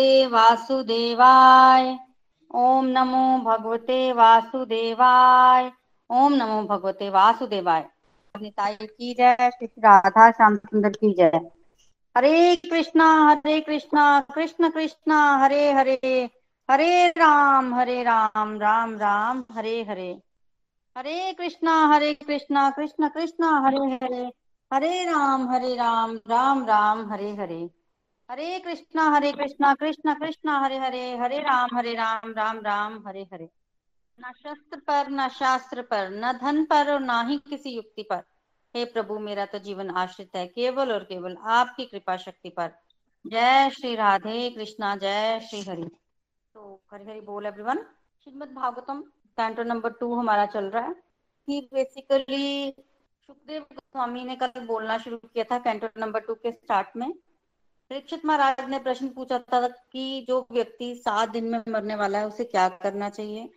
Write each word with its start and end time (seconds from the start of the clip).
भगवते 0.00 0.26
वासुदेवाय। 0.26 1.98
ओम 2.54 2.86
नमो 2.86 3.38
भगवते 3.38 4.12
वासुदेवाय। 4.12 5.72
ओम 6.10 6.32
नमो 6.32 6.62
भगवते 6.62 7.10
वासुदेवाय। 7.10 7.88
की 8.36 9.14
जय, 9.14 9.36
श्री 9.40 9.66
राधा 9.66 10.30
श्याम 10.30 10.56
सुंदर 10.56 10.88
की 10.88 11.14
जय। 11.14 11.50
हरे 12.16 12.56
कृष्णा 12.56 13.28
हरे 13.28 13.60
कृष्णा, 13.60 14.20
कृष्ण 14.20 14.70
कृष्णा, 14.70 15.36
हरे 15.36 15.72
हरे 15.72 16.30
हरे 16.70 17.08
राम 17.08 17.74
हरे 17.74 18.02
राम 18.02 18.58
राम 18.58 18.94
राम, 18.94 19.44
हरे 19.52 19.82
हरे। 19.82 20.20
हरे 20.98 21.32
कृष्णा 21.32 21.86
हरे 21.86 22.14
कृष्णा, 22.14 22.70
कृष्ण 22.70 23.08
कृष्णा, 23.08 23.60
हरे 23.66 23.94
हरे। 24.02 24.32
हरे 24.72 25.04
राम 25.04 25.50
हरे 25.50 25.74
राम 25.74 26.16
राम 26.16 26.64
राम, 26.64 27.12
हरे 27.12 27.30
हरे। 27.34 27.79
हरे 28.30 28.58
कृष्णा 28.58 29.10
हरे 29.10 29.32
कृष्णा, 29.32 29.74
कृष्ण, 29.74 30.14
कृष्णा, 30.14 30.58
हरे 30.58 30.78
हरे 30.78 31.16
हरे 31.16 31.38
राम 31.38 31.76
हरे 31.76 31.94
राम 31.94 32.32
राम 32.32 32.60
राम, 32.60 33.04
हरे 33.06 33.22
हरे। 33.22 33.48
न 34.20 34.32
शस्त्र 34.32 34.80
पर, 34.80 35.10
न 35.10 35.28
शास्त्र 35.28 35.82
पर, 35.82 36.10
न 36.10 36.32
धन 36.32 36.64
पर 36.64 36.92
और 36.92 37.00
ना 37.00 37.22
ही 37.22 37.38
किसी 37.38 37.70
युक्ति 37.70 38.02
पर। 38.02 38.22
हे 38.76 38.84
प्रभु, 38.84 39.18
मेरा 39.18 39.46
तो 39.46 39.58
जीवन 39.58 39.90
आश्रित 39.90 40.36
है 40.36 40.46
केवल 40.46 40.92
और 40.92 41.04
केवल 41.04 41.36
आपकी 41.36 41.86
कृपा 41.86 42.16
शक्ति 42.16 42.50
पर। 42.50 42.72
जय 43.26 43.70
श्री 43.70 43.94
राधे 43.94 44.50
कृष्णा, 44.50 44.96
जय 44.96 45.40
श्री 45.40 45.62
हरि। 45.62 45.90
तो 46.54 46.80
हरि 46.92 47.04
हरि 47.04 47.20
बोल 47.20 47.46
everyone 47.46 47.76
Srimad 48.24 48.48
Bhagavatam 48.48 49.02
canto 49.36 49.62
number 49.62 49.92
two 49.92 50.14
हमारा 50.14 50.46
चल 50.46 50.64
रहा 50.64 50.86
है। 50.86 50.94
कि 51.46 51.68
बेसिकली 51.72 52.74
सुखदेव 53.26 53.66
स्वामी 53.72 54.24
ने 54.24 54.36
कल 54.36 54.60
बोलना 54.60 54.98
शुरू 54.98 55.16
किया 55.16 55.44
था 55.44 55.58
कैंटो 55.58 55.88
नंबर 55.98 56.20
टू 56.20 56.34
के 56.34 56.52
स्टार्ट 56.52 56.88
में। 56.96 57.14
परीक्षित 57.90 58.24
महाराज 58.24 58.70
ने 58.70 58.78
प्रश्न 58.78 59.08
पूछा 59.08 59.38
था 59.38 59.68
कि 59.68 60.26
जो 60.28 60.46
व्यक्ति 60.52 60.94
सात 60.94 61.28
दिन 61.28 61.44
में 61.44 61.62
मरने 61.68 61.94
वाला 61.94 62.18
है, 62.18 62.26
उसे 62.26 62.44
क्या 62.44 62.68
करना 62.68 63.08
चाहिए? 63.08 63.50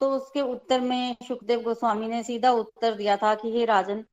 तो 0.00 0.10
उसके 0.10 0.40
उत्तर 0.40 0.80
में 0.80 1.16
सुखदेव 1.28 1.62
गोस्वामी 1.62 2.06
ने 2.06 2.22
सीधा 2.22 2.50
उत्तर 2.50 2.94
दिया 2.94 3.16
था 3.16 3.34
कि, 3.34 3.52
हे 3.52 3.64
राजन, 3.64 4.04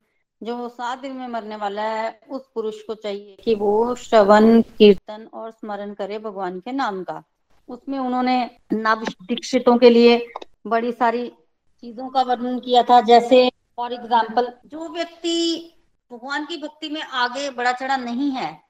जो 0.42 0.68
सात 0.68 0.98
दिन 0.98 1.12
में 1.12 1.28
मरने 1.28 1.56
वाला 1.56 1.82
है, 1.82 2.20
उस 2.30 2.42
पुरुष 2.54 2.82
को 2.82 2.94
चाहिए 2.94 3.36
कि 3.44 3.54
वो 3.54 3.94
श्रवण, 3.94 4.62
कीर्तन 4.62 5.28
और 5.34 5.50
स्मरण 5.50 5.94
करे 5.94 6.18
भगवान 6.18 6.60
के 6.60 6.72
नाम 6.72 7.02
का। 7.02 7.22
उसमें 7.68 7.98
उन्होंने 7.98 8.50
नव 8.72 9.04
दीक्षितों 9.04 9.78
के 9.78 9.90
लिए 9.90 10.28
बड़ी 10.66 10.92
सारी 10.92 11.28
चीज़ों 11.80 12.08
का 12.08 12.22
वर्णन 12.22 12.58
किया 12.58 12.82
था, 12.82 13.00
जैसे 13.00 13.50
फॉर 13.76 13.92
एग्ज़ाम्पल 13.92 14.52
जो 14.66 14.88
व्यक्ति 14.88 15.70
भगवान 16.12 16.44
की 16.44 16.56
भक्ति 16.56 16.88
में 16.88 17.02
आगे 17.02 17.50
बड़ा 17.50 17.72
चढ़ा 17.72 17.96
नहीं 17.96 18.30
है 18.30 18.67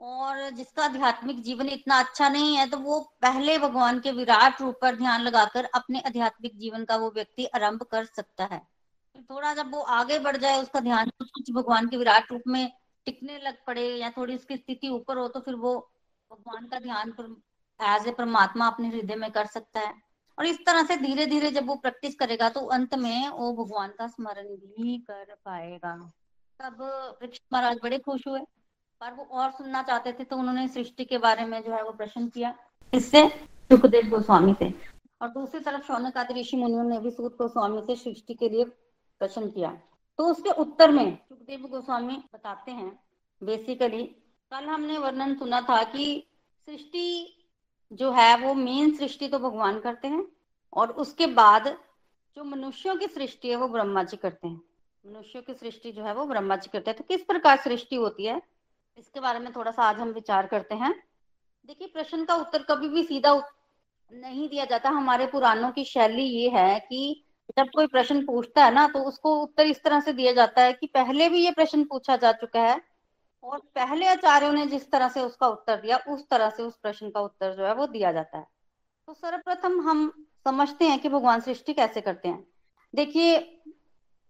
और 0.00 0.48
जिसका 0.50 0.84
आध्यात्मिक 0.84 1.40
जीवन 1.42 1.68
इतना 1.68 1.98
अच्छा 1.98 2.28
नहीं 2.28 2.56
है 2.56 2.68
तो 2.70 2.78
वो 2.78 3.00
पहले 3.22 3.56
भगवान 3.58 4.00
के 4.00 4.12
विराट 4.12 4.60
रूप 4.60 4.78
पर 4.82 4.96
ध्यान 4.96 5.22
लगाकर 5.22 5.68
अपने 5.74 6.00
आध्यात्मिक 6.00 6.58
जीवन 6.58 6.84
का 6.84 6.96
वो 6.96 7.10
व्यक्ति 7.10 7.46
आरंभ 7.46 7.82
कर 7.82 8.04
सकता 8.06 8.44
है। 8.44 8.60
थोड़ा 9.30 9.52
जब 9.54 9.70
वो 9.72 9.80
आगे 9.80 10.18
बढ़ 10.18 10.36
जाए, 10.36 10.60
उसका 10.62 10.80
ध्यान 10.80 11.10
कुछ 11.22 11.50
भगवान 11.52 11.88
के 11.88 11.96
विराट 11.96 12.32
रूप 12.32 12.42
में 12.46 12.70
टिकने 13.06 13.38
लग 13.38 13.56
पड़े 13.66 13.86
या 13.90 14.10
थोड़ी 14.10 14.34
उसकी 14.34 14.56
स्थिति 14.56 14.88
ऊपर 14.88 15.18
हो 15.18 15.28
तो 15.28 15.40
फिर 15.40 15.54
वो 15.56 15.76
भगवान 16.30 16.66
का 16.66 16.78
ध्यान 16.80 17.14
एज 17.80 18.06
ए 18.08 18.12
परमात्मा 18.12 18.66
अपने 18.66 18.88
हृदय 18.88 19.14
में 19.14 19.30
कर 19.30 19.46
सकता 19.46 19.80
है। 19.80 19.94
और 20.38 20.46
इस 20.46 20.58
तरह 20.66 20.82
से 20.82 20.96
धीरे 20.96 21.26
धीरे 21.26 21.50
जब 21.50 21.66
वो 21.66 21.74
प्रैक्टिस 21.76 22.14
करेगा 22.14 22.48
तो 22.48 22.60
अंत 22.68 22.94
में 22.94 23.28
वो 23.28 23.52
भगवान 23.54 23.92
का 23.98 24.06
स्मरण 24.06 24.46
भी 24.46 24.96
कर 25.00 25.34
पाएगा। 25.44 25.94
तब 26.60 26.82
वृक्ष 27.22 27.40
महाराज 27.52 27.78
बड़े 27.82 27.98
खुश 27.98 28.26
हुए। 28.28 28.40
पर 29.00 29.12
वो 29.12 29.24
और 29.32 29.50
सुनना 29.52 29.82
चाहते 29.82 30.12
थे 30.12 30.24
तो 30.24 30.36
उन्होंने 30.36 30.66
सृष्टि 30.68 31.04
के 31.04 31.18
बारे 31.18 31.44
में 31.44 31.62
जो 31.62 31.72
है 31.72 31.82
वो 31.84 31.90
प्रश्न 31.92 32.26
किया, 32.28 32.54
इससे 32.92 33.28
सुखदेव 33.70 34.08
गोस्वामी 34.10 34.54
से। 34.58 34.72
और 35.22 35.28
दूसरी 35.28 35.60
तरफ़ 35.60 35.86
शौनक 35.86 36.16
आदि 36.18 36.34
ऋषि 36.34 36.56
मुनियों 36.56 36.84
ने 36.84 36.98
भी 36.98 37.10
सूत 37.10 37.36
गोस्वामी 37.38 37.80
से 37.86 37.96
सृष्टि 37.96 38.34
के 38.34 38.48
लिए 38.48 38.64
प्रश्न 38.64 39.48
किया। 39.50 39.70
तो 40.18 40.24
उसके 40.24 40.50
उत्तर 40.60 40.90
में 40.90 41.16
सुखदेव 41.18 41.66
गोस्वामी 41.68 42.16
बताते 42.34 42.70
हैं 42.72 42.90
बेसिकली 43.42 44.02
कल 44.52 44.64
हमने 44.64 44.98
वर्णन 44.98 45.34
सुना 45.34 45.60
था 45.60 45.82
कि 45.84 46.06
सृष्टि 46.68 47.32
जो 47.92 48.10
है 48.12 48.36
वो 48.38 48.54
मेन 48.54 48.96
सृष्टि 48.96 49.28
तो 49.28 49.38
भगवान 49.38 49.80
करते 49.80 50.08
हैं, 50.08 50.26
और 50.72 50.90
उसके 50.92 51.26
बाद 51.34 51.68
जो 52.36 52.44
मनुष्यों 52.44 52.96
की 52.96 53.06
सृष्टि 53.08 53.50
है 53.50 53.56
वो 53.56 53.68
ब्रह्मा 53.68 54.02
जी 54.02 54.16
करते 54.16 54.48
हैं। 54.48 54.60
मनुष्यों 55.04 55.42
की 55.42 55.54
सृष्टि 55.54 55.92
जो 55.92 56.04
है 56.04 56.14
वो 56.14 56.26
ब्रह्मा 56.26 56.56
जी 56.56 56.70
करते 56.72 56.90
हैं। 56.90 56.98
तो 56.98 57.04
किस 57.08 57.24
प्रकार 57.24 57.56
सृष्टि 57.58 57.96
होती 57.96 58.26
है? 58.26 58.40
इसके 58.96 59.20
बारे 59.20 59.38
में 59.38 59.52
थोड़ा 59.52 59.70
सा 59.70 59.82
आज 59.82 59.96
हम 59.96 60.08
विचार 60.10 60.46
करते 60.46 60.74
हैं। 60.74 60.92
देखिए, 61.64 61.88
प्रश्न 61.88 62.24
का 62.24 62.34
उत्तर 62.34 62.62
कभी 62.62 62.88
भी 62.88 63.02
सीधा 63.02 63.34
नहीं 64.12 64.48
दिया 64.48 64.64
जाता। 64.64 64.90
हमारे 64.90 65.26
पुराणों 65.26 65.70
की 65.70 65.84
शैली 65.84 66.22
ये 66.22 66.48
है 66.50 66.78
कि 66.80 67.24
जब 67.58 67.68
कोई 67.74 67.86
प्रश्न 67.86 68.24
पूछता 68.26 68.64
है 68.64 68.72
ना 68.74 68.86
तो 68.88 69.02
उसको 69.02 69.34
उत्तर 69.40 69.66
इस 69.66 69.82
तरह 69.82 70.00
से 70.00 70.12
दिया 70.12 70.32
जाता 70.32 70.62
है 70.62 70.72
कि 70.72 70.86
पहले 70.86 71.28
भी 71.28 71.44
ये 71.44 71.50
प्रश्न 71.50 71.84
पूछा 71.84 72.16
जा 72.16 72.32
चुका 72.32 72.60
है 72.60 72.80
और 73.44 73.58
पहले 73.74 74.06
आचार्यों 74.06 74.52
ने 74.52 74.66
जिस 74.66 74.90
तरह 74.90 75.08
से 75.08 75.20
उसका 75.20 75.48
उत्तर 75.48 75.80
दिया, 75.80 75.96
उस 76.08 76.26
तरह 76.28 76.50
से 76.50 76.62
उस 76.62 76.76
प्रश्न 76.76 77.10
का 77.10 77.20
उत्तर 77.20 77.54
जो 77.54 77.66
है 77.66 77.74
वो 77.74 77.86
दिया 77.86 78.12
जाता 78.12 78.38
है। 78.38 78.46
तो 79.08 79.14
सर्वप्रथम 79.14 79.80
हम 79.80 80.10
समझते 80.44 80.84
हैं 80.84 80.98
कि 80.98 81.08
भगवान 81.08 81.40
सृष्टि 81.40 81.72
कैसे 81.74 82.00
करते 82.00 82.28
हैं। 82.28 82.46
देखिए, 82.94 83.38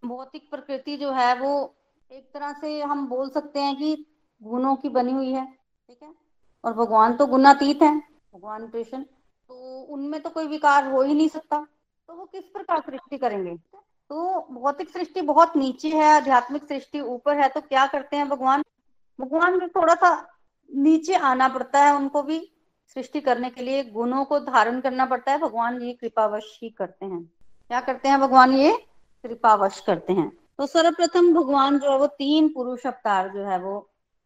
भौतिक 0.02 0.50
प्रकृति 0.50 0.96
जो 0.96 1.12
है 1.12 1.34
वो 1.34 1.54
एक 2.10 2.30
तरह 2.34 2.52
से 2.52 2.80
हम 2.82 3.06
बोल 3.08 3.30
सकते 3.30 3.60
हैं 3.60 3.76
कि 3.76 3.94
गुणों 4.42 4.74
की 4.76 4.88
बनी 4.88 5.12
हुई 5.12 5.32
है, 5.32 5.44
ठीक 5.44 5.98
है? 6.02 6.12
और 6.64 6.72
भगवान 6.74 7.16
तो 7.16 7.26
गुणातीत 7.26 7.82
है, 7.82 7.96
भगवान 8.34 8.66
कृष्ण 8.68 9.02
तो 9.02 9.80
उनमें 9.84 10.20
तो 10.22 10.30
कोई 10.30 10.46
विकार 10.46 10.90
हो 10.92 11.02
ही 11.02 11.14
नहीं 11.14 11.28
सकता। 11.28 11.66
तो 12.08 12.14
वो 12.14 12.24
किस 12.24 12.44
प्रकार 12.44 12.80
सृष्टि 12.80 13.18
करेंगे? 13.18 13.54
तो 14.10 14.46
भौतिक 14.52 14.90
सृष्टि 14.90 15.20
बहुत 15.22 15.56
नीचे 15.56 15.88
है, 15.88 16.04
आध्यात्मिक 16.06 16.64
सृष्टि 16.64 17.00
ऊपर 17.00 17.36
है 17.36 17.48
तो 17.48 17.60
क्या 17.60 17.86
करते 17.86 18.16
हैं 18.16 18.28
भगवान? 18.28 18.62
भगवान 19.18 19.58
को 19.60 19.66
थोड़ा 19.70 19.94
सा 19.94 20.10
नीचे 20.70 21.14
आना 21.14 21.48
पड़ता 21.48 21.82
है, 21.82 21.94
उनको 21.96 22.22
भी 22.22 22.38
सृष्टि 22.96 23.20
करने 23.20 23.50
के 23.50 23.62
लिए, 23.62 23.82
गुणों 23.84 24.24
को 24.24 24.38
धारण 24.40 24.80
करना 24.80 25.06
पड़ता 25.06 25.32
है। 25.32 25.38
भगवान 25.38 25.80
ये 25.82 25.92
कृपावश 25.92 26.58
ही 26.62 26.70
करते 26.70 27.06
हैं। 27.06 27.22
क्या 27.70 27.80
करते 27.80 28.08
हैं 28.08 28.20
भगवान? 28.20 28.52
ये 28.52 28.72
कृपावश 29.24 29.80
करते 29.80 30.12
हैं। 30.12 30.28
तो 30.58 30.66
सर्वप्रथम 30.66 31.32
भगवान 31.34 31.78
जो 31.78 31.90
है, 31.90 31.98
वो 31.98 32.06
तीन 32.08 32.48
पुरुष 32.48 32.86
अवतार 32.86 33.28
जो 33.28 33.44
है, 33.44 33.58
वो 33.58 33.78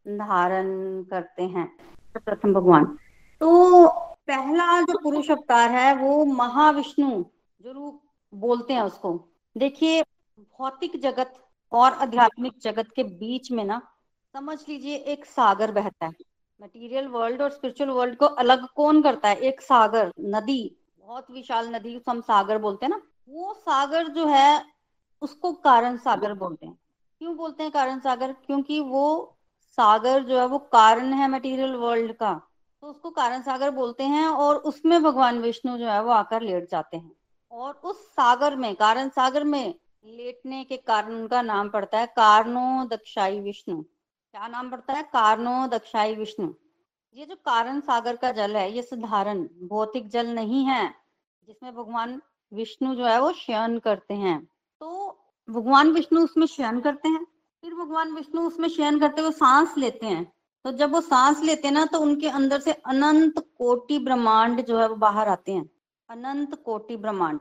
धारण 0.09 1.03
करते 1.03 1.43
हैं 1.43 1.77
प्रथम 2.25 2.53
भगवान। 2.55 2.99
तो 3.41 3.87
पहला 4.05 4.81
जो 4.81 4.99
पुरुष 5.03 5.31
अवतार 5.31 5.71
है, 5.71 5.97
वो 5.97 6.25
महाविष्णु, 6.25 7.25
जो 7.63 7.73
रूप 7.73 8.03
बोलते 8.35 8.75
हैं 8.75 8.83
उसको। 8.83 9.29
देखिए, 9.57 10.03
भौतिक 10.41 11.03
जगत 11.03 11.35
और 11.73 11.93
आध्यात्मिक 11.93 12.53
जगत 12.63 12.89
के 12.97 13.05
बीच 13.05 13.53
में 13.53 13.65
ना, 13.65 13.83
समझ 14.33 14.69
लीजिए, 14.69 14.97
एक 14.97 15.25
सागर 15.25 15.73
बहता 15.73 16.07
है। 16.07 16.13
मटेरियल 16.63 17.09
वर्ल्ड 17.09 17.43
और 17.43 17.51
स्पिरिचुअल 17.51 17.91
वर्ल्ड 17.91 18.17
को 18.17 18.27
अलग 18.27 18.67
कौन 18.77 19.03
करता 19.03 19.29
है? 19.29 19.37
एक 19.37 19.61
सागर, 19.61 20.13
नदी, 20.21 20.77
बहुत 20.99 21.31
विशाल 21.31 21.75
नदी 21.75 21.99
को 21.99 22.11
हम 22.11 22.21
सागर 22.21 22.59
बोलते 22.59 22.87
हैं 22.87 22.91
ना। 22.91 23.03
वो 23.29 23.55
सागर 23.55 24.09
जो 24.09 24.27
है, 24.27 24.65
उसको 25.23 25.53
कारण 25.53 25.97
सागर 25.97 26.35
बोलते 26.35 26.67
हैं। 26.67 26.79
क्यों 27.19 27.37
बोलते 27.37 27.63
हैं 27.63 27.73
कारण 27.73 28.01
सागर? 28.01 28.33
क्योंकि 28.33 28.81
वो 28.81 29.37
सागर 29.71 30.23
जो 30.23 30.39
है 30.39 30.47
वो 30.47 30.59
कारण 30.59 31.13
है 31.13 31.29
मटेरियल 31.29 31.75
वर्ल्ड 31.75 32.13
का। 32.13 32.41
तो 32.81 32.87
उसको 32.87 33.11
कारण 33.11 33.43
सागर 33.43 33.71
बोलते 33.71 34.05
हैं 34.05 34.27
और 34.27 34.57
उसमें 34.57 35.03
भगवान 35.03 35.39
विष्णु 35.39 35.79
जो 35.79 35.87
है 35.87 36.03
वो 36.03 36.11
आकर 36.11 36.43
लेट 36.43 36.71
जाते 36.71 36.97
हैं। 36.97 37.13
और 37.53 37.75
उस 37.75 38.09
सागर 38.09 38.57
में, 38.57 38.75
कारण 38.75 39.09
सागर 39.09 39.45
में 39.45 39.75
लेटने 40.05 40.65
के 40.65 40.77
कारण 40.77 41.15
उनका 41.15 41.43
नाम 41.43 41.69
पड़ता 41.69 41.99
है 41.99 42.07
कारणो 42.07 42.85
दक्षाई 42.85 43.41
विष्णु। 43.41 43.83
क्या 43.83 44.49
नाम 44.49 44.71
पड़ता 44.71 44.93
है? 44.93 45.03
कारणो 45.03 45.67
दक्षाई 45.67 46.15
विष्णु। 46.15 46.53
ये 47.15 47.27
जो 47.27 47.37
कारण 47.37 47.81
सागर 47.81 48.17
का 48.17 48.33
जल 48.33 48.57
है, 48.57 48.73
ये 48.73 48.83
साधारण, 48.83 49.43
भौतिक 49.43 50.09
जल 50.09 50.27
नहीं 50.27 50.65
है, 50.65 50.95
जिसमें 51.47 51.75
भगवान 51.75 52.23
विष्णु 52.53 52.95
जो 52.95 53.05
है 53.05 53.21
वो 53.21 53.33
शयन 53.33 53.79
करते 53.79 54.15
हैं। 54.15 54.49
तो 54.81 55.19
भगवान 55.51 55.91
विष्णु 55.91 56.25
उसमें 56.25 56.47
शयन 56.47 56.81
करते 56.81 57.09
हैं? 57.09 57.27
फिर 57.63 57.75
भगवान 57.75 58.13
विष्णु 58.13 58.43
उसमें 58.43 58.69
शयन 58.69 58.99
करते 59.01 59.23
हुए 59.23 59.31
सांस 59.31 59.75
लेते 59.79 60.07
हैं। 60.07 60.25
तो 60.65 60.71
जब 60.73 60.93
वो 60.93 61.01
सांस 61.01 61.41
लेते 61.41 61.69
हैं 61.69 61.75
ना 61.75 61.85
तो 61.85 61.99
उनके 61.99 62.29
अंदर 62.29 62.61
से 62.61 62.73
अनंत 62.73 63.39
कोटि 63.59 63.99
ब्रह्मांड 63.99 64.65
जो 64.65 64.79
है 64.79 64.89
वो 64.89 64.95
बाहर 64.97 65.29
आते 65.29 65.53
हैं। 65.53 65.69
अनंत 66.09 66.55
कोटि 66.65 66.97
ब्रह्मांड। 66.97 67.41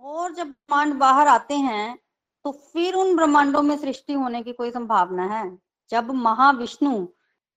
और 0.00 0.32
जब 0.34 0.46
ब्रह्मांड 0.46 0.94
बाहर 0.94 1.28
आते 1.28 1.54
हैं 1.54 1.98
तो 2.44 2.52
फिर 2.52 2.94
उन 2.94 3.14
ब्रह्मांडों 3.16 3.62
में 3.62 3.76
सृष्टि 3.78 4.12
होने 4.12 4.42
की 4.42 4.52
कोई 4.52 4.70
संभावना 4.70 5.26
है। 5.26 5.58
जब 5.90 6.10
महाविष्णु 6.12 7.06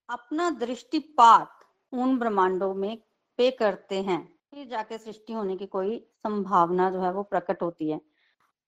अपना 0.10 0.50
दृष्टिपात 0.50 1.60
उन 1.94 2.18
ब्रह्मांडों 2.20 2.74
में 2.74 2.98
पे 3.40 3.50
करते 3.52 4.02
हैं, 4.02 4.22
फिर 4.52 4.68
जाके 4.68 4.98
सृष्टि 4.98 5.34
होने 5.34 5.56
की 5.58 5.66
कोई 5.66 5.98
संभावना 6.18 6.90
जो 6.90 7.02
है 7.02 7.12
वो 7.14 7.24
प्रकट 7.24 7.62
होती 7.62 7.90
है। 7.90 8.00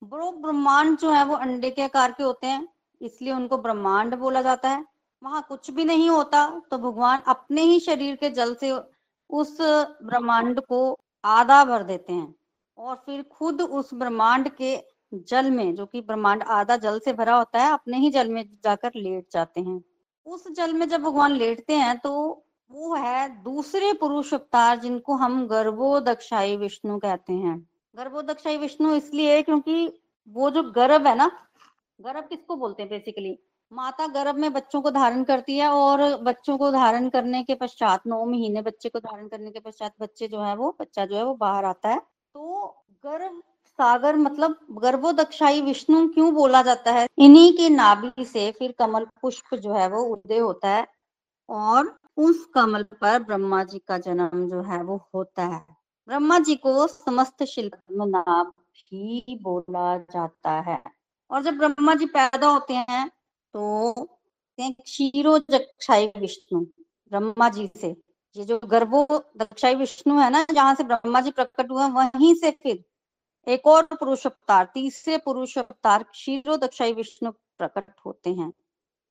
वो 0.02 0.31
ब्रह्मांड 0.31 0.98
जो 0.98 1.12
है 1.12 1.24
वो 1.26 1.36
अंडे 1.36 1.72
के 1.72 1.81
आकार 1.81 2.12
के 2.12 2.24
होते 2.24 2.48
हैं। 2.48 2.68
इसलिए 3.01 3.34
उनको 3.34 3.57
ब्रह्मांड 3.57 4.16
बोला 4.18 4.42
जाता 4.42 4.69
है। 4.69 4.86
वहाँ 5.22 5.46
कुछ 5.50 5.69
भी 5.72 5.84
नहीं 5.86 6.10
होता 6.10 6.46
तो 6.72 6.78
भगवान 6.80 7.22
अपने 7.28 7.62
ही 7.63 7.80
शरीर 7.80 8.16
के 8.16 8.30
जल 8.31 8.54
से 8.56 8.72
उस 9.30 9.57
ब्रह्मांड 9.62 10.60
को 10.62 10.98
आधा 11.24 11.63
भर 11.66 11.84
देते 11.84 12.13
हैं 12.13 12.34
और 12.78 12.96
फिर 13.06 13.24
खुद 13.31 13.62
उस 13.62 13.94
ब्रह्मांड 13.94 14.50
के 14.51 14.78
जल 15.13 15.50
में, 15.51 15.75
जो 15.75 15.86
कि 15.86 16.01
ब्रह्मांड 16.01 16.44
आधा 16.44 16.75
जल 16.78 17.00
से 17.00 17.13
भरा 17.13 17.36
होता 17.36 17.63
है, 17.63 17.72
अपने 17.74 17.98
ही 17.98 18.10
जल 18.12 18.30
में 18.30 18.44
जाकर 18.63 18.92
लेट 18.96 19.25
जाते 19.34 19.62
हैं। 19.62 19.81
उस 20.25 20.48
जल 20.52 20.74
में 20.74 20.88
जब 20.90 21.02
भगवान 21.02 21.31
लेटते 21.34 21.75
हैं 21.75 21.98
तो 22.00 22.12
वो 22.72 22.95
है 22.95 23.28
दूसरे 23.44 23.92
पुरुष 23.94 24.34
अवतार, 24.34 24.80
जिनको 24.80 25.13
हम 25.16 25.45
गर्भोदक्षाई 25.48 26.56
विष्णु 26.57 26.98
कहते 27.00 27.34
हैं। 27.34 27.57
गर्भोदक्षाई 27.95 28.57
विष्णु 28.57 28.94
इसलिए 28.95 29.42
क्योंकि 29.42 29.88
वो 30.28 30.50
जो 30.50 30.63
गर्भ 30.72 31.07
है 31.07 31.16
ना 31.16 31.31
गर्भ 32.00 32.24
किसको 32.24 32.56
बोलते 32.56 32.84
हैं 32.84 32.90
बेसिकली 32.90 33.40
माता 33.72 34.07
गर्भ 34.07 34.36
में 34.36 34.54
बच्चों 34.54 34.81
को 34.81 34.92
धारण 34.92 35.24
करती 35.24 35.57
है 35.57 35.68
और 35.68 36.22
बच्चों 36.24 36.57
को 36.57 36.72
धारण 36.72 37.10
करने 37.10 37.44
के 37.44 37.56
पश्चात, 37.56 38.01
नौ 38.07 38.25
महीने 38.25 38.62
बच्चे 38.62 38.90
को 38.90 39.00
धारण 39.00 39.28
करने 39.28 39.51
के 39.51 39.60
पश्चात 39.60 39.94
बच्चे 40.01 40.28
जो 40.28 40.42
है 40.42 40.56
वो, 40.56 40.78
बच्चा 40.81 41.06
जो 41.06 41.16
है 41.16 41.24
वो 41.24 41.34
बाहर 41.34 41.66
आता 41.66 41.90
है। 41.90 42.00
तो 42.34 42.68
गर्भ 43.06 43.42
सागर 43.66 44.16
मतलब 44.16 44.60
गर्भोदक्षाई 44.72 45.62
विष्णु 45.62 46.07
क्यों 46.07 46.34
बोला 46.34 46.62
जाता 46.62 46.92
है? 46.92 47.07
इन्हीं 47.18 47.54
के 47.54 47.69
नाभि 47.69 48.25
से 48.25 48.52
फिर 48.52 48.72
कमल 48.72 49.07
पुष्प 49.22 49.56
जो 49.56 49.74
है 49.74 49.88
वो 49.90 50.04
उदय 50.04 50.38
होता 50.38 50.69
है 50.69 50.88
और 51.50 52.00
उस 52.18 52.45
कमल 52.45 52.84
पर 52.84 53.24
ब्रह्मा 53.24 53.63
जी 53.63 53.80
का 53.80 53.98
जन्म 53.98 54.50
जो 54.50 54.62
है 54.62 54.84
वो 54.84 55.02
होता 55.16 55.44
है। 55.44 55.66
ब्रह्मा 56.07 56.40
जी 56.40 56.56
को 56.56 56.88
समस्त 56.88 57.44
शिल्प 57.44 57.78
नाभ 57.92 58.45
भी 58.48 59.40
बोला 59.42 59.98
जाता 59.98 60.52
है। 60.52 60.99
और 61.31 61.44
जब 61.44 61.58
ब्रह्मा 61.58 61.96
जी 61.96 62.06
पैदा 62.08 62.48
होते 62.48 62.74
हैं 62.74 63.08
तो 63.54 63.94
क्षीरो 64.60 65.38
दक्षाई 65.40 66.08
विष्णु, 66.18 66.60
ब्रह्मा 66.60 67.50
जी 67.50 67.70
से। 67.78 67.96
ये 68.36 68.44
जो 68.46 68.60
गर्भो 68.66 69.06
दक्षाई 69.38 69.76
विष्णु 69.76 70.20
है 70.20 70.30
ना, 70.30 70.46
जहाँ 70.52 70.74
से 70.76 70.84
ब्रह्मा 70.84 71.22
जी 71.22 71.31
प्रकट 71.31 71.72
हुए 71.72 71.86
वहीं 71.86 72.34
से 72.36 72.52
फिर 72.64 72.84
एक 73.48 73.68
और 73.68 73.84
पुरुष 73.94 74.26
अवतार, 74.28 74.66
तीसरे 74.74 75.18
पुरुष 75.18 75.58
अवतार 75.58 76.04
क्षीरो 76.04 76.58
दक्षाई 76.58 76.94
विष्णु 76.94 77.31
प्रकट 77.31 77.86
होते 78.06 78.34
हैं। 78.34 78.52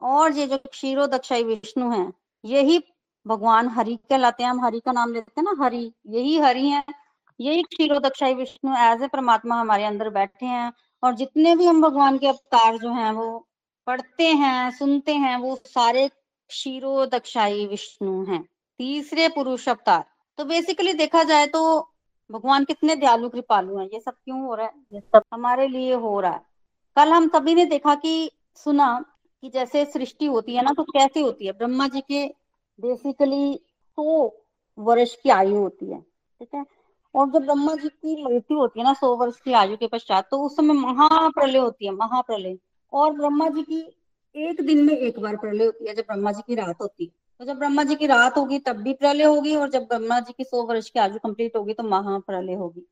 और 0.02 0.32
ये 0.32 0.46
जो 0.46 0.58
क्षीरो 0.58 1.06
दक्षाई 1.06 1.44
विष्णु 1.44 1.90
है, 1.92 2.12
यही 2.44 2.82
भगवान 3.26 3.68
हरि 3.68 3.96
कहलाते 4.10 4.42
हैं। 4.42 4.50
हम 4.50 4.64
हरि 4.64 4.80
का 4.80 4.92
नाम 4.92 5.12
लेते 5.12 5.32
हैं 5.38 5.44
ना, 5.44 5.64
हरि। 5.64 5.92
यही 6.06 6.38
हरि 6.38 6.68
है। 6.68 6.84
यही 7.40 7.62
क्षीरो 7.62 7.98
दक्षाई 8.00 8.34
विष्णु 8.34 8.76
एज 8.78 9.02
ए 9.02 9.08
परमात्मा 9.08 9.60
हमारे 9.60 9.84
अंदर 9.84 10.10
बैठे 10.10 10.46
हैं। 10.46 10.72
और 11.02 11.14
जितने 11.14 11.54
भी 11.56 11.66
हम 11.66 11.82
भगवान 11.82 12.18
के 12.18 12.26
अवतार 12.26 12.78
जो 12.78 12.92
हैं, 12.92 13.10
वो 13.12 13.46
पढ़ते 13.86 14.26
हैं, 14.26 14.70
सुनते 14.70 15.14
हैं, 15.14 15.36
वो 15.36 15.56
सारे 15.66 16.08
क्षीरो 16.08 17.04
दक्षाई 17.06 17.66
विष्णु 17.66 18.24
हैं, 18.24 18.42
तीसरे 18.80 19.28
पुरुष 19.28 19.68
अवतार। 19.68 20.04
तो 20.38 20.44
बेसिकली 20.44 20.92
देखा 20.92 21.22
जाए 21.22 21.46
तो 21.46 21.60
भगवान 22.30 22.64
कितने 22.64 22.96
दयालु, 22.96 23.28
कृपालु 23.28 23.78
हैं, 23.78 23.88
ये 23.92 24.00
सब 24.00 24.12
क्यों 24.14 24.40
हो 24.40 24.54
रहा 24.54 24.66
है? 24.66 24.72
ये 24.92 25.00
सब 25.00 25.22
हमारे 25.34 25.68
लिए 25.68 25.94
हो 25.94 26.18
रहा 26.20 26.32
है। 26.32 26.42
कल 26.96 27.08
हम 27.08 27.28
सभी 27.28 27.54
ने 27.54 27.64
देखा 27.64 27.94
कि 27.94 28.30
सुना 28.56 29.04
कि 29.42 29.48
जैसे 29.48 29.84
सृष्टि 29.84 30.26
होती 30.26 30.54
है 30.54 30.62
ना 30.62 30.72
तो 30.72 30.82
कैसे 30.84 31.20
होती 31.20 31.46
है? 31.46 31.52
ब्रह्मा 31.52 31.88
जी 31.88 32.00
के 32.00 32.26
बेसिकली 32.78 33.54
सौ 33.54 34.28
तो 34.28 34.44
वर्ष 34.78 35.14
की 35.14 35.30
आयु 35.30 35.56
होती 35.56 35.86
है, 35.86 36.00
ठीक 36.00 36.54
है? 36.54 36.64
और 37.18 37.30
जब 37.30 37.44
ब्रह्मा 37.44 37.74
जी 37.74 37.88
की 37.88 38.24
मृत्यु 38.24 38.58
होती 38.58 38.80
है 38.80 38.84
ना, 38.86 38.92
सौ 38.92 39.16
वर्ष 39.16 39.40
की 39.40 39.52
आयु 39.52 39.76
के 39.76 39.86
पश्चात 39.86 40.28
तो 40.30 40.38
उस 40.38 40.56
समय 40.56 40.74
महाप्रलय 40.74 41.58
होती 41.58 41.86
है, 41.86 41.92
महाप्रलय। 41.92 42.58
और 42.92 43.12
ब्रह्मा 43.12 43.48
जी 43.48 43.62
की 43.62 43.78
एक 44.36 44.60
दिन 44.66 44.84
में 44.84 44.94
एक 44.94 45.18
बार 45.20 45.36
प्रलय 45.36 45.64
होती 45.64 45.88
है, 45.88 45.94
जब 45.94 46.02
ब्रह्मा 46.02 46.32
जी 46.32 46.42
की 46.46 46.54
रात 46.54 46.80
होती 46.82 47.04
है। 47.04 47.10
तो 47.38 47.44
जब 47.44 47.58
ब्रह्मा 47.58 47.84
जी 47.84 47.94
की 47.94 48.06
रात 48.06 48.36
होगी, 48.38 48.58
तब 48.58 48.76
भी 48.76 48.92
प्रलय 48.92 49.24
होगी, 49.24 49.56
और 49.56 49.70
जब 49.70 49.82
ब्रह्मा 49.82 50.20
जी 50.20 50.32
की 50.32 50.44
सौ 50.44 50.62
वर्ष 50.62 50.90
की 50.90 51.00
आयु 51.00 51.18
कंप्लीट 51.18 51.56
होगी 51.56 51.74
तो 51.74 51.82
महाप्रलय 51.82 52.54
होगी। 52.54 52.86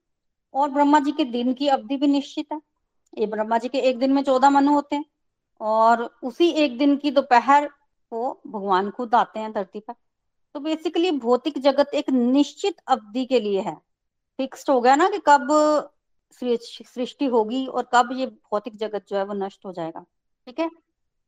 और 0.54 0.70
ब्रह्मा 0.70 1.00
जी 1.00 1.12
के 1.12 1.24
दिन 1.24 1.52
की 1.54 1.68
अवधि 1.68 1.96
भी 1.96 2.06
निश्चित 2.06 2.46
है। 2.52 2.60
ये 3.18 3.26
ब्रह्मा 3.26 3.58
जी 3.58 3.68
के 3.68 3.78
एक 3.78 3.98
दिन 3.98 4.12
में 4.12 4.22
चौदह 4.22 4.50
मनु 4.50 4.72
होते 4.72 4.96
हैं, 4.96 5.04
और 5.60 6.18
उसी 6.22 6.48
एक 6.48 6.78
दिन 6.78 6.96
की 6.96 7.10
दोपहर 7.10 7.66
को 8.10 8.40
भगवान 8.46 8.90
खुद 8.90 9.14
आते 9.14 9.40
हैं 9.40 9.52
धरती 9.52 9.80
पर। 9.80 9.94
तो 10.54 10.60
बेसिकली 10.60 11.10
भौतिक 11.10 11.58
जगत 11.58 11.90
एक 11.94 12.10
निश्चित 12.10 12.76
अवधि 12.88 13.24
के 13.26 13.40
लिए 13.40 13.60
है। 13.60 13.85
फिक्स्ड 14.38 14.70
हो 14.70 14.80
गया 14.80 14.96
ना 14.96 15.08
कि 15.08 15.18
कब 15.28 15.48
सृष्टि 16.32 17.26
होगी 17.26 17.66
और 17.66 17.88
कब 17.94 18.08
ये 18.12 18.26
भौतिक 18.26 18.76
जगत 18.76 19.04
जो 19.08 19.16
है 19.16 19.24
वो 19.24 19.34
नष्ट 19.36 19.64
हो 19.66 19.72
जाएगा, 19.72 20.00
ठीक 20.46 20.58
है? 20.60 20.68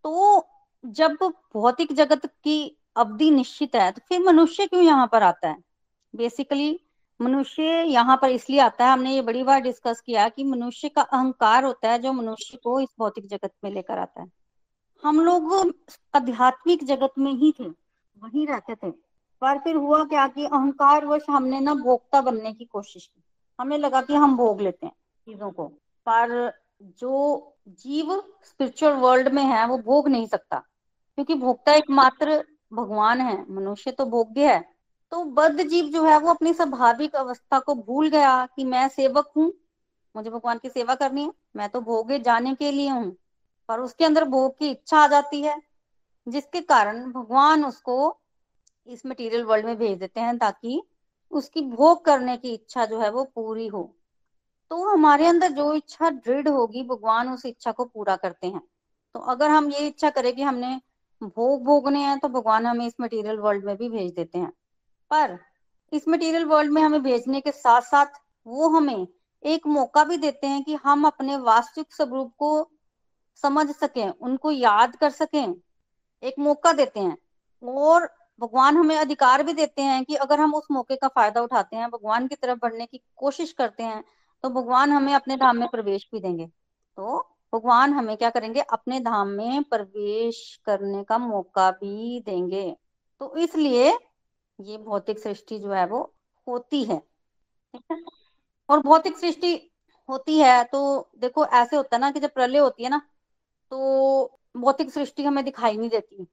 तो 0.05 0.47
जब 0.85 1.17
भौतिक 1.55 1.93
जगत 1.93 2.27
की 2.27 2.77
अवधि 2.97 3.31
निश्चित 3.31 3.75
है 3.77 3.91
तो 3.93 4.01
फिर 4.09 4.21
मनुष्य 4.23 4.67
क्यों 4.67 4.83
यहाँ 4.83 5.09
पर 5.13 5.23
आता 5.23 5.49
है? 5.49 5.57
बेसिकली 6.15 6.79
मनुष्य 7.21 7.63
यहाँ 7.85 8.17
पर 8.23 8.31
इसलिए 8.31 8.61
आता 8.61 8.85
है, 8.85 8.93
हमने 8.93 9.15
ये 9.15 9.23
बड़ी 9.23 9.43
बार 9.43 9.61
डिस्कस 9.61 10.01
किया 10.01 10.29
कि 10.29 10.45
मनुष्य 10.45 10.89
का 10.89 11.03
अहंकार 11.03 11.65
होता 11.65 11.91
है 11.91 11.99
जो 11.99 12.13
मनुष्य 12.13 12.59
को 12.65 12.81
इस 12.81 12.89
भौतिक 12.99 13.27
जगत 13.27 13.53
में 13.65 13.71
लेकर 13.71 13.99
आता 13.99 14.23
है। 14.23 14.31
हम 15.03 15.21
लोग 15.21 15.73
आध्यात्मिक 16.15 16.85
जगत 16.85 17.13
में 17.19 17.33
ही 17.33 17.53
थे, 17.61 17.65
वहीं 17.65 18.47
रहते 18.47 18.75
थे। 18.77 18.93
पर 19.43 19.59
फिर 19.59 19.77
हुआ 19.77 20.03
क्या 20.05 20.27
कि 20.29 20.45
अहंकार 20.45 21.07
वश 21.07 21.23
हमने 21.31 21.61
ना 21.61 21.75
भोक्ता 21.77 22.21
बनने 22.21 22.53
की 22.53 22.65
कोशिश 22.65 23.07
की। 23.07 23.23
हमें 23.59 23.77
लगा 23.79 24.01
कि 24.03 24.15
हम 24.15 24.37
भोग 24.37 24.61
लेते 24.61 24.87
हैं 24.87 24.93
चीज़ों 25.29 25.51
को, 25.51 25.67
पर 25.67 26.53
जो 27.01 27.55
जीव 27.69 28.13
स्पिरिचुअल 28.45 28.93
वर्ल्ड 28.95 29.29
में 29.29 29.43
है 29.45 29.67
वो 29.67 29.79
भोग 29.79 30.09
नहीं 30.09 30.27
सकता, 30.27 30.59
क्योंकि 31.19 31.35
भोक्ता 31.37 31.73
एकमात्र 31.75 32.43
भगवान 32.73 33.21
है, 33.21 33.45
मनुष्य 33.51 33.91
तो 33.91 34.05
भोग्य 34.07 34.49
है। 34.49 34.61
तो 35.13 35.23
बद्ध 35.25 35.63
जीव 35.63 35.87
जो 35.87 36.05
है 36.05 36.19
वो 36.19 36.31
अपनी 36.31 36.53
स्वाभाविक 36.55 37.15
अवस्था 37.17 37.59
को 37.59 37.75
भूल 37.77 38.09
गया 38.09 38.47
कि 38.47 38.65
मैं 38.65 38.89
सेवक 38.89 39.31
हूँ, 39.37 39.53
मुझे 40.15 40.31
भगवान 40.31 40.59
की 40.59 40.69
सेवा 40.69 40.95
करनी 40.95 41.23
है, 41.23 41.33
मैं 41.57 41.69
तो 41.69 41.81
भोगे 41.81 42.19
जाने 42.21 42.55
के 42.55 42.71
लिए 42.71 42.89
हूँ, 42.91 43.17
पर 43.69 43.81
उसके 43.81 44.05
अंदर 44.05 44.25
भोग 44.27 44.59
की 44.59 44.71
इच्छा 44.71 44.99
आ 44.99 45.07
जाती 45.07 45.43
है, 45.43 45.61
जिसके 46.27 46.61
कारण 46.63 47.05
भगवान 47.13 47.65
उसको 47.65 48.09
इस 48.89 49.07
मटेरियल 49.07 49.45
वर्ल्ड 49.45 49.67
में 49.67 49.77
भेज 49.77 49.99
देते 49.99 50.21
हैं 50.21 50.39
ताकि 50.39 50.83
उसकी 51.31 51.61
भोग 51.61 52.05
करने 52.05 52.37
की 52.37 52.53
इच्छा 52.55 52.85
जो 52.85 53.01
है 53.01 53.11
वो 53.11 53.25
पूरी 53.25 53.67
हो। 53.67 53.95
तो 54.71 54.85
हमारे 54.85 55.27
अंदर 55.27 55.53
जो 55.53 55.75
इच्छा 55.75 56.11
दृढ़ 56.11 56.49
होगी, 56.49 56.83
भगवान 56.83 57.29
उस 57.29 57.47
इच्छा 57.47 57.73
को 57.73 57.85
पूरा 57.85 58.17
करते 58.17 58.47
हैं। 58.47 58.63
तो 59.15 59.21
अगर 59.21 59.51
हम 59.51 59.71
ये 59.71 59.87
इच्छा 59.87 60.11
करें 60.11 60.35
कि 60.37 60.43
हमने 60.43 60.81
भोग 61.23 61.65
भोगने 61.65 62.01
हैं 62.01 62.19
तो 62.19 62.29
भगवान 62.29 62.67
हमें 62.67 62.87
इस 62.87 62.95
मटेरियल 63.01 63.37
वर्ल्ड 63.37 63.65
में 63.65 63.77
भी 63.77 63.89
भेज 63.89 64.13
देते 64.13 64.39
हैं। 64.39 64.53
पर 65.11 65.39
इस 65.93 66.09
मटेरियल 66.09 66.45
वर्ल्ड 66.45 66.73
में 66.73 66.83
हमें 66.83 67.03
भेजने 67.03 67.41
के 67.41 67.51
साथ 67.51 67.81
साथ 67.81 68.07
वो 68.47 68.69
हमें 68.69 69.07
एक 69.45 69.67
मौका 69.67 70.05
भी 70.05 70.17
देते 70.17 70.47
हैं 70.47 70.65
कि 70.65 70.75
हम 70.75 71.07
अपने 71.07 71.37
वास्तविक 71.37 71.93
स्वरूप 71.93 72.33
को 72.39 72.71
समझ 73.43 73.71
सकें, 73.71 74.09
उनको 74.11 74.51
याद 74.51 74.97
कर 74.97 75.11
सकें। 75.11 75.55
एक 76.23 76.35
मौका 76.39 76.73
देते 76.73 77.01
हैं। 77.01 77.19
और 77.63 78.18
भगवान 78.41 78.77
हमें 78.77 78.97
अधिकार 78.97 79.43
भी 79.43 79.53
देते 79.53 79.83
हैं 79.83 80.05
कि 80.05 80.15
अगर 80.17 80.41
हम 80.41 80.55
उस 80.55 80.67
मौके 80.71 80.97
का 80.97 81.09
फ़ायदा 81.09 81.41
उठाते 81.43 81.77
हैं, 81.77 81.89
भगवान 81.91 82.27
की 82.29 82.35
तरफ़ 82.37 82.59
बढ़ने 82.59 82.87
की 82.87 83.01
कोशिश 83.17 83.53
करते 83.53 83.83
हैं 83.83 84.03
तो 84.45 84.51
भगवान 84.51 84.91
हमें 84.93 85.13
अपने 85.15 85.37
धाम 85.37 85.57
में 85.57 85.69
प्रवेश 85.69 86.09
भी 86.13 86.21
देंगे। 86.21 86.47
तो 86.99 87.19
भगवान 87.53 87.93
हमें 87.93 88.17
क्या 88.17 88.31
करेंगे? 88.31 88.61
अपने 88.63 89.01
धाम 89.01 89.29
में 89.29 89.63
प्रवेश 89.65 90.61
करने 90.67 91.03
का 91.05 91.19
मौका 91.19 91.71
भी 91.73 92.21
देंगे। 92.27 92.71
तो 93.21 93.37
इसलिए 93.37 93.93
ये 94.59 94.79
भौतिक 94.79 95.19
सृष्टि 95.19 95.59
जो 95.59 95.73
है 95.73 95.87
वो 95.87 96.03
होती 96.47 96.85
है। 96.85 97.01
और 98.69 98.81
भौतिक 98.81 99.17
सृष्टि 99.19 99.55
होती 100.09 100.39
है 100.39 100.63
तो 100.65 100.81
देखो 101.19 101.45
ऐसे 101.47 101.77
होता 101.77 101.97
है 101.97 102.01
ना 102.01 102.11
कि 102.11 102.21
जब 102.21 102.33
प्रलय 102.35 102.59
होती 102.59 102.85
है 102.85 102.91
ना 102.91 103.01
तो 103.73 104.41
भौतिक 104.57 104.91
सृष्टि 104.91 105.25
हमें 105.25 105.45
दिखाई 105.45 105.77
नहीं 105.77 105.91
देती। 105.91 106.27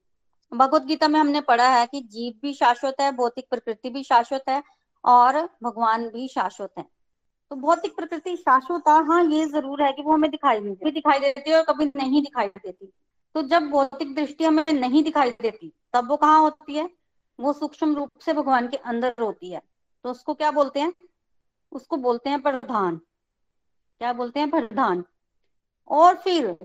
भगवत 0.54 0.82
गीता 0.82 1.08
में 1.08 1.20
हमने 1.20 1.42
पढ़ा 1.42 1.68
है 1.70 1.86
कि 1.86 2.02
जीव 2.02 2.34
भी 2.42 2.54
शाश्वत 2.54 2.96
है, 3.02 3.12
भौतिक 3.12 3.46
प्रकृति 3.50 3.90
भी 3.90 4.04
शाश्वत 4.04 4.44
है 4.50 4.64
और 5.04 5.50
भगवान 5.64 6.08
भी 6.10 6.28
शाश्वत 6.28 6.74
है। 6.78 6.86
तो 7.50 7.56
भौतिक 7.56 7.96
प्रकृति 7.96 8.36
शाश्वत 8.38 8.88
है 8.88 9.06
हाँ 9.06 9.24
ये 9.24 9.46
ज़रूर 9.46 9.84
है 9.84 9.92
कि 9.94 10.02
वो 10.02 10.14
हमें 10.14 10.32
दिखाई 10.32 10.60
नहीं 10.60 10.76
देती। 10.76 10.92
दिखाई 10.92 11.20
देती 11.20 11.50
है 11.50 11.58
और 11.58 11.64
कभी 11.64 11.86
नहीं 11.86 12.22
दिखाई 12.22 12.48
देती। 12.48 12.92
तो 13.36 13.42
जब 13.42 13.70
भौतिक 13.70 14.16
दृष्टि 14.16 14.44
हमें 14.44 14.74
नहीं 14.74 15.04
दिखाई 15.04 15.32
देती, 15.32 15.72
तब 15.94 16.10
वो 16.10 16.18
कहाँ 16.18 16.40
होती 16.42 16.76
है? 16.76 16.90
वो 17.40 17.54
सूक्ष्म 17.54 17.96
रूप 17.96 18.10
से 18.20 18.34
भगवान 18.34 18.68
के 18.68 18.78
अंदर 18.78 19.16
होती 19.22 19.52
है। 19.52 19.62
तो 20.04 20.12
उसको 20.12 20.34
क्या 20.34 20.52
बोलते 20.52 20.80
हैं? 20.80 20.94
उसको 21.72 21.98
बोलते 21.98 22.30
हैं 22.30 22.42
प्रधान। 22.42 22.98
क्या 23.98 24.14
बोलते 24.14 24.40
हैं? 24.40 24.50
प्रधान। 24.50 25.04
और 25.88 26.16
फिर 26.16 26.58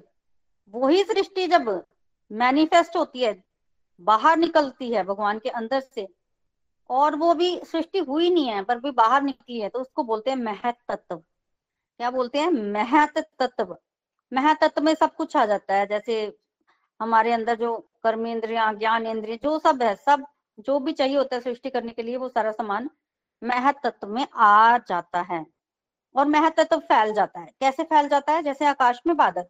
वही 0.68 1.04
सृष्टि 1.04 1.46
जब 1.46 1.84
मैनिफेस्ट 2.32 2.96
होती 2.96 3.20
है 3.20 3.49
बाहर 4.00 4.36
निकलती 4.36 4.92
है 4.92 5.04
भगवान 5.04 5.38
के 5.38 5.48
अंदर 5.48 5.80
से। 5.80 6.08
और 6.90 7.16
वो 7.16 7.34
भी 7.34 7.60
सृष्टि 7.64 7.98
हुई 7.98 8.30
नहीं 8.30 8.48
है, 8.48 8.62
पर 8.64 8.78
भी 8.78 8.90
बाहर 8.90 9.22
निकली 9.22 9.60
है 9.60 9.68
तो 9.68 9.78
उसको 9.78 10.02
बोलते 10.02 10.30
हैं 10.30 10.36
महत 10.36 10.76
तत्व 10.88 11.16
क्या 11.96 12.10
बोलते 12.10 12.38
हैं? 12.38 12.50
महत 12.50 13.18
तत्व 13.18 13.76
महत 14.32 14.58
तत्व 14.60 14.82
में 14.82 14.94
सब 14.94 15.14
कुछ 15.14 15.36
आ 15.36 15.46
जाता 15.46 15.74
है, 15.74 15.86
जैसे 15.86 16.38
हमारे 17.00 17.32
अंदर 17.32 17.54
जो 17.54 17.90
कर्म 18.02 18.26
इंद्रिया, 18.26 18.72
ज्ञान 18.72 19.06
इंद्रिय, 19.06 19.36
जो 19.36 19.58
सब 19.58 19.82
है, 19.82 19.94
सब 19.94 20.26
जो 20.60 20.78
भी 20.78 20.92
चाहिए 20.92 21.16
होता 21.16 21.36
है 21.36 21.42
सृष्टि 21.42 21.70
करने 21.70 21.92
के 21.92 22.02
लिए, 22.02 22.16
वो 22.16 22.28
सारा 22.28 22.52
सामान 22.52 22.90
महत 23.44 23.80
तत्व 23.84 24.06
में 24.06 24.26
आ 24.34 24.78
जाता 24.78 25.20
है। 25.20 25.46
और 26.16 26.26
महत 26.26 26.60
तत्व 26.60 26.78
फैल 26.78 27.14
जाता 27.14 27.40
है। 27.40 27.46
कैसे 27.46 27.82
फैल 27.82 28.08
जाता 28.08 28.32
है? 28.32 28.42
जैसे 28.42 28.66
आकाश 28.66 29.00
में 29.06 29.16
बादल। 29.16 29.42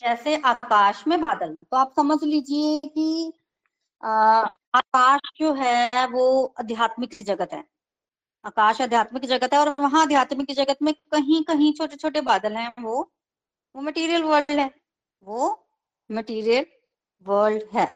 जैसे 0.00 0.36
आकाश 0.36 1.06
में 1.06 1.24
बादल। 1.24 1.54
तो 1.54 1.76
आप 1.76 1.92
समझ 1.96 2.22
लीजिए 2.22 2.88
कि 2.88 3.32
आकाश 4.02 5.20
जो 5.38 5.52
है 5.54 6.06
वो 6.06 6.24
आध्यात्मिक 6.60 7.14
जगत 7.22 7.52
है। 7.52 7.64
आकाश 8.44 8.80
आध्यात्मिक 8.80 9.24
जगत 9.26 9.54
है 9.54 9.60
और 9.60 9.74
वहाँ 9.80 10.02
आध्यात्मिक 10.02 10.52
जगत 10.52 10.82
में 10.82 10.92
कहीं 11.12 11.42
कहीं 11.44 11.72
छोटे 11.72 11.96
छोटे 11.96 12.20
बादल 12.22 12.56
हैं 12.56 12.72
वो 12.80 13.00
वो 13.74 13.82
मटेरियल 13.82 14.22
वर्ल्ड 14.22 14.58
है, 14.60 14.70
वो 15.24 15.66
मटेरियल 16.10 16.66
वर्ल्ड 17.26 17.62
है। 17.74 17.86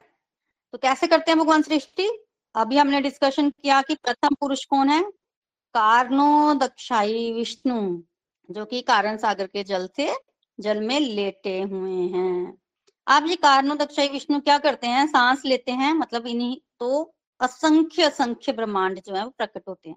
तो 0.74 0.78
कैसे 0.78 1.06
करते 1.06 1.30
हैं 1.30 1.38
भगवान 1.40 1.62
सृष्टि? 1.62 2.08
अभी 2.54 2.76
हमने 2.78 3.00
डिस्कशन 3.00 3.50
किया 3.52 3.80
कि 3.82 3.94
प्रथम 3.94 4.34
पुरुष 4.34 4.64
कौन 4.64 4.88
है? 4.88 5.02
कार्नो 5.74 6.54
दक्षाई 6.56 7.32
विष्णु, 7.32 8.02
जो 8.48 8.64
कि 8.64 8.80
कारण 8.82 9.16
सागर 9.16 9.46
के 9.46 9.64
जल 9.64 9.88
से 9.96 10.12
जल 10.58 10.80
में 10.80 10.98
लेटे 11.00 11.60
हुए 11.62 12.00
हैं। 12.08 12.61
आप 13.06 13.24
ये 13.26 13.36
कारणों, 13.36 13.76
दक्षाई 13.78 14.08
विष्णु 14.08 14.40
क्या 14.40 14.58
करते 14.58 14.86
हैं? 14.86 15.06
सांस 15.06 15.44
लेते 15.44 15.72
हैं 15.72 15.92
मतलब 15.94 16.26
इन्हीं 16.26 16.56
तो 16.78 17.14
असंख्य 17.40 18.02
असंख्य 18.02 18.52
ब्रह्मांड 18.52 19.00
जो 19.00 19.14
है 19.14 19.24
वो 19.24 19.30
प्रकट 19.30 19.62
होते 19.68 19.88
हैं। 19.88 19.96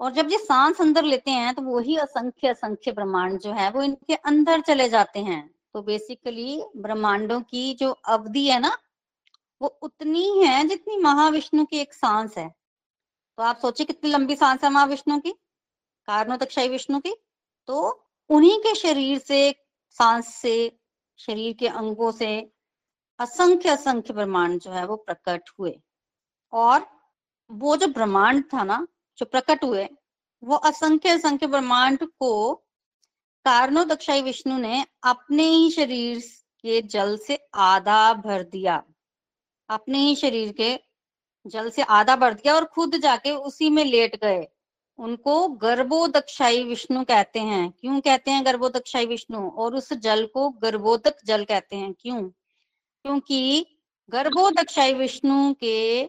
और 0.00 0.12
जब 0.12 0.30
ये 0.30 0.38
सांस 0.38 0.80
अंदर 0.80 1.04
लेते 1.04 1.30
हैं 1.30 1.54
तो 1.54 1.62
वही 1.62 1.96
असंख्य 1.96 2.48
असंख्य 2.48 2.92
ब्रह्मांड 2.92 3.38
जो 3.40 3.52
है 3.52 3.70
वो 3.70 3.82
इनके 3.82 4.14
अंदर 4.14 4.60
चले 4.60 4.88
जाते 4.88 5.20
हैं। 5.20 5.42
तो 5.74 5.82
बेसिकली 5.82 6.62
ब्रह्मांडों 6.76 7.40
की 7.40 7.72
जो 7.74 7.90
अवधि 7.90 8.46
है 8.46 8.58
ना, 8.60 8.76
वो 9.60 9.68
उतनी 9.82 10.28
है 10.38 10.66
जितनी 10.68 10.96
महाविष्णु 10.96 11.64
की 11.64 11.78
एक 11.78 11.94
सांस 11.94 12.38
है। 12.38 12.48
तो 13.38 13.42
आप 13.42 13.58
सोचिए 13.58 13.86
कितनी 13.86 14.10
लंबी 14.10 14.36
सांस 14.36 14.64
है 14.64 14.70
महाविष्णु 14.70 15.18
की 15.20 15.30
कारणोदक्षाई 16.08 16.68
विष्णु 16.68 17.00
की। 17.00 17.14
तो 17.68 18.06
उन्हीं 18.30 18.58
के 18.58 18.74
शरीर 18.74 19.18
से, 19.18 19.50
सांस 19.98 20.34
से 20.34 20.78
शरीर 21.26 21.52
के 21.52 21.68
अंगों 21.68 22.12
से 22.12 22.52
असंख्य 23.18 23.68
असंख्य 23.68 24.12
ब्रह्मांड 24.12 24.60
जो 24.60 24.70
है 24.70 24.86
वो 24.86 24.96
प्रकट 24.96 25.50
हुए। 25.58 25.80
और 26.52 26.86
वो 27.50 27.76
जो 27.76 27.86
ब्रह्मांड 27.86 28.44
था 28.44 28.64
ना, 28.64 28.86
जो 29.18 29.26
प्रकट 29.26 29.64
हुए, 29.64 29.88
वो 30.42 30.56
असंख्य 30.56 31.08
असंख्य 31.08 31.46
ब्रह्मांड 31.46 32.04
को 32.04 32.54
कारणो 33.44 33.84
दक्षाई 33.84 34.22
विष्णु 34.22 34.58
ने 34.58 34.86
अपने 35.02 35.42
ही 35.42 35.70
शरीर 35.70 36.18
के 36.62 36.82
जल 36.82 37.16
से 37.16 37.38
आधा 37.54 38.14
भर 38.14 38.42
दिया। 38.42 38.82
अपने 39.68 39.98
ही 39.98 40.16
शरीर 40.16 40.52
के 40.52 40.78
जल 41.46 41.70
से 41.70 41.82
आधा 41.82 42.16
भर 42.16 42.34
दिया 42.34 42.54
और 42.54 42.64
खुद 42.64 42.96
जाके 42.96 43.30
उसी 43.30 43.70
में 43.70 43.84
लेट 43.84 44.16
गए। 44.16 44.48
उनको 44.98 45.48
गर्भोदक्षाई 45.48 46.64
विष्णु 46.64 47.04
कहते 47.04 47.40
हैं। 47.40 47.70
क्यों 47.70 48.00
कहते 48.00 48.30
हैं 48.30 48.44
गर्भोदक्षाई 48.44 49.06
विष्णु? 49.06 49.48
और 49.48 49.76
उस 49.76 49.92
जल 49.92 50.26
को 50.26 50.50
गर्भोदक 50.50 51.16
जल 51.24 51.44
कहते 51.44 51.76
हैं। 51.76 51.94
क्यों? 52.00 52.22
क्योंकि 53.02 53.66
गर्भोदक्षाई 54.10 54.94
विष्णु 54.94 55.54
के 55.54 56.04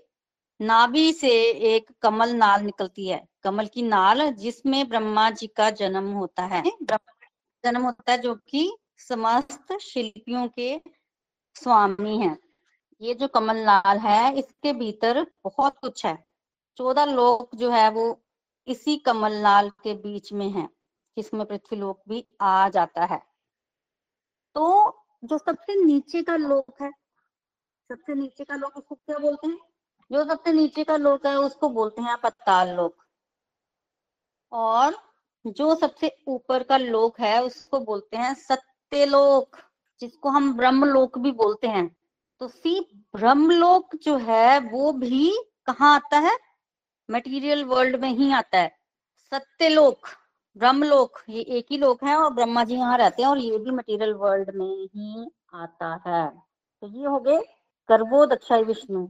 नाभि 0.61 1.13
से 1.13 1.31
एक 1.51 1.91
कमल 2.01 2.29
नाल 2.29 2.61
निकलती 2.61 3.07
है। 3.07 3.27
कमल 3.43 3.65
की 3.65 3.81
नाल 3.81 4.31
जिसमें 4.31 4.89
ब्रह्मा 4.89 5.29
जी 5.29 5.47
का 5.47 5.69
जन्म 5.69 6.11
होता 6.11 6.45
है। 6.45 6.63
जन्म 7.63 7.81
होता 7.81 8.11
है 8.11 8.17
जो 8.17 8.35
कि 8.35 8.77
समस्त 8.97 9.77
शिल्पियों 9.81 10.47
के 10.47 10.81
स्वामी 11.55 12.17
है। 12.17 12.37
ये 13.01 13.13
जो 13.13 13.27
कमल 13.27 13.57
नाल 13.57 13.97
है, 13.97 14.39
इसके 14.39 14.73
भीतर 14.73 15.27
बहुत 15.43 15.77
कुछ 15.77 16.05
है। 16.05 16.25
चौदह 16.77 17.05
लोग 17.05 17.49
जो 17.55 17.69
है 17.69 17.89
वो 17.89 18.22
इसी 18.67 18.97
कमलनाल 18.97 19.69
के 19.69 19.93
बीच 19.93 20.33
में 20.33 20.49
है, 20.49 20.69
जिसमें 21.17 21.45
पृथ्वीलोक 21.45 22.01
भी 22.09 22.27
आ 22.41 22.69
जाता 22.69 23.05
है। 23.05 23.23
तो 24.55 24.97
जो 25.23 25.37
सबसे 25.37 25.85
नीचे 25.85 26.21
का 26.21 26.35
लोक 26.35 26.81
है, 26.81 26.91
सबसे 27.91 28.15
नीचे 28.15 28.43
का 28.43 28.55
लोक 28.55 28.77
उसको 28.77 28.95
क्या 28.95 29.17
बोलते 29.17 29.47
हैं? 29.47 29.57
जो 30.11 30.25
सबसे 30.25 30.53
नीचे 30.53 30.83
का 30.83 30.97
लोक 30.97 31.25
है, 31.25 31.35
उसको 31.35 31.69
बोलते 31.69 32.01
हैं 32.01 32.17
पताल 32.17 32.69
लोक। 32.69 32.95
और 34.51 34.97
जो 35.47 35.75
सबसे 35.75 36.17
ऊपर 36.27 36.63
का 36.63 36.77
लोक 36.77 37.19
है, 37.19 37.43
उसको 37.43 37.79
बोलते 37.79 38.17
हैं 38.17 38.33
सत्यलोक, 38.33 39.57
जिसको 39.99 40.29
हम 40.29 40.57
ब्रह्मलोक 40.57 41.17
भी 41.17 41.31
बोलते 41.31 41.67
हैं। 41.67 41.95
तो 42.39 42.47
सी 42.47 43.05
ब्रह्मलोक 43.15 43.95
जो 43.95 44.17
है, 44.17 44.59
वो 44.59 44.93
भी 44.93 45.43
कहाँ 45.65 45.95
आता 45.95 46.19
है? 46.19 46.52
मटेरियल 47.11 47.65
वर्ल्ड 47.65 47.95
में 47.95 48.09
ही 48.09 48.33
आता 48.33 48.57
है। 48.57 48.77
सत्य 49.29 49.39
सत्यलोक 49.39 49.99
ब्रह्मलोक 50.57 51.19
ये 51.29 51.41
एक 51.41 51.65
ही 51.71 51.77
लोक 51.77 52.03
है 52.03 52.15
और 52.15 52.33
ब्रह्मा 52.33 52.63
जी 52.63 52.75
यहाँ 52.75 52.97
रहते 52.97 53.21
हैं 53.21 53.29
और 53.29 53.37
ये 53.37 53.57
भी 53.57 53.71
मटेरियल 53.71 54.13
वर्ल्ड 54.13 54.51
में 54.55 54.87
ही 54.95 55.31
आता 55.53 56.01
है। 56.07 56.29
तो 56.81 56.87
ये 56.87 57.05
हो 57.05 57.19
गए 57.19 57.37
गर्भोदक्षाई 57.89 58.63
विष्णु। 58.63 59.07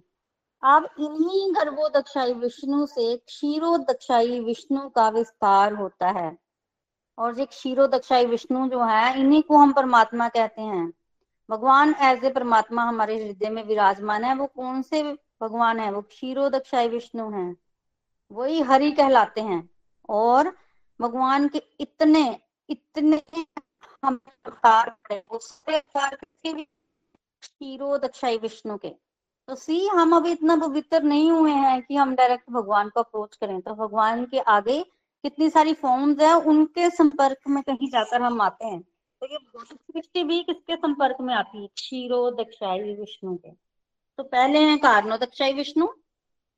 अब 0.63 0.89
इन्हीं 0.99 1.55
गर्भोदक्षाई 1.55 2.33
विष्णु 2.33 2.85
से 2.85 3.17
क्षीरोदक्षाई 3.17 4.39
विष्णु 4.39 4.89
का 4.89 5.09
विस्तार 5.09 5.73
होता 5.73 6.07
है। 6.07 6.37
और 7.17 7.39
ये 7.39 7.45
क्षीरोदक्षाई 7.45 8.25
विष्णु 8.25 8.69
जो 8.69 8.83
है, 8.83 9.19
इन्हीं 9.19 9.43
को 9.43 9.57
हम 9.57 9.73
परमात्मा 9.73 10.29
कहते 10.29 10.61
हैं। 10.61 10.93
भगवान 11.49 11.95
एज 12.01 12.25
ए 12.25 12.29
परमात्मा 12.29 12.83
हमारे 12.83 13.25
हृदय 13.25 13.49
में 13.49 13.63
विराजमान 13.63 14.23
है, 14.23 14.35
वो 14.35 14.45
कौन 14.45 14.81
से 14.81 15.03
भगवान 15.13 15.79
है? 15.79 15.91
वो 15.91 16.01
क्षीरोदक्षाई 16.01 16.87
विष्णु 16.87 17.31
है। 17.31 17.62
वही 18.31 18.61
हरि 18.61 18.91
कहलाते 18.91 19.41
हैं। 19.41 19.69
और 20.09 20.57
भगवान 21.01 21.47
के 21.47 21.63
इतने 21.79 22.39
इतने 22.69 23.23
हम 24.05 24.19
दक्षाई 27.97 28.37
विष्णु 28.37 28.77
के। 28.77 28.89
तो 29.47 29.55
सी, 29.55 29.87
हम 29.87 30.15
अभी 30.15 30.31
इतना 30.31 30.55
पवित्र 30.55 31.03
नहीं 31.03 31.31
हुए 31.31 31.51
हैं 31.51 31.81
कि 31.81 31.95
हम 31.95 32.15
डायरेक्ट 32.15 32.49
भगवान 32.49 32.89
को 32.89 32.99
अप्रोच 32.99 33.35
करें। 33.35 33.61
तो 33.61 33.75
भगवान 33.75 34.25
के 34.25 34.39
आगे 34.39 34.83
कितनी 35.23 35.49
सारी 35.49 35.73
फॉर्म्स 35.73 36.19
है, 36.19 36.33
उनके 36.33 36.89
संपर्क 36.89 37.37
में 37.47 37.63
कहीं 37.63 37.89
जाकर 37.89 38.21
हम 38.21 38.41
आते 38.41 38.65
हैं। 38.65 38.81
तो 39.21 39.27
ये 39.31 39.37
सृष्टि 39.65 40.23
भी 40.23 40.43
किसके 40.43 40.75
संपर्क 40.75 41.17
में 41.21 41.35
आती 41.35 41.61
है? 41.61 41.67
क्षीरो 41.67 42.31
दक्षाई 42.31 42.79
विष्णु 42.79 43.35
के। 43.35 43.51
तो 44.17 44.23
पहले 44.23 44.59
हैं 44.59 44.79
कारणो 44.79 45.17
दक्षाई 45.17 45.53
विष्णु 45.53 45.87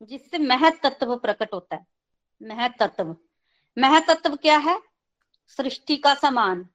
जिससे 0.02 0.38
महत 0.38 0.80
तत्व 0.82 1.16
प्रकट 1.16 1.54
होता 1.54 1.76
है। 1.76 1.86
महत 2.42 2.74
तत्व 2.80 3.16
महत 3.76 4.06
तत्व 4.10 4.36
क्या 4.36 4.56
है? 4.58 4.78
सृष्टि 5.58 5.96
का 5.96 6.14
समान। 6.14 6.66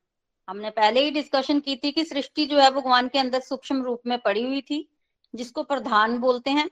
हमने 0.48 0.70
पहले 0.70 1.04
ही 1.04 1.12
डिस्कशन 1.12 1.60
की 1.60 1.76
थी 1.76 1.92
कि 1.92 2.04
सृष्टि 2.06 2.46
जो 2.46 2.60
है 2.60 2.70
भगवान 2.72 3.08
के 3.08 3.20
अंदर 3.20 3.40
सूक्ष्म 3.40 3.84
रूप 3.84 4.02
में 4.08 4.18
पड़ी 4.20 4.44
हुई 4.44 4.62
थी, 4.62 4.88
जिसको 5.36 5.64
प्रधान 5.64 6.18
बोलते 6.18 6.52
हैं। 6.52 6.70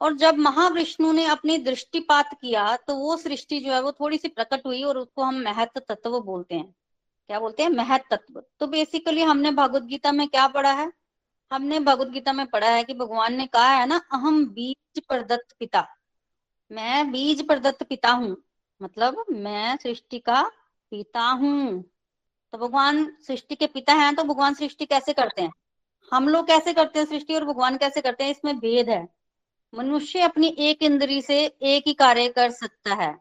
और 0.00 0.16
जब 0.16 0.36
महाविष्णु 0.36 1.12
ने 1.12 1.24
अपनी 1.24 1.56
दृष्टिपात 1.58 2.34
किया 2.34 2.76
तो 2.76 2.94
वो 2.94 3.16
सृष्टि 3.16 3.58
जो 3.60 3.72
है 3.72 3.80
वो 3.82 3.92
थोड़ी 3.92 4.18
सी 4.18 4.28
प्रकट 4.28 4.66
हुई 4.66 4.82
और 4.82 4.98
उसको 4.98 5.22
हम 5.22 5.40
महत 5.42 5.78
तत्व 5.78 6.20
बोलते 6.20 6.54
हैं। 6.54 6.74
क्या 7.30 7.40
बोलते 7.40 7.62
हैं? 7.62 7.70
महत 7.70 8.04
तत्व 8.10 8.42
तो 8.60 8.66
बेसिकली 8.66 9.22
हमने 9.22 9.50
भगवत 9.50 9.82
गीता 9.82 10.12
में 10.12 10.26
क्या 10.28 10.46
पढ़ा 10.48 10.72
है? 10.72 10.92
हमने 11.52 11.80
भगवत 11.80 12.08
गीता 12.08 12.32
में 12.32 12.46
पढ़ा 12.46 12.68
है 12.68 12.84
कि 12.84 12.94
भगवान 12.94 13.34
ने 13.34 13.46
कहा 13.46 13.70
है 13.70 13.86
ना, 13.86 13.96
अहम 14.12 14.46
बीज 14.46 15.02
प्रदत्त 15.08 15.54
पिता। 15.58 15.86
मैं 16.70 17.12
बीज 17.12 17.46
प्रदत्त 17.46 17.82
पिता 17.82 18.10
हूँ। 18.10 18.36
मतलब 18.82 19.24
मैं 19.30 19.76
सृष्टि 19.76 20.18
का 20.18 20.42
पिता 20.90 21.20
हूँ। 21.20 21.82
तो 22.52 22.58
भगवान 22.58 23.16
सृष्टि 23.26 23.54
के 23.54 23.66
पिता 23.66 23.92
हैं 23.92 24.14
तो 24.14 24.24
भगवान 24.24 24.54
सृष्टि 24.54 24.86
कैसे 24.86 25.12
करते 25.12 25.42
हैं? 25.42 25.52
हम 26.12 26.28
लोग 26.28 26.46
कैसे 26.46 26.72
करते 26.72 26.98
हैं 26.98 27.06
सृष्टि 27.06 27.34
और 27.34 27.44
भगवान 27.44 27.76
कैसे 27.76 28.00
करते 28.00 28.24
हैं? 28.24 28.30
इसमें 28.30 28.58
भेद 28.58 28.88
है। 28.88 29.08
मनुष्य 29.74 30.20
अपनी 30.20 30.48
एक 30.58 30.82
इंद्री 30.82 31.22
से 31.22 31.44
एक 31.62 31.84
ही 31.86 31.94
कार्य 31.94 32.28
कर 32.28 32.50
सकता 32.50 32.94
है। 32.94 33.18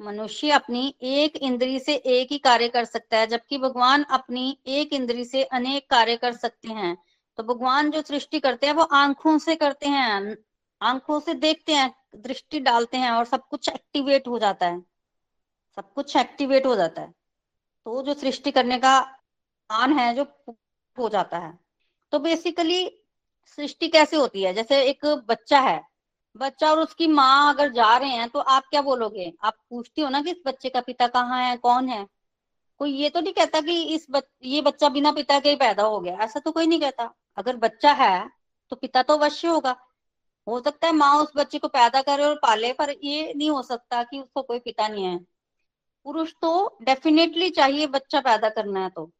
मनुष्य 0.00 0.50
अपनी 0.50 0.94
एक 1.02 1.36
इंद्री 1.36 1.78
से 1.78 1.94
एक 1.94 2.32
ही 2.32 2.38
कार्य 2.38 2.68
कर 2.68 2.84
सकता 2.84 3.18
है, 3.18 3.26
जबकि 3.26 3.58
भगवान 3.58 4.02
अपनी 4.02 4.58
एक 4.66 4.92
इंद्री 4.92 5.24
से 5.24 5.42
अनेक 5.42 5.90
कार्य 5.90 6.16
कर 6.16 6.32
सकते 6.32 6.68
हैं। 6.68 6.96
तो 7.38 7.42
भगवान 7.42 7.90
जो 7.90 8.02
सृष्टि 8.02 8.40
करते 8.40 8.66
हैं 8.66 8.74
वो 8.74 8.82
आँखों 8.82 9.38
से 9.38 9.56
करते 9.56 9.88
हैं 9.88 10.36
आँखों 10.80 11.20
से 11.20 11.34
देखते 11.34 11.74
हैं 11.74 11.92
दृष्टि 12.16 12.60
डालते 12.60 12.96
हैं 12.96 13.10
और 13.10 13.24
सब 13.24 13.46
कुछ 13.48 13.68
एक्टिवेट 13.68 14.28
हो 14.28 14.38
जाता 14.38 14.66
है। 14.66 14.80
सब 15.76 15.92
कुछ 15.92 16.16
एक्टिवेट 16.16 16.66
हो 16.66 16.74
जाता 16.76 17.02
है। 17.02 17.12
तो 17.86 18.02
जो 18.02 18.14
सृष्टि 18.14 18.50
करने 18.50 18.78
का 18.78 19.00
मान 19.70 19.92
है 19.98 20.14
जो 20.14 20.24
हो 20.98 21.08
जाता 21.08 21.38
है। 21.38 21.58
तो 22.12 22.18
बेसिकली 22.18 22.86
सृष्टि 23.58 23.88
कैसे 23.88 24.16
होती 24.16 24.42
है? 24.42 24.52
जैसे 24.54 24.82
एक 24.82 25.06
बच्चा 25.28 25.60
है 25.60 25.80
बच्चा 26.36 26.70
और 26.70 26.78
उसकी 26.80 27.06
माँ 27.06 27.54
अगर 27.54 27.72
जा 27.72 27.96
रहे 27.96 28.10
हैं 28.10 28.28
तो 28.28 28.38
आप 28.38 28.62
क्या 28.70 28.82
बोलोगे? 28.82 29.32
आप 29.44 29.54
पूछती 29.70 30.02
हो 30.02 30.08
ना 30.08 30.22
कि 30.22 30.30
इस 30.30 30.42
बच्चे 30.46 30.68
का 30.68 30.80
पिता 30.80 31.06
कहाँ 31.06 31.42
है 31.42 31.56
कौन 31.56 31.88
है? 31.88 32.06
कोई 32.78 32.92
ये 32.92 33.10
तो 33.10 33.20
नहीं 33.20 33.32
कहता 33.32 33.60
कि 33.60 33.82
इस 33.94 34.06
बच, 34.10 34.24
ये 34.42 34.60
बच्चा 34.62 34.88
बिना 34.88 35.12
पिता 35.12 35.38
के 35.40 35.54
पैदा 35.56 35.82
हो 35.82 36.00
गया 36.00 36.16
ऐसा 36.24 36.40
तो 36.40 36.52
कोई 36.52 36.66
नहीं 36.66 36.80
कहता। 36.80 37.12
अगर 37.38 37.56
बच्चा 37.56 37.92
है 37.94 38.28
तो 38.72 38.76
पिता 38.76 39.02
तो 39.02 39.14
अवश्य 39.14 39.48
होगा। 39.48 39.76
हो 40.46 40.60
सकता 40.60 40.86
है 40.86 40.92
माँ 40.92 41.14
उस 41.16 41.32
बच्चे 41.36 41.58
को 41.58 41.68
पैदा 41.68 42.00
करे 42.02 42.24
और 42.24 42.34
पाले, 42.36 42.72
पर 42.72 42.90
ये 43.04 43.32
नहीं 43.34 43.50
हो 43.50 43.62
सकता 43.62 44.02
कि 44.02 44.20
उसको 44.20 44.42
कोई 44.42 44.58
पिता 44.58 44.88
नहीं 44.88 45.04
है। 45.04 45.18
पुरुष 46.06 46.32
तो 46.42 46.78
डेफिनेटली 46.82 47.50
चाहिए 47.50 47.86
बच्चा 47.86 48.20
पैदा 48.20 48.48
करना 48.48 48.80
है 48.80 48.90
तो। 48.90 49.10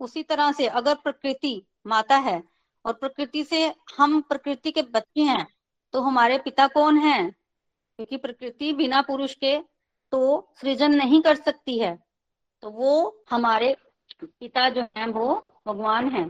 उसी 0.00 0.22
तरह 0.22 0.52
से 0.52 0.66
अगर 0.68 0.94
प्रकृति 0.94 1.62
माता 1.86 2.16
है, 2.16 2.42
और 2.84 2.92
प्रकृति 2.92 3.44
से 3.44 3.64
हम 3.98 4.20
प्रकृति 4.20 4.70
के 4.70 4.82
बच्चे 4.84 5.22
हैं 5.22 5.46
तो 5.94 6.00
हमारे 6.00 6.38
पिता 6.38 6.66
कौन 6.66 6.98
है? 6.98 7.22
क्योंकि 7.24 8.16
प्रकृति 8.16 8.72
बिना 8.72 9.00
पुरुष 9.02 9.34
के 9.34 9.58
तो 10.12 10.52
सृजन 10.60 10.94
नहीं 10.94 11.20
कर 11.22 11.36
सकती 11.36 11.78
है। 11.78 11.96
तो 12.62 12.70
वो 12.70 13.24
हमारे 13.30 13.76
पिता 14.22 14.68
जो 14.68 14.82
है, 14.96 15.06
वो 15.06 15.46
भगवान 15.66 16.08
है। 16.08 16.24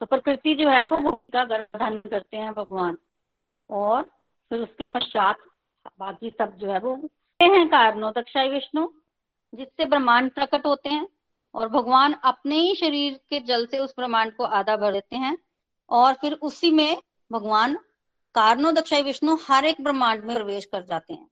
तो 0.00 0.06
प्रकृति 0.06 0.54
जो 0.54 0.68
है 0.68 0.80
वो 0.92 0.96
भूमिका 0.96 1.44
गर्भधारण 1.44 1.98
करते 2.10 2.36
हैं 2.36 2.52
भगवान। 2.54 2.96
और 3.70 4.02
फिर 4.50 4.60
उसके 4.60 4.84
पश्चात 4.94 5.36
बाकी 5.98 6.30
सब 6.30 6.56
जो 6.56 6.70
है 6.72 6.78
वो 6.78 6.94
हैं 7.40 7.68
कारणों। 7.68 8.12
दक्षाई 8.12 8.48
विष्णु, 8.48 8.88
जिससे 9.52 9.84
ब्रह्मांड 9.84 10.30
प्रकट 10.30 10.66
होते 10.66 10.88
हैं 10.88 11.06
और 11.54 11.68
भगवान 11.68 12.12
अपने 12.24 12.56
ही 12.56 12.74
शरीर 12.74 13.20
के 13.30 13.40
जल 13.40 13.66
से 13.66 13.78
उस 13.78 13.94
ब्रह्मांड 13.98 14.32
को 14.36 14.44
आधा 14.44 14.76
भर 14.76 14.92
देते 14.92 15.16
हैं। 15.16 15.36
और 15.90 16.14
फिर 16.14 16.32
उसी 16.32 16.70
में 16.70 16.96
भगवान 17.30 17.78
कारणों, 18.34 18.74
दक्षाई 18.74 19.02
विष्णु 19.02 19.36
हर 19.42 19.64
एक 19.64 19.80
ब्रह्मांड 19.80 20.24
में 20.24 20.36
प्रवेश 20.36 20.64
कर 20.64 20.82
जाते 20.82 21.14
हैं। 21.14 21.28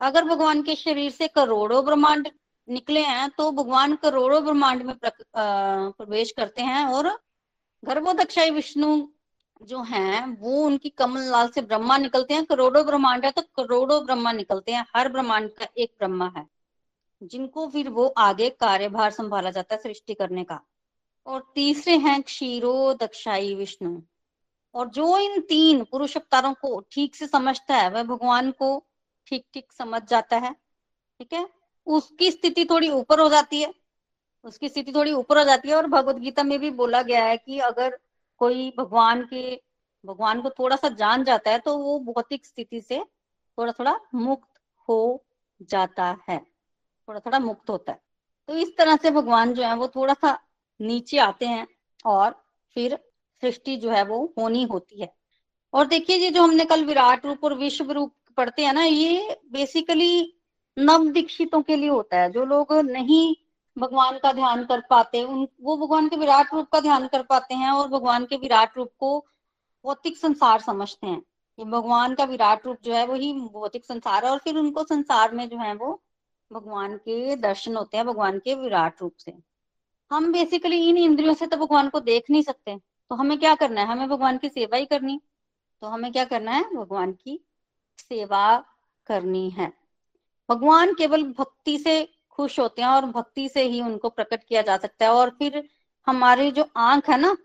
अगर 0.00 0.24
भगवान 0.24 0.62
के 0.62 0.74
शरीर 0.76 1.10
से 1.10 1.28
करोड़ों 1.28 1.84
ब्रह्मांड 1.84 2.28
निकले 2.68 3.00
हैं 3.00 3.28
तो 3.30 3.50
भगवान 3.52 3.94
करोड़ों 3.96 4.42
ब्रह्मांड 4.44 4.82
में 4.82 4.94
प्रवेश 5.36 6.32
करते 6.32 6.62
हैं 6.62 6.84
और 6.84 7.08
गर्भोदक्षाई 7.86 8.50
विष्णु 8.50 9.06
जो 9.60 9.82
हैं, 9.82 10.26
वो 10.36 10.64
उनकी 10.64 10.88
कमल 10.90 11.30
लाल 11.30 11.48
से 11.48 11.60
ब्रह्मा 11.62 11.96
निकलते 11.98 12.34
हैं। 12.34 12.44
करोड़ों 12.44 12.84
ब्रह्मांड 12.86 13.24
है 13.24 13.30
तो 13.30 13.42
करोड़ों 13.56 14.04
ब्रह्मा 14.06 14.32
निकलते 14.32 14.72
हैं। 14.72 14.84
हर 14.96 15.08
ब्रह्मांड 15.08 15.50
का 15.50 15.66
एक 15.78 15.94
ब्रह्मा 15.98 16.32
है, 16.36 16.46
जिनको 17.22 17.66
फिर 17.68 17.88
वो 17.88 18.06
आगे 18.18 18.48
कार्यभार 18.50 19.10
संभाला 19.10 19.50
जाता 19.50 19.74
है 19.74 19.80
सृष्टि 19.82 20.14
करने 20.14 20.44
का। 20.44 20.60
और 21.26 21.50
तीसरे 21.54 21.96
हैं 21.98 22.20
क्षीरो 22.22 22.92
दक्षाई 22.94 23.54
विष्णु। 23.54 24.00
और 24.74 24.88
जो 24.88 25.16
इन 25.18 25.40
तीन 25.40 25.82
पुरुष 25.84 26.16
अवतारों 26.16 26.52
को 26.54 26.80
ठीक 26.92 27.14
से 27.14 27.26
समझता 27.26 27.76
है, 27.76 27.90
वह 27.90 28.02
भगवान 28.04 28.50
को 28.50 28.84
ठीक 29.26 29.46
ठीक 29.54 29.72
समझ 29.72 30.02
जाता 30.02 30.36
है, 30.36 30.52
ठीक 30.52 31.32
है? 31.32 31.48
उसकी 31.86 32.30
स्थिति 32.30 32.64
थोड़ी 32.64 32.90
ऊपर 32.90 33.20
हो 33.20 33.28
जाती 33.28 33.60
है। 33.62 33.72
उसकी 34.46 34.68
स्थिति 34.68 34.92
थोड़ी 34.92 35.12
ऊपर 35.12 35.38
हो 35.38 35.44
जाती 35.44 35.68
है 35.68 35.74
और 35.74 35.86
भगवत 35.86 36.16
गीता 36.16 36.42
में 36.42 36.58
भी 36.58 36.70
बोला 36.70 37.02
गया 37.02 37.24
है 37.24 37.36
कि 37.36 37.58
अगर 37.58 37.98
कोई 38.38 38.72
भगवान 38.78 39.22
के, 39.22 39.62
भगवान 40.04 40.40
को 40.40 40.50
थोड़ा 40.50 40.76
सा 40.76 40.88
जान 40.88 41.24
जाता 41.24 41.50
है 41.50 41.58
तो 41.58 41.76
वो 41.78 41.98
भौतिक 42.00 42.46
स्थिति 42.46 42.80
से 42.80 42.98
थोड़ा 43.58 43.72
थोड़ा 43.72 44.00
मुक्त 44.14 44.48
हो 44.88 45.24
जाता 45.62 46.16
है। 46.28 46.38
थोड़ा 47.08 47.20
थोड़ा 47.20 47.38
मुक्त 47.38 47.70
होता 47.70 47.92
है। 47.92 48.00
तो 48.48 48.54
इस 48.54 48.76
तरह 48.76 48.96
से 48.96 49.10
भगवान 49.10 49.54
जो 49.54 49.62
है 49.62 49.74
वो 49.76 49.88
थोड़ा 49.88 50.14
सा 50.14 50.38
नीचे 50.80 51.18
आते 51.18 51.46
हैं 51.46 51.66
और 52.04 52.30
फिर 52.74 52.98
सृष्टि 53.42 53.76
जो 53.76 53.90
है 53.90 54.04
वो 54.04 54.34
होनी 54.38 54.62
होती 54.62 55.00
है। 55.00 55.12
और 55.72 55.86
देखिए 55.86 56.16
ये 56.16 56.30
जो 56.30 56.42
हमने 56.42 56.64
कल 56.64 56.84
विराट 56.84 57.26
रूप 57.26 57.44
और 57.44 57.54
विश्व 57.54 57.90
रूप 57.90 58.12
पढ़ते 58.36 58.64
हैं 58.64 58.72
ना, 58.72 58.84
ये 58.84 59.40
बेसिकली 59.52 60.38
नव 60.78 61.08
दीक्षितों 61.08 61.62
के 61.62 61.76
लिए 61.76 61.88
होता 61.88 62.20
है। 62.20 62.30
जो 62.32 62.44
लोग 62.44 62.72
नहीं 62.72 63.34
भगवान 63.76 64.18
का 64.18 64.32
ध्यान 64.32 64.64
कर 64.64 64.80
पाते, 64.90 65.22
उन, 65.22 65.46
वो 65.62 65.76
भगवान 65.76 66.08
के 66.08 66.16
विराट 66.16 66.52
रूप 66.54 66.68
का 66.68 66.80
ध्यान 66.80 67.06
कर 67.06 67.22
पाते 67.22 67.54
हैं 67.54 67.70
और 67.70 67.88
भगवान 67.88 68.24
के 68.26 68.36
विराट 68.36 68.76
रूप 68.76 68.90
को 68.98 69.18
भौतिक 69.84 70.16
संसार 70.16 70.60
समझते 70.60 71.06
हैं। 71.06 71.22
ये 71.58 71.64
भगवान 71.64 72.14
का 72.14 72.24
विराट 72.24 72.66
रूप 72.66 72.78
जो 72.84 72.92
है 72.94 73.06
वही 73.06 73.32
भौतिक 73.32 73.84
संसार 73.84 74.24
है 74.24 74.30
और 74.30 74.38
फिर 74.38 74.56
उनको 74.56 74.84
संसार 74.84 75.34
में 75.34 75.48
जो 75.48 75.58
है 75.58 75.74
वो 75.74 76.00
भगवान 76.50 76.96
के 76.96 77.36
दर्शन 77.36 77.76
होते 77.76 77.96
हैं, 77.96 78.06
भगवान 78.06 78.38
के 78.38 78.54
विराट 78.54 79.02
रूप 79.02 79.14
से। 79.18 79.34
हम 80.10 80.32
बेसिकली 80.32 80.88
इन 80.88 80.96
इंद्रियों 80.96 81.34
से 81.34 81.46
तो 81.46 81.56
भगवान 81.56 81.88
को 81.88 82.00
देख 82.00 82.30
नहीं 82.30 82.42
सकते 82.42 82.76
तो 83.10 83.14
हमें 83.14 83.38
क्या 83.38 83.54
करना 83.54 83.80
है? 83.80 83.86
हमें 83.86 84.08
भगवान 84.08 84.38
की 84.38 84.48
सेवा 84.48 84.76
ही 84.76 84.86
करनी 84.86 85.20
तो 85.82 85.86
हमें 85.86 86.12
क्या 86.12 86.24
करना 86.24 86.52
है? 86.52 86.74
भगवान 86.74 87.12
की 87.12 87.40
सेवा 87.98 88.56
करनी 89.06 89.48
है। 89.50 89.72
भगवान 90.48 90.94
केवल 90.94 91.22
भक्ति 91.32 91.78
से 91.78 92.00
खुश 92.36 92.58
होते 92.60 92.82
हैं 92.82 92.88
और 92.88 93.06
भक्ति 93.06 93.48
से 93.48 93.62
ही 93.62 93.80
उनको 93.80 94.08
प्रकट 94.08 94.44
किया 94.44 94.62
जा 94.62 94.76
सकता 94.76 95.04
है। 95.04 95.12
और 95.12 95.30
फिर 95.30 95.62
हमारी 96.06 96.50
जो 96.50 96.68
आँख 96.76 97.10
है 97.10 97.18
ना, 97.18 97.36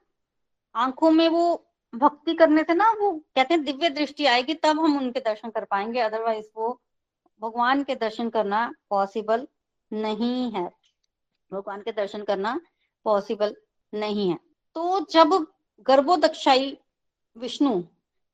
आँखों 0.76 1.12
में 1.12 1.28
वो 1.30 1.66
भक्ति 1.96 2.34
करने 2.34 2.64
से 2.64 2.74
ना 2.74 2.92
वो 2.92 3.12
कहते 3.36 3.54
हैं 3.54 3.64
दिव्य 3.64 3.90
दृष्टि 3.90 4.26
आएगी, 4.26 4.54
तब 4.54 4.80
हम 4.80 4.98
उनके 4.98 5.20
दर्शन 5.20 5.50
कर 5.50 5.66
पाएँगे। 5.66 6.00
अदरवाइज़ 6.00 6.46
वो 6.58 6.80
भगवान 7.42 7.84
के 7.84 7.96
दर्शन 7.96 8.30
करना 8.30 8.74
पॉसिबल 8.90 9.48
नहीं 9.92 10.52
है। 10.52 10.70
भगवान 11.52 11.82
के 11.82 11.92
दर्शन 11.92 12.24
करना 12.24 12.60
पॉसिबल 13.06 13.56
नहीं 13.94 14.30
है। 14.30 14.38
तो 14.76 15.06
जब 15.12 15.34
गर्भोदक्षाई 15.88 16.78
विष्णु 17.38 17.84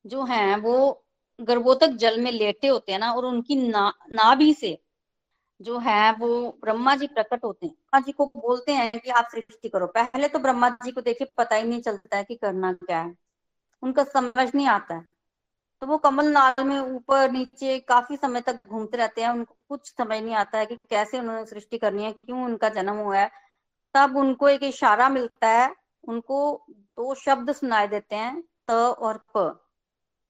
जो 0.06 0.24
है, 0.24 0.56
वो 0.56 1.04
गर्भोतक 1.40 1.88
जल 1.88 2.20
में 2.20 2.32
लेटे 2.32 2.68
होते 2.68 2.92
हैं 2.92 2.98
ना, 2.98 3.12
और 3.12 3.24
उनकी 3.24 3.56
ना, 3.56 3.92
नाभि 4.14 4.54
से 4.54 4.78
जो 5.60 5.78
है 5.78 6.12
वो 6.12 6.58
ब्रह्मा 6.60 6.94
जी 6.96 7.06
प्रकट 7.06 7.44
होते 7.44 7.66
हैं। 7.66 7.74
ब्रह्मा 7.74 8.00
जी 8.00 8.12
को 8.12 8.26
बोलते 8.26 8.72
हैं 8.72 9.00
कि 9.00 9.10
आप 9.10 9.28
सृष्टि 9.32 9.68
करो। 9.68 9.86
पहले 9.86 10.28
तो 10.28 10.38
ब्रह्मा 10.38 10.68
जी 10.70 10.90
को 10.90 11.00
देखिए, 11.00 11.28
पता 11.36 11.56
ही 11.56 11.62
नहीं 11.62 11.82
चलता 11.82 12.16
है 12.16 12.24
कि 12.24 12.34
करना 12.34 12.72
क्या 12.72 13.00
है। 13.00 13.14
उनका 13.82 14.04
समझ 14.04 14.54
नहीं 14.54 14.66
आता 14.66 14.94
है। 14.94 15.04
तो 15.80 15.86
वो 15.86 15.98
कमल 15.98 16.28
नाल 16.28 16.64
में 16.64 16.78
ऊपर 16.80 17.30
नीचे 17.30 17.78
काफ़ी 17.78 18.16
समय 18.16 18.40
तक 18.40 18.60
घूमते 18.68 18.96
रहते 18.96 19.22
हैं। 19.22 19.30
उनको 19.30 19.56
कुछ 19.68 19.92
समझ 19.98 20.22
नहीं 20.22 20.34
आता 20.34 20.58
है 20.58 20.66
कि 20.66 20.76
कैसे 20.90 21.18
उन्होंने 21.18 21.44
सृष्टि 21.46 21.78
करनी 21.78 22.04
है, 22.04 22.12
क्यों 22.12 22.44
उनका 22.44 22.68
जन्म 22.68 22.96
हुआ 22.96 23.18
है। 23.18 23.30
तब 23.94 24.16
उनको 24.16 24.48
एक 24.48 24.62
इशारा 24.62 25.08
मिलता 25.08 25.48
है। 25.48 25.74
उनको 26.08 26.64
दो 26.70 27.14
शब्द 27.14 27.52
सुनाए 27.52 27.88
देते 27.88 28.16
हैं, 28.16 28.42
त 28.70 28.72
और 28.98 29.24
प, 29.36 29.60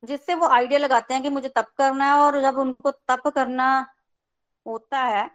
जिससे 0.04 0.34
वो 0.34 0.48
आइडिया 0.48 0.78
लगाते 0.78 1.14
हैं 1.14 1.22
कि 1.22 1.28
मुझे 1.28 1.48
तप 1.48 1.66
करना 1.78 2.04
है 2.04 2.12
और 2.12 2.40
जब 2.42 2.58
उनको 2.58 2.90
तप 2.90 3.28
करना 3.28 3.86
होता 4.68 4.98
है 4.98 5.30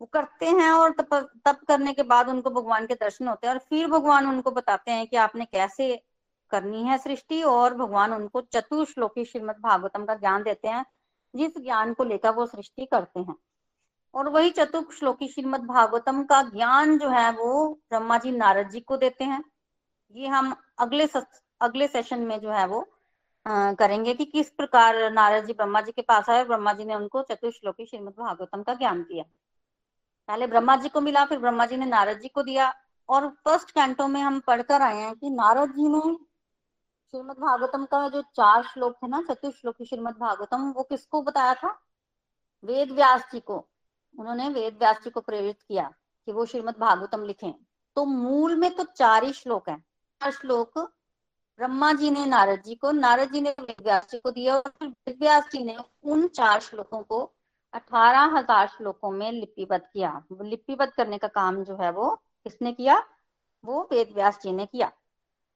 वो 0.00 0.06
करते 0.06 0.46
हैं 0.46 0.70
और 0.72 0.90
तप 0.90 1.14
तप 1.44 1.60
करने 1.68 1.92
के 1.92 2.02
बाद 2.02 2.28
उनको 2.28 2.50
भगवान 2.50 2.86
के 2.86 2.94
दर्शन 2.94 3.28
होते 3.28 3.46
हैं 3.46 3.54
और 3.54 3.60
फिर 3.60 3.86
भगवान 3.86 4.26
उनको 4.26 4.50
बताते 4.50 4.90
हैं 4.90 5.06
कि 5.06 5.16
आपने 5.16 5.44
कैसे 5.44 6.04
करनी 6.50 6.82
है 6.82 6.98
सृष्टि 6.98 7.42
और 7.42 7.74
भगवान 7.74 8.12
उनको 8.12 8.40
चतुर्श्लोकी 8.40 9.24
श्रीमद 9.24 9.56
भागवतम 9.60 10.04
का 10.04 10.14
ज्ञान 10.14 10.42
देते 10.42 10.68
हैं 10.68 10.84
जिस 11.34 11.58
ज्ञान 11.58 11.94
को 11.94 12.04
लेकर 12.04 12.30
वो 12.30 12.46
सृष्टि 12.46 12.86
करते 12.86 13.20
हैं। 13.20 13.34
और 14.14 14.28
वही 14.28 14.50
चतुर्श्लोकी 14.50 15.28
श्रीमद 15.28 15.60
भागवतम 15.60 16.22
का 16.24 16.42
ज्ञान 16.42 16.98
जो 16.98 17.08
है 17.08 17.30
वो 17.32 17.74
ब्रह्मा 17.90 18.18
जी 18.18 18.30
नारद 18.30 18.68
जी 18.68 18.80
को 18.80 18.96
देते 18.96 19.24
हैं। 19.24 19.44
ये 20.14 20.28
हम 20.28 20.54
अगले 20.78 21.06
सस, 21.06 21.42
अगले 21.60 21.88
सेशन 21.88 22.20
में 22.20 22.40
जो 22.40 22.50
है 22.50 22.66
वो 22.66 22.86
करेंगे 23.46 24.14
कि 24.14 24.24
किस 24.24 24.50
प्रकार 24.50 25.10
नारद 25.12 25.44
जी 25.44 25.52
ब्रह्मा 25.52 25.80
जी 25.80 25.92
के 25.92 26.02
पास 26.02 26.28
आए 26.30 26.44
ब्रह्मा 26.44 26.72
जी 26.72 26.84
ने 26.84 26.94
उनको 26.94 27.22
चतुर्श्लोकी 27.22 27.86
श्रीमद 27.86 28.12
भागवतम 28.12 28.62
का 28.62 28.74
ज्ञान 28.74 29.02
दिया। 29.02 29.24
पहले 30.28 30.46
ब्रह्मा 30.46 30.76
जी 30.76 30.88
को 30.88 31.00
मिला, 31.00 31.24
फिर 31.24 31.38
ब्रह्मा 31.38 31.66
जी 31.66 31.76
ने 31.76 31.86
नारद 31.86 32.18
जी 32.18 32.28
को 32.28 32.42
दिया 32.42 32.74
और 33.08 33.28
फ़र्स्ट 33.28 33.70
कैंटो 33.70 34.06
में 34.06 34.20
हम 34.20 34.40
पढ़कर 34.40 34.82
आए 34.82 34.96
हैं 34.96 35.14
कि 35.14 35.30
नारद 35.30 35.70
जी 35.70 35.88
ने 35.88 36.00
श्रीमद 37.14 37.36
भागवतम 37.36 37.84
का 37.84 38.08
जो 38.08 38.22
चार 38.22 38.62
श्लोक 38.62 38.96
थे 39.02 39.08
ना 39.08 39.22
चतुर्श्लोकी 39.22 39.84
श्रीमद 39.84 40.14
भागवतम, 40.20 40.70
वो 40.70 40.82
किसको 40.82 41.22
बताया 41.22 41.54
था? 41.54 41.80
वेद 42.64 42.90
व्यास 42.90 43.26
जी 43.32 43.40
को। 43.40 43.68
उन्होंने 44.18 44.48
वेद 44.48 44.78
व्यास 44.78 45.02
जी 45.04 45.10
को 45.10 45.20
प्रेरित 45.20 45.62
किया 45.62 45.92
कि 46.26 46.32
वो 46.32 46.46
श्रीमद 46.46 46.74
भागवतम 46.78 47.22
लिखें। 47.22 47.52
तो 47.96 48.04
मूल 48.04 48.56
में 48.56 48.74
तो 48.74 48.84
चार 48.84 49.24
ही 49.24 49.32
श्लोक 49.32 49.68
है। 49.68 49.76
चार 50.20 50.30
श्लोक 50.30 50.78
ब्रह्मा 51.58 51.92
जी 51.92 52.10
ने, 52.10 52.24
नारद 52.26 52.62
जी 52.62 52.74
को, 52.74 52.90
नारद 52.92 53.32
जी 53.32 53.40
ने 53.40 53.54
व्यास 53.60 54.08
जी 54.10 54.18
को 54.18 54.30
दिया 54.30 54.56
और 54.56 54.72
फिर 54.80 55.40
जी 55.52 55.64
ने 55.64 55.76
उन 56.04 56.26
चार 56.28 56.60
श्लोकों 56.60 57.02
को 57.02 57.20
अठारह 57.74 58.36
हज़ार 58.36 58.66
श्लोकों 58.68 59.10
में 59.10 59.30
लिपिबद्ध 59.32 59.82
किया। 59.82 60.22
लिपिबद्ध 60.32 60.92
करने 60.92 61.18
का 61.18 61.28
काम 61.30 61.62
जो 61.64 61.76
है 61.76 61.90
वो 61.92 62.10
किसने 62.46 62.72
किया? 62.72 63.02
वो 63.64 63.82
वेद 63.92 64.12
व्यास 64.14 64.38
जी 64.42 64.52
ने 64.52 64.66
किया। 64.66 64.90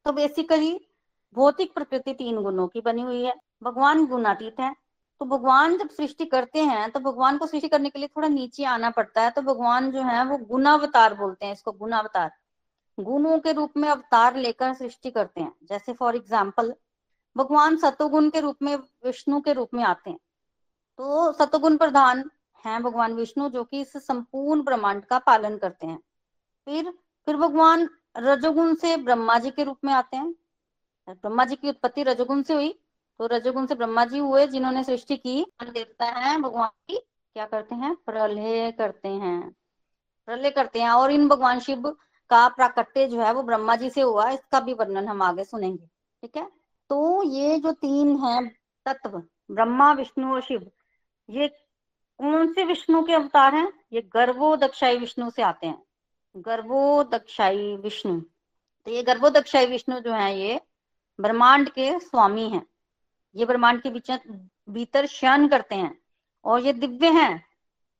तो 0.07 0.13
बेसिकली 0.13 0.79
भौतिक 1.37 1.75
प्रकृति 1.75 2.13
तीन 2.15 2.43
गुणों 2.43 2.67
की 2.69 2.81
बनी 2.81 3.03
हुई 3.03 3.23
है। 3.25 3.35
भगवान 3.63 4.07
गुणातीत 4.07 4.61
है। 4.61 4.75
तो 5.21 5.25
भगवान 5.27 5.77
जब 5.79 5.89
सृष्टि 5.91 6.25
करते 6.27 6.63
हैं 6.65 6.91
तो 6.91 7.01
भगवान 7.01 7.39
को 7.39 7.47
सृष्टि 7.47 7.69
करने 7.69 7.91
के 7.91 7.99
लिए 7.99 8.09
थोड़ा 8.09 8.29
नीचे 8.29 8.65
आना 8.67 8.91
पड़ता 8.93 9.23
है। 9.23 9.31
तो 9.31 9.43
भगवान 9.43 9.91
जो 9.93 10.03
है 10.03 10.25
वो 10.25 10.37
गुणावतार 10.47 11.15
बोलते 11.15 11.47
हैं 11.47 11.53
इसको, 11.53 11.73
गुणावतार। 11.73 12.31
गुणों 12.99 13.39
के 13.39 13.53
रूप 13.53 13.77
में 13.77 13.89
अवतार 13.89 14.37
लेकर 14.37 14.75
सृष्टि 14.75 15.11
करते 15.11 15.41
हैं। 15.41 15.53
जैसे 15.65 15.93
फॉर 15.93 16.17
एग्ज़ाम्पल 16.17 16.75
भगवान 17.37 17.77
सतोगुण 17.77 18.29
के 18.31 18.41
रूप 18.41 18.57
में, 18.63 18.77
विष्णु 18.77 19.41
के 19.41 19.53
रूप 19.53 19.75
में 19.75 19.83
आते 19.85 20.11
हैं। 20.11 20.19
तो 20.99 21.33
सतोगुण 21.33 21.77
प्रधान 21.77 22.31
है 22.65 22.79
भगवान 22.81 23.13
विष्णु, 23.13 23.49
जो 23.49 23.65
कि 23.65 23.81
इस 23.81 23.97
संपूर्ण 23.97 24.63
ब्रह्मांड 24.63 25.05
का 25.05 25.19
पालन 25.19 25.57
करते 25.59 25.87
हैं। 25.87 25.99
फिर 26.67 26.91
फिर 27.27 27.37
भगवान 27.37 27.89
रजोगुण 28.17 28.75
से 28.75 28.97
ब्रह्मा 28.97 29.39
जी 29.39 29.51
के 29.51 29.65
रूप 29.65 29.79
में 29.85 29.93
आते 29.93 30.17
हैं। 30.17 30.35
ब्रह्मा 31.09 31.45
जी 31.45 31.57
की 31.57 31.69
उत्पत्ति 31.69 32.03
रजोगुण 32.03 32.43
से 32.43 32.55
हुई। 32.55 32.73
तो 33.21 33.27
रजोगुण 33.27 33.67
से 33.67 33.75
ब्रह्मा 33.75 34.05
जी 34.05 34.19
हुए, 34.19 34.47
जिन्होंने 34.47 34.85
सृष्टि 34.85 35.17
की। 35.17 35.45
देवता 35.63 36.05
है 36.05 36.41
भगवान 36.41 36.69
की। 36.89 36.97
क्या 36.97 37.47
करते 37.47 37.75
हैं? 37.75 37.95
प्रलय 37.97 38.73
करते 38.73 39.09
हैं। 39.09 39.55
प्रलय 40.29 40.51
करते 40.51 40.81
हैं। 40.81 40.91
और 40.91 41.11
इन 41.11 41.29
भगवान 41.29 41.61
शिव 41.61 41.97
का 42.31 42.49
प्राकट्य 42.49 43.07
जो 43.07 43.21
है 43.21 43.33
वो 43.33 43.43
ब्रह्मा 43.43 43.77
जी 43.77 43.91
से 43.91 44.01
हुआ 44.01 44.31
इसका 44.31 44.61
भी 44.61 44.75
वर्णन 44.75 45.09
हम 45.09 45.23
आगे 45.23 45.45
सुनेंगे, 45.45 45.87
ठीक 46.23 46.37
है? 46.37 46.51
तो 46.91 47.23
ये 47.23 47.59
जो 47.59 47.73
तीन 47.73 48.17
है 48.17 48.49
तत्व, 48.87 49.23
ब्रह्मा, 49.51 49.93
विष्णु 49.93 50.35
और 50.35 50.43
शिव, 50.43 50.71
ये 51.31 51.49
कौन 52.19 52.53
से 52.53 52.65
विष्णु 52.65 53.03
के 53.03 53.13
अवतार 53.13 53.55
हैं? 53.55 53.73
ये 53.93 54.01
गर्वो 54.01 54.57
दक्षाई 54.57 54.97
विष्णु 54.97 55.31
से 55.31 55.43
आते 55.43 55.67
हैं। 55.67 55.83
गर्वो 56.37 57.05
दक्षाई 57.05 57.77
विष्णु। 57.77 58.21
तो 58.21 58.91
ये 58.91 59.03
गर्भोदक्षाई 59.03 59.67
विष्णु 59.67 60.01
जो 60.01 60.13
है, 60.13 60.41
ये 60.41 60.61
ब्रह्मांड 61.21 61.71
के 61.71 61.99
स्वामी 61.99 62.49
हैं। 62.49 62.67
ये 63.37 63.45
ब्रह्मांड 63.45 63.83
के 63.83 63.91
बीच 63.91 64.11
भीतर 64.71 65.07
शयन 65.07 65.49
करते 65.49 65.75
हैं 65.75 65.99
और 66.45 66.61
ये 66.61 66.73
दिव्य 66.73 67.09
हैं। 67.11 67.47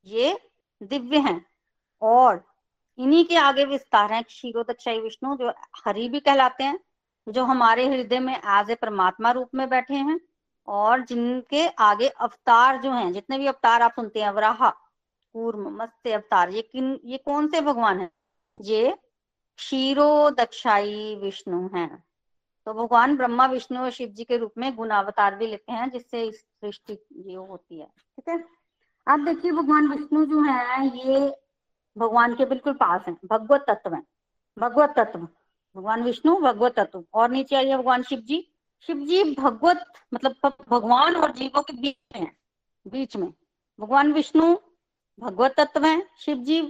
ये 0.07 0.41
दिव्य 0.83 1.19
हैं 1.19 1.47
और 2.03 2.46
इन्हीं 2.99 3.25
के 3.25 3.37
आगे 3.37 3.65
विस्तार 3.65 4.13
है 4.13 4.23
क्षीरोदक्षाई 4.23 5.01
विष्णु, 5.01 5.37
जो 5.37 5.53
हरि 5.87 6.09
भी 6.09 6.21
कहलाते 6.21 6.65
हैं, 6.65 6.81
जो 7.29 7.45
हमारे 7.45 7.89
हृदय 7.89 8.19
में 8.19 8.37
एज 8.37 8.71
ए 8.71 8.75
परमात्मा 8.75 9.31
रूप 9.31 9.51
में 9.55 9.69
बैठे 9.69 9.95
हैं, 9.95 10.21
और 10.69 11.01
जिनके 11.01 11.69
आगे 11.69 12.09
अवतार 12.09 12.83
जो 12.83 12.93
हैं, 12.93 13.13
जितने 13.13 13.39
भी 13.39 13.47
अवतार 13.47 13.83
आप 13.83 13.93
सुनते 13.93 14.23
हैं 14.23 14.31
वराह 14.31 14.71
कूर्म, 14.71 15.83
मत्स्य 15.83 16.13
अवतार, 16.13 16.51
ये 16.51 16.63
किन, 16.63 17.01
ये 17.05 17.19
कौन 17.19 17.49
से 17.49 17.61
भगवान 17.61 18.01
है? 18.01 18.11
ये 18.61 18.99
क्षीरो 19.57 20.31
दक्षाई 20.31 21.17
विष्णु 21.23 21.69
हैं। 21.75 22.05
तो 22.67 22.75
भगवान 22.75 23.17
ब्रह्मा, 23.17 23.47
विष्णु 23.47 23.81
और 23.81 23.91
शिव 23.91 24.09
जी 24.09 24.25
के 24.25 24.37
रूप 24.37 24.53
में 24.59 24.77
गुणावतार 24.77 25.35
भी 25.35 25.47
लेते 25.47 25.73
हैं, 25.73 25.91
जिससे 25.91 26.25
इस 26.25 26.41
सृष्टि 26.41 27.07
ये 27.17 27.35
होती 27.35 27.81
है। 27.81 27.87
ठीक 27.87 28.29
है? 28.29 28.45
आप 29.09 29.21
देखिए, 29.21 29.53
भगवान 29.53 29.89
विष्णु 29.89 30.27
जो 30.27 30.43
है, 30.43 30.87
ये 31.09 31.46
भगवान 31.97 32.35
के 32.35 32.45
बिल्कुल 32.45 32.73
पास 32.75 33.05
है, 33.09 33.17
भगवत 33.25 33.65
तत्व 33.69 33.95
है, 33.95 34.03
भगवत 34.57 34.95
तत्व, 34.97 35.19
भगवान 35.77 36.03
विष्णु, 36.03 36.37
भगवत 36.37 36.79
तत्व, 36.79 37.05
और 37.15 37.31
नीचे 37.31 37.57
आइए 37.57 37.77
भगवान 37.77 38.03
शिव 38.03 38.21
जी 38.21 38.47
शिव 38.89 38.99
जी 39.07 39.23
भगवत 39.35 39.85
मतलब 40.15 40.53
भगवान 40.71 41.17
और 41.17 41.33
जीवों 41.33 41.63
के 41.63 41.73
बीच 41.73 41.97
में 42.15 42.21
है, 42.21 42.31
बीच 42.87 43.17
में, 43.17 43.33
भगवान 43.79 44.13
विष्णु 44.13 44.57
भगवत 45.19 45.55
तत्व 45.57 45.85
है 45.85 46.03
शिव 46.21 46.39
जी 46.39 46.61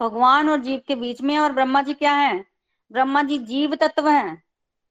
भगवान 0.00 0.48
और 0.50 0.60
जीव 0.60 0.80
के 0.88 0.94
बीच 0.96 1.20
में 1.22 1.38
और 1.38 1.52
ब्रह्मा 1.52 1.82
जी 1.82 1.94
क्या 1.94 2.12
है, 2.12 2.44
ब्रह्मा 2.90 3.22
जी 3.22 3.38
जीव 3.40 3.74
तत्व 3.76 4.08
है, 4.08 4.42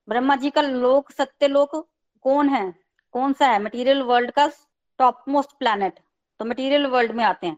ब्रह्मा 0.08 0.36
जी 0.36 0.50
का 0.50 0.62
लोक, 0.62 1.12
सत्य 1.12 1.48
लोक 1.48 1.76
कौन 2.26 2.50
है, 2.50 2.74
कौन 3.16 3.34
सा 3.34 3.48
है 3.48 3.62
मटेरियल 3.64 4.02
वर्ल्ड 4.04 4.32
का 4.32 4.50
टॉप 5.00 5.24
मोस्ट 5.30 5.58
प्लैनेट 5.60 6.00
तो 6.40 6.46
मटेरियल 6.46 6.86
वर्ल्ड 6.88 7.12
में 7.12 7.24
आते 7.24 7.48
हैं। 7.48 7.58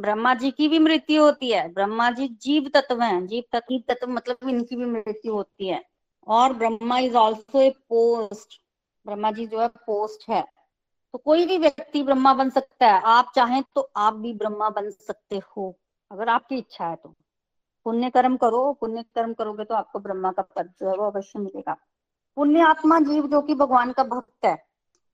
ब्रह्मा 0.00 0.34
जी 0.34 0.50
की 0.50 0.68
भी 0.68 0.78
मृत्यु 0.78 1.22
होती 1.22 1.50
है, 1.50 1.68
ब्रह्मा 1.72 2.10
जी 2.10 2.28
जीव 2.28 2.70
तत्व 2.74 3.02
हैं, 3.02 3.26
जीव 3.26 3.44
तत्व 3.52 3.78
तत्व 3.88 4.10
मतलब 4.10 4.48
इनकी 4.48 4.76
भी 4.76 4.84
मृत्यु 4.84 5.32
होती 5.34 5.68
है। 5.68 5.82
और 6.26 6.52
Brahma 6.52 6.98
is 6.98 7.16
also 7.16 7.60
a 7.60 7.70
post 7.70 8.60
Brahma 9.06 9.30
ji 9.30 9.46
जो 9.46 9.60
है 9.60 9.68
पोस्ट 9.68 10.28
है। 10.30 10.42
तो 11.12 11.18
कोई 11.18 11.46
भी 11.46 11.58
व्यक्ति 11.58 12.02
ब्रह्मा 12.02 12.34
बन 12.34 12.50
सकता 12.50 12.86
है, 12.86 13.00
आप 13.00 13.32
चाहें 13.36 13.62
तो 13.74 13.90
आप 13.96 14.14
भी 14.14 14.32
ब्रह्मा 14.32 14.68
बन 14.70 14.90
सकते 14.90 15.36
हो, 15.36 15.74
अगर 16.10 16.28
आपकी 16.28 16.56
इच्छा 16.56 16.86
है 16.86 16.96
तो। 16.96 17.14
पुण्य 17.86 18.10
कर्म 18.10 18.36
करो 18.36 18.72
पुण्य 18.72 19.02
कर्म 19.14 19.32
करोगे 19.34 19.64
तो 19.64 19.74
आपको 19.74 19.98
ब्रह्मा 19.98 20.32
का 20.32 20.42
पद 20.56 20.72
जो 20.80 20.88
है 20.88 20.96
वो 20.96 21.06
अवश्य 21.06 21.38
मिलेगा। 21.38 21.76
पुण्य 22.36 22.60
आत्मा 22.60 22.98
जीव 23.00 23.26
जो 23.28 23.40
कि 23.40 23.54
भगवान 23.54 23.92
का 23.92 24.04
भक्त 24.04 24.44
है 24.44 24.67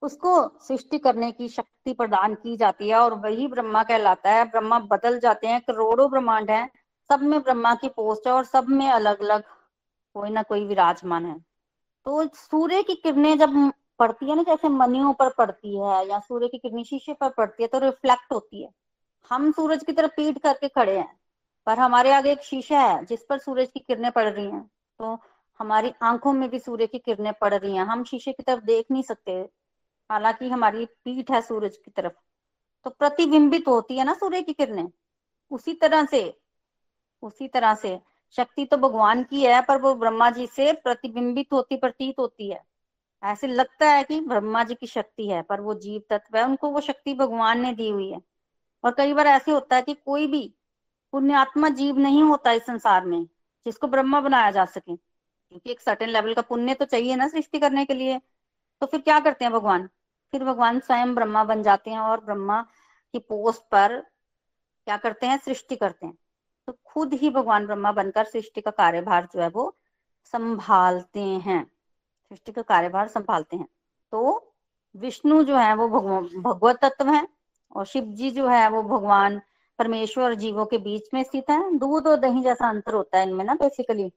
उसको 0.04 0.30
सृष्टि 0.60 0.98
करने 0.98 1.30
की 1.32 1.48
शक्ति 1.48 1.92
प्रदान 1.92 2.34
की 2.34 2.56
जाती 2.56 2.88
है 2.88 2.96
और 2.96 3.14
वही 3.20 3.46
ब्रह्मा 3.48 3.82
कहलाता 3.82 4.30
है। 4.30 4.44
ब्रह्मा 4.44 4.78
बदल 4.90 5.18
जाते 5.20 5.46
हैं, 5.46 5.60
करोड़ों 5.60 6.10
ब्रह्मांड 6.10 6.50
है, 6.50 6.66
सब 7.10 7.22
में 7.22 7.40
ब्रह्मा 7.42 7.74
की 7.74 7.88
पोस्ट 7.88 8.26
है 8.26 8.32
और 8.32 8.44
सब 8.44 8.68
में 8.70 8.88
अलग 8.88 9.22
अलग 9.22 9.42
कोई 10.16 10.30
ना 10.30 10.42
कोई 10.42 10.64
विराजमान 10.66 11.26
है। 11.26 11.38
तो 12.06 12.26
सूर्य 12.36 12.82
की 12.82 12.94
किरणें 12.94 13.38
जब 13.38 13.72
पड़ती 13.98 14.30
है 14.30 14.36
ना, 14.36 14.42
जैसे 14.42 14.68
मनियों 14.68 15.12
पर 15.12 15.28
पड़ती 15.30 15.76
है 15.78 16.06
या 16.08 16.18
सूर्य 16.20 16.48
की 16.48 16.58
किरणें 16.58 16.82
शीशे 16.84 17.12
पर 17.12 17.30
पड़ती 17.30 17.62
है 17.62 17.68
तो 17.68 17.78
रिफ्लेक्ट 17.78 18.32
होती 18.32 18.62
है। 18.62 18.70
हम 19.30 19.50
सूरज 19.52 19.84
की 19.84 19.92
तरफ़ 19.92 20.10
पीट 20.16 20.38
करके 20.38 20.68
खड़े 20.68 20.96
हैं, 20.98 21.08
पर 21.66 21.78
हमारे 21.78 22.12
आगे 22.12 22.32
एक 22.32 22.42
शीशा 22.42 22.80
है, 22.80 23.04
जिस 23.04 23.24
पर 23.24 23.38
सूरज 23.38 23.68
की 23.68 23.80
किरणें 23.80 24.10
पड़ 24.12 24.28
रही 24.28 24.46
हैं। 24.46 24.62
तो 25.00 25.18
हमारी 25.60 25.92
आँखों 26.02 26.32
में 26.32 26.48
भी 26.50 26.58
सूर्य 26.58 26.86
की 26.86 26.98
किरणें 26.98 27.32
पड़ 27.32 27.54
रही 27.54 27.76
हैं। 27.76 27.84
हम 27.84 28.04
शीशे 28.04 28.32
की 28.32 28.42
तरफ़ 28.42 28.64
देख 28.64 28.86
नहीं 28.90 29.02
सकते 29.02 29.42
हालाँकि 30.10 30.48
हमारी 30.48 30.84
पीठ 30.84 31.30
है 31.30 31.40
सूरज 31.40 31.76
की 31.76 31.90
तरफ़ 31.90 32.12
तो 32.84 32.90
प्रतिबिंबित 32.90 33.68
होती 33.68 33.98
है 33.98 34.04
ना 34.04 34.14
सूर्य 34.14 34.42
की 34.42 34.52
किरणें। 34.52 34.88
उसी 35.50 35.74
तरह 35.74 36.04
से, 36.04 36.38
उसी 37.22 37.48
तरह 37.48 37.74
से, 37.74 38.00
शक्ति 38.36 38.64
तो 38.64 38.76
भगवान 38.76 39.22
की 39.22 39.42
है, 39.42 39.62
पर 39.62 39.80
वो 39.80 39.94
ब्रह्मा 39.94 40.30
जी 40.30 40.46
से 40.46 40.72
प्रतिबिंबित 40.72 41.52
होती, 41.52 41.76
प्रतीत 41.76 42.18
होती 42.18 42.50
है। 42.50 42.62
ऐसे 43.22 43.46
लगता 43.46 43.90
है 43.90 44.04
कि 44.04 44.20
ब्रह्मा 44.20 44.64
जी 44.64 44.74
की 44.74 44.86
शक्ति 44.86 45.28
है, 45.28 45.42
पर 45.42 45.60
वो 45.60 45.74
जीव 45.74 46.02
तत्व 46.10 46.38
है, 46.38 46.44
उनको 46.44 46.70
वो 46.70 46.80
शक्ति 46.80 47.14
भगवान 47.14 47.60
ने 47.60 47.72
दी 47.72 47.88
हुई 47.88 48.10
है। 48.10 48.20
और 48.84 48.94
कई 48.94 49.12
बार 49.12 49.26
ऐसे 49.26 49.52
होता 49.52 49.76
है 49.76 49.82
कि 49.82 49.94
कोई 49.94 50.26
भी 50.26 50.54
पुण्यात्मा 51.12 51.68
जीव 51.68 51.98
नहीं 51.98 52.22
होता 52.22 52.52
इस 52.52 52.62
संसार 52.62 53.04
में, 53.04 53.24
जिसको 53.66 53.86
ब्रह्मा 53.86 54.20
बनाया 54.20 54.50
जा 54.50 54.64
सके, 54.64 54.96
क्योंकि 54.96 55.70
एक 55.70 55.80
सर्टेन 55.80 56.08
लेवल 56.08 56.34
का 56.34 56.42
पुण्य 56.42 56.74
तो 56.74 56.84
चाहिए 56.84 57.16
ना 57.16 57.28
सृष्टि 57.28 57.58
करने 57.58 57.84
के 57.84 57.94
लिए। 57.94 58.20
तो 58.82 58.86
फिर 58.86 59.00
क्या 59.00 59.18
करते 59.20 59.44
हैं 59.44 59.52
भगवान? 59.52 59.88
फिर 60.32 60.44
भगवान 60.44 60.80
स्वयं 60.80 61.14
ब्रह्मा 61.14 61.44
बन 61.44 61.62
जाते 61.62 61.90
हैं 61.90 61.98
और 61.98 62.24
ब्रह्मा 62.24 62.60
की 63.14 63.18
पोस्ट 63.20 63.62
पर 63.72 63.98
क्या 64.86 64.96
करते 64.96 65.26
हैं? 65.26 65.38
सृष्टि 65.38 65.76
करते 65.76 66.06
हैं। 66.06 66.16
तो 66.68 66.72
खुद 66.84 67.14
ही 67.14 67.30
भगवान 67.30 67.66
ब्रह्मा 67.66 67.92
बनकर 67.92 68.24
सृष्टि 68.24 68.60
का 68.60 68.70
कार्यभार 68.72 69.28
जो 69.34 69.40
है 69.40 69.48
वो 69.48 69.74
संभालते 70.34 71.20
हैं। 71.20 71.62
सृष्टि 71.64 72.52
का 72.52 72.62
कार्यभार 72.62 73.08
संभालते 73.08 73.56
हैं। 73.56 73.66
तो 74.12 74.52
विष्णु 74.94 75.42
जो 75.44 75.56
है 75.56 75.74
वो 75.74 75.88
भगवत 75.88 76.78
तत्व 76.82 77.08
है 77.08 77.26
और 77.76 77.86
शिव 77.86 78.04
जी 78.10 78.30
जो 78.30 78.46
है 78.48 78.68
वो 78.70 78.82
भगवान 78.84 79.40
परमेश्वर 79.78 80.34
जीवों 80.34 80.64
के 80.66 80.78
बीच 80.78 81.08
में 81.14 81.22
स्थित 81.22 81.50
है। 81.50 81.76
दूध 81.78 82.06
और 82.06 82.16
दही 82.16 82.42
जैसा 82.42 82.68
अंतर 82.68 82.94
होता 82.94 83.18
है 83.18 83.28
इनमें 83.28 83.44
ना 83.44 83.54
बेसिकली 83.54 84.10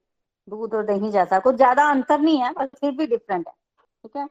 दूध 0.48 0.74
और 0.74 0.86
दही 0.86 1.12
जैसा। 1.12 1.40
कुछ 1.40 1.56
ज़्यादा 1.56 1.90
अंतर 1.92 2.20
नहीं 2.20 2.42
है, 2.42 2.52
पर 2.54 2.68
फिर 2.80 2.92
भी 2.92 3.08
डिफरेंट 3.08 3.48
है। 3.48 3.54
ठीक 3.54 4.18
है? 4.18 4.28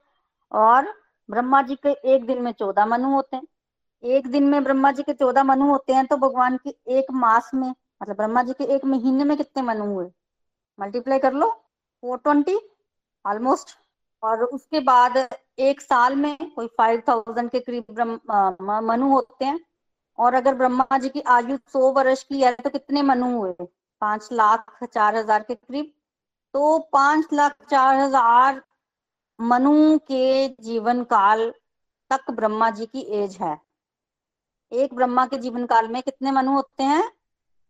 और 0.56 0.92
ब्रह्मा 1.28 1.60
जी 1.62 1.74
के 1.76 1.90
एक 2.14 2.26
दिन 2.26 2.42
में 2.42 2.52
चौदह 2.52 2.86
मनु 2.86 3.10
होते 3.10 3.36
हैं। 3.36 3.46
एक 4.02 4.26
दिन 4.30 4.44
में 4.50 4.62
ब्रह्मा 4.64 4.90
जी 4.92 5.02
के 5.02 5.12
चौदह 5.14 5.44
मनु 5.44 5.66
होते 5.70 5.92
हैं 5.92 6.06
तो 6.06 6.16
भगवान 6.18 6.56
के 6.58 6.74
एक 6.98 7.10
मास 7.14 7.50
में 7.54 7.68
मतलब 7.68 8.16
ब्रह्मा 8.16 8.42
जी 8.42 8.52
के 8.52 8.64
एक 8.74 8.84
महीने 8.84 9.24
में 9.24 9.36
कितने 9.36 9.62
मनु 9.62 9.84
हुए? 9.86 10.06
मल्टीप्लाई 10.78 11.18
कर 11.18 11.32
लो 11.32 11.48
फोर 12.02 12.18
ट्वेंटी 12.18 12.58
ऑलमोस्ट 13.24 13.76
और 14.22 14.42
उसके 14.44 14.80
बाद 14.82 15.16
एक 15.60 15.80
साल 15.80 16.16
में 16.16 16.36
कोई 16.54 16.66
फाइव 16.78 17.02
थाउज़ेंड 17.08 17.50
के 17.50 17.60
करीब 17.60 18.00
मनु 18.82 19.08
होते 19.08 19.44
हैं। 19.44 19.60
और 20.18 20.34
अगर 20.34 20.54
ब्रह्मा 20.54 20.98
जी 20.98 21.08
की 21.08 21.20
आयु 21.28 21.56
सौ 21.72 21.90
वर्ष 21.92 22.22
की 22.24 22.40
है 22.42 22.54
तो 22.54 22.70
कितने 22.70 23.02
मनु 23.02 23.26
हुए? 23.32 23.52
पाँच 24.02 24.28
लाख 24.32 24.84
चार 24.84 25.16
हज़ार 25.16 25.42
के 25.42 25.54
करीब। 25.54 25.92
तो 26.54 26.78
पाँच 26.92 27.32
लाख 27.32 27.56
चार 27.70 27.96
हज़ार 27.96 28.62
मनु 29.38 29.98
के 30.00 30.48
जीवन 30.48 31.02
काल 31.04 31.50
तक 32.10 32.30
ब्रह्मा 32.30 32.70
जी 32.70 32.86
की 32.86 33.00
एज 33.14 33.36
है। 33.40 33.56
एक 34.72 34.94
ब्रह्मा 34.94 35.26
के 35.26 35.38
जीवन 35.38 35.66
काल 35.66 35.88
में 35.88 36.02
कितने 36.02 36.30
मनु 36.30 36.52
होते 36.52 36.82
हैं? 36.82 37.10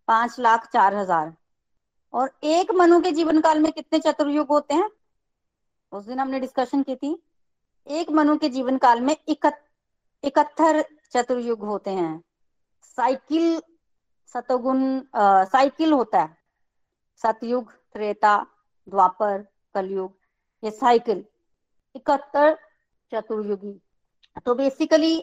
पाँच 0.09 0.39
लाख 0.41 0.67
चार 0.73 0.95
हज़ार। 0.95 1.35
और 2.15 2.31
एक 2.45 2.71
मनु 2.75 3.01
के 3.01 3.11
जीवन 3.13 3.41
काल 3.41 3.59
में 3.61 3.71
कितने 3.73 3.99
चतुर्युग 3.99 4.49
होते 4.49 4.75
हैं? 4.75 4.91
उस 5.93 6.05
दिन 6.05 6.21
हमने 6.21 6.41
डिस्कशन 6.41 6.83
की 6.83 6.97
थी। 6.97 7.23
एक 7.87 8.11
मनु 8.11 8.37
के 8.37 8.49
जीवन 8.49 8.79
काल 8.79 9.01
में 9.01 9.17
इकहत्तर 9.29 10.83
चतुर्युग 11.13 11.65
होते 11.65 11.91
हैं। 11.91 12.23
साइकिल 12.99 13.63
सतगुण 14.35 15.01
साइकिल 15.17 15.93
होता 15.93 16.21
है। 16.21 16.37
सतयुग, 17.23 17.73
त्रेता, 17.93 18.37
द्वापर, 18.87 19.47
कलयुग, 19.75 20.13
ये 20.63 20.71
साइकिल। 20.73 21.25
इकहत्तर 21.97 22.57
चतुर्युगी। 23.13 23.81
तो 24.47 24.55
बेसिकली 24.55 25.19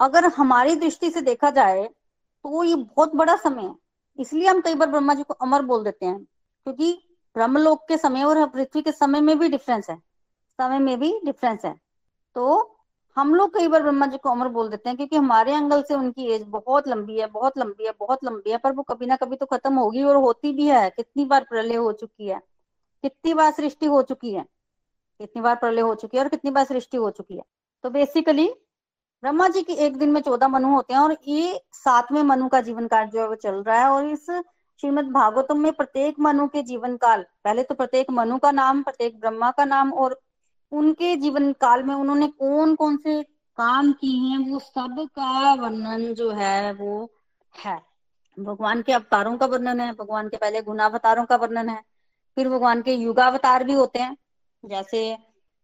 अगर 0.00 0.24
हमारी 0.36 0.74
दृष्टि 0.76 1.10
से 1.10 1.20
देखा 1.22 1.50
जाए 1.52 1.84
तो 1.84 2.62
ये 2.64 2.74
बहुत 2.76 3.14
बड़ा 3.16 3.36
समय 3.38 3.62
है। 3.62 3.74
इसलिए 4.18 4.48
हम 4.48 4.60
कई 4.60 4.74
बार 4.74 4.88
ब्रह्मा 4.90 5.14
जी 5.14 5.22
को 5.22 5.34
अमर 5.36 5.62
बोल 5.64 5.84
देते 5.84 6.06
हैं, 6.06 6.18
क्योंकि 6.18 6.92
ब्रह्मलोक 7.36 7.88
के 7.88 7.96
समय 7.98 8.24
और 8.24 8.46
पृथ्वी 8.48 8.82
के 8.82 8.92
समय 8.92 9.20
में 9.20 9.38
भी 9.38 9.48
डिफरेंस 9.48 9.90
है। 9.90 9.96
समय 10.58 10.78
में 10.78 10.98
भी 11.00 11.12
डिफरेंस 11.24 11.64
है। 11.64 11.74
तो 12.36 12.72
हम 13.16 13.34
लोग 13.34 13.54
कई 13.54 13.68
बार 13.68 13.82
ब्रह्मा 13.82 14.06
जी 14.06 14.18
को 14.18 14.30
अमर 14.30 14.48
बोल 14.48 14.68
देते 14.68 14.88
हैं, 14.88 14.96
क्योंकि 14.96 15.16
हमारे 15.16 15.52
एंगल 15.54 15.82
से 15.82 15.94
उनकी 15.94 16.26
एज 16.26 16.42
बहुत 16.48 16.88
लंबी 16.88 17.18
है, 17.18 17.26
बहुत 17.28 17.58
लंबी 17.58 17.86
है, 17.86 17.92
बहुत 18.00 18.24
लंबी 18.24 18.50
है, 18.50 18.58
पर 18.58 18.72
वो 18.72 18.82
कभी 18.82 19.06
ना 19.06 19.16
कभी 19.16 19.36
तो 19.36 19.46
खत्म 19.46 19.74
होगी 19.74 20.02
और 20.04 20.16
होती 20.16 20.52
भी 20.52 20.66
है। 20.66 20.88
कितनी 20.90 21.24
बार 21.24 21.44
प्रलय 21.44 21.74
हो 21.76 21.92
चुकी 21.94 22.28
है, 22.28 22.40
कितनी 23.04 23.34
बार 23.34 23.52
सृष्टि 23.52 23.86
हो 23.86 24.02
चुकी 24.04 24.32
है। 24.32 24.44
कितनी 25.20 25.42
बार 25.42 25.54
प्रलय 25.54 25.80
हो 25.80 25.94
चुकी 25.94 26.16
है 26.16 26.22
और 26.22 26.28
कितनी 26.28 26.50
बार 26.50 26.64
सृष्टि 26.64 26.96
हो 26.96 27.10
चुकी 27.10 27.36
है। 27.36 27.42
तो 27.84 27.90
बेसिकली 27.90 28.48
ब्रह्मा 29.22 29.48
जी 29.48 29.62
के 29.62 29.72
एक 29.86 29.96
दिन 29.96 30.10
में 30.10 30.20
चौदह 30.20 30.48
मनु 30.48 30.68
होते 30.68 30.94
हैं 30.94 31.00
और 31.00 31.16
ये 31.28 31.60
सातवें 31.74 32.22
मनु 32.22 32.48
का 32.48 32.60
जीवन 32.60 32.86
काल 32.86 33.06
जो 33.06 33.20
है 33.20 33.28
वो 33.28 33.34
चल 33.34 33.62
रहा 33.62 33.78
है 33.78 33.90
और 33.90 34.06
इस 34.06 34.26
श्रीमद 34.82 35.04
भागवतम 35.04 35.58
में 35.58 35.72
प्रत्येक 35.72 36.18
मनु 36.20 36.46
के 36.46 36.62
जीवन 36.62 36.96
काल 36.96 37.24
पहले 37.44 37.62
तो 37.62 37.74
प्रत्येक 37.74 38.10
मनु 38.10 38.38
का 38.38 38.50
नाम, 38.50 38.82
प्रत्येक 38.82 39.20
ब्रह्मा 39.20 39.50
का 39.50 39.64
नाम 39.64 39.92
और 39.92 40.20
उनके 40.72 41.14
जीवन 41.16 41.52
काल 41.52 41.82
में 41.82 41.94
उन्होंने 41.94 42.26
कौन 42.28 42.74
कौन 42.74 42.96
से 42.96 43.22
काम 43.58 43.92
किए 43.92 44.18
हैं, 44.20 44.38
वो 44.50 44.58
सब 44.58 45.06
का 45.14 45.54
वर्णन 45.54 46.12
जो 46.14 46.30
है 46.30 46.72
वो 46.72 47.10
है। 47.54 47.80
भगवान 48.38 48.82
के 48.82 48.92
अवतारों 48.92 49.36
का 49.36 49.46
वर्णन 49.46 49.80
है, 49.80 49.92
भगवान 49.92 50.28
के 50.28 50.36
पहले 50.36 50.62
गुणावतारों 50.62 51.24
का 51.24 51.36
वर्णन 51.36 51.68
है, 51.68 51.82
फिर 52.36 52.48
भगवान 52.48 52.82
के 52.82 52.94
युगावतार 52.94 53.64
भी 53.64 53.72
होते 53.72 53.98
हैं। 53.98 54.16
जैसे 54.66 55.18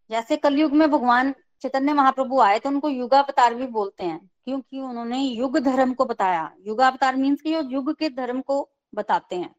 जैसे 0.09 0.37
कलयुग 0.37 0.71
में 0.71 0.91
भगवान 0.91 1.35
चैतन्य 1.61 1.93
महाप्रभु 1.93 2.39
आए 2.39 2.59
तो 2.59 2.69
उनको 2.69 2.89
युगावतार 2.89 3.55
भी 3.55 3.67
बोलते 3.67 4.03
हैं। 4.03 4.31
क्योंकि 4.45 4.79
उन्होंने 4.79 5.19
युग 5.19 5.59
धर्म 5.59 5.93
को 5.93 6.05
बताया। 6.05 6.53
युगावतार 6.67 7.15
मीन्स 7.15 7.41
की 7.41 7.53
युग 7.53 7.95
के 7.95 8.09
धर्म 8.09 8.41
को 8.41 8.69
बताते 8.95 9.35
हैं। 9.35 9.55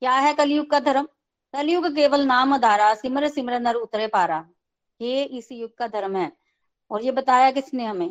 क्या 0.00 0.12
है 0.12 0.32
कलयुग 0.32 0.70
का 0.70 0.80
धर्म? 0.80 1.08
कलयुग 1.52 1.94
केवल 1.94 2.26
नाम 2.26 2.58
धारा, 2.58 2.94
सिमर 2.94 3.28
सिमर 3.28 3.60
नर 3.60 3.74
उतरे 3.74 4.06
पारा। 4.06 4.48
ये 5.00 5.24
इस 5.24 5.52
युग 5.52 5.76
का 5.76 5.86
धर्म 5.86 6.16
है। 6.16 6.32
और 6.90 7.02
ये 7.02 7.10
बताया 7.10 7.50
किसने 7.50 7.84
हमें? 7.84 8.10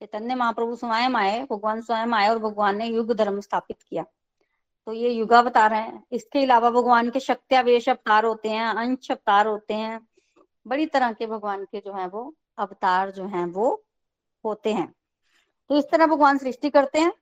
चैतन्य 0.00 0.34
महाप्रभु 0.34 0.76
स्वयं 0.76 1.14
आए, 1.14 1.46
भगवान 1.50 1.80
स्वयं 1.80 2.12
आए 2.12 2.28
और 2.28 2.38
भगवान 2.38 2.76
ने 2.76 2.86
युग 2.86 3.12
धर्म 3.12 3.40
स्थापित 3.40 3.82
किया। 3.82 4.04
तो 4.86 4.92
ये 4.92 5.10
युगावतार 5.10 5.74
है। 5.74 6.02
इसके 6.12 6.42
अलावा 6.42 6.70
भगवान 6.70 7.10
के 7.10 7.20
शक्त्यावेश 7.20 7.88
अवतार 7.88 8.24
होते 8.24 8.48
हैं, 8.48 8.66
अंश 8.66 9.10
अवतार 9.10 9.46
होते 9.46 9.74
हैं। 9.74 10.08
बड़ी 10.70 10.86
तरह 10.88 11.12
के 11.12 11.26
भगवान 11.26 11.64
के 11.64 11.80
जो 11.80 11.92
है 11.92 12.06
वो 12.08 12.32
अवतार 12.58 13.10
जो 13.10 13.26
हैं 13.26 13.44
वो 13.48 13.70
होते 14.44 14.72
हैं। 14.72 14.92
तो 15.70 15.76
इस 15.76 15.90
तरह 15.90 16.06
भगवान 16.06 16.38
सृष्टि 16.38 16.70
करते 16.70 16.98
हैं 16.98 17.12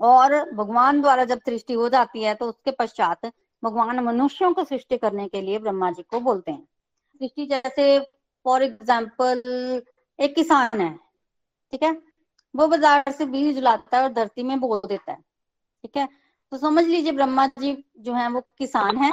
और 0.00 0.34
भगवान 0.52 1.00
द्वारा 1.00 1.24
जब 1.24 1.40
सृष्टि 1.40 1.72
हो 1.74 1.88
जाती 1.88 2.22
है 2.22 2.34
तो 2.34 2.48
उसके 2.48 2.70
पश्चात 2.72 3.26
भगवान 3.62 4.00
मनुष्यों 4.00 4.52
को 4.54 4.64
सृष्टि 4.64 4.96
करने 4.98 5.26
के 5.28 5.40
लिए 5.42 5.58
ब्रह्मा 5.58 5.90
जी 5.90 6.02
को 6.02 6.20
बोलते 6.20 6.50
हैं। 6.50 6.62
सृष्टि 7.20 7.46
जैसे 7.46 7.98
फॉर 8.46 8.62
एग्ज़ाम्पल 8.62 9.42
एक 10.18 10.34
किसान 10.34 10.80
है, 10.80 10.92
ठीक 11.72 11.82
है? 11.82 11.90
वो 12.54 12.66
बाज़ार 12.68 13.10
से 13.12 13.26
बीज 13.26 13.58
लाता 13.60 13.96
है 13.96 14.02
और 14.02 14.12
धरती 14.12 14.42
में 14.42 14.58
बो 14.60 14.80
देता 14.80 15.12
है, 15.12 15.18
ठीक 15.84 15.96
है? 15.96 16.08
तो 16.52 16.58
समझ 16.58 16.84
लीजिए 16.86 17.12
ब्रह्मा 17.12 17.46
जी 17.58 17.72
जो 17.98 18.12
है 18.14 18.28
वो 18.30 18.40
किसान 18.58 18.96
है। 18.96 19.12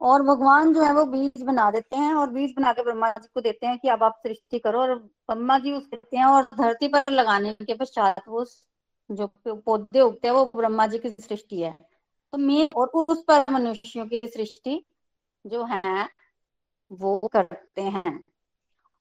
और 0.00 0.22
भगवान 0.22 0.72
जो 0.74 0.82
है 0.82 0.92
वो 0.94 1.04
बीज 1.04 1.42
बना 1.42 1.70
देते 1.70 1.96
हैं 1.96 2.14
और 2.14 2.30
बीज 2.30 2.54
बना 2.56 2.72
के 2.72 2.82
ब्रह्मा 2.82 3.10
जी 3.10 3.28
को 3.34 3.40
देते 3.40 3.66
हैं 3.66 3.78
कि 3.78 3.88
अब 3.88 4.02
आप 4.02 4.20
सृष्टि 4.26 4.58
करो 4.58 4.80
और 4.80 4.94
ब्रह्मा 4.94 5.58
जी 5.58 5.72
उस 5.72 5.86
देते 5.86 6.16
हैं 6.16 6.24
और 6.24 6.48
धरती 6.58 6.88
पर 6.88 7.12
लगाने 7.12 7.52
के 7.52 7.74
पश्चात 7.74 8.22
वो 8.28 8.44
जो 9.10 9.26
पौधे 9.48 10.00
उगते 10.00 10.28
हैं 10.28 10.34
वो 10.34 10.44
ब्रह्मा 10.56 10.86
जी 10.86 10.98
की 10.98 11.10
सृष्टि 11.10 11.60
है। 11.62 11.76
तो 12.32 12.38
मैं 12.38 12.68
और 12.76 12.86
उस 12.88 13.22
पर 13.22 13.44
मनुष्यों 13.50 14.06
की 14.06 14.20
सृष्टि 14.24 14.84
जो 15.46 15.64
है 15.64 16.08
वो 16.92 17.18
करते 17.32 17.82
हैं। 17.82 18.20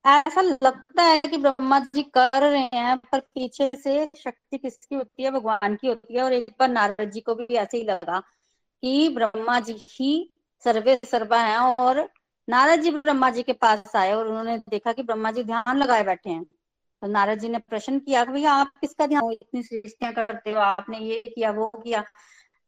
ऐसा 0.05 0.41
लगता 0.41 1.03
है 1.03 1.19
कि 1.19 1.38
ब्रह्मा 1.38 1.79
जी 1.79 2.03
कर 2.03 2.41
रहे 2.41 2.69
हैं, 2.73 2.97
पर 2.97 3.19
पीछे 3.19 3.71
से 3.75 4.10
शक्ति 4.17 4.58
किसकी 4.58 4.95
होती 4.95 5.23
है? 5.23 5.31
भगवान 5.31 5.75
की 5.75 5.88
होती 5.88 6.13
है। 6.13 6.23
और 6.23 6.34
एक 6.34 6.55
बार 6.60 6.69
नारद 6.69 7.12
जी 7.12 7.19
को 7.21 7.36
भी 7.36 7.45
ऐसे 7.45 7.77
ही 7.77 7.84
लगा 7.84 8.19
कि 8.84 9.10
ब्रह्मा 9.10 9.60
जी 9.60 9.73
ही 9.73 10.31
सर्वे 10.65 10.99
सर्वा 11.06 11.39
है 11.39 11.58
और 11.58 12.10
नारद 12.49 12.80
जी 12.80 12.91
ब्रह्मा 12.91 13.30
जी 13.30 13.43
के 13.43 13.54
पास 13.54 13.95
आए 13.95 14.13
और 14.13 14.28
उन्होंने 14.28 14.58
देखा 14.58 14.93
कि 14.93 15.04
ब्रह्मा 15.04 15.32
जी 15.32 15.43
ध्यान 15.43 15.78
लगाए 15.78 16.04
बैठे 16.04 16.30
हैं। 16.30 16.43
तो 17.01 17.08
नारद 17.08 17.39
जी 17.39 17.49
ने 17.49 17.60
प्रश्न 17.60 17.99
किया 17.99 18.25
कि 18.25 18.32
भैया, 18.32 18.54
आप 18.54 18.71
किसका 18.82 19.08
ध्यान, 19.08 19.32
इतनी 19.32 19.63
सृष्टियाँ 19.63 20.13
करते 20.13 20.51
हो? 20.51 20.60
आपने 20.60 20.97
ये 20.97 21.19
किया, 21.36 21.51
वो 21.51 21.67
किया। 21.67 22.04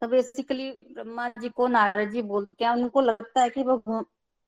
तो 0.02 0.08
बेसिकली 0.08 0.70
ब्रह्मा 0.70 1.28
जी 1.28 1.48
को 1.48 1.66
नारद 1.66 2.10
जी 2.10 2.22
बोलते 2.22 2.64
हैं, 2.64 2.72
उनको 2.72 3.00
लगता 3.00 3.40
है 3.40 3.50
कि 3.50 3.62
वो 3.62 3.82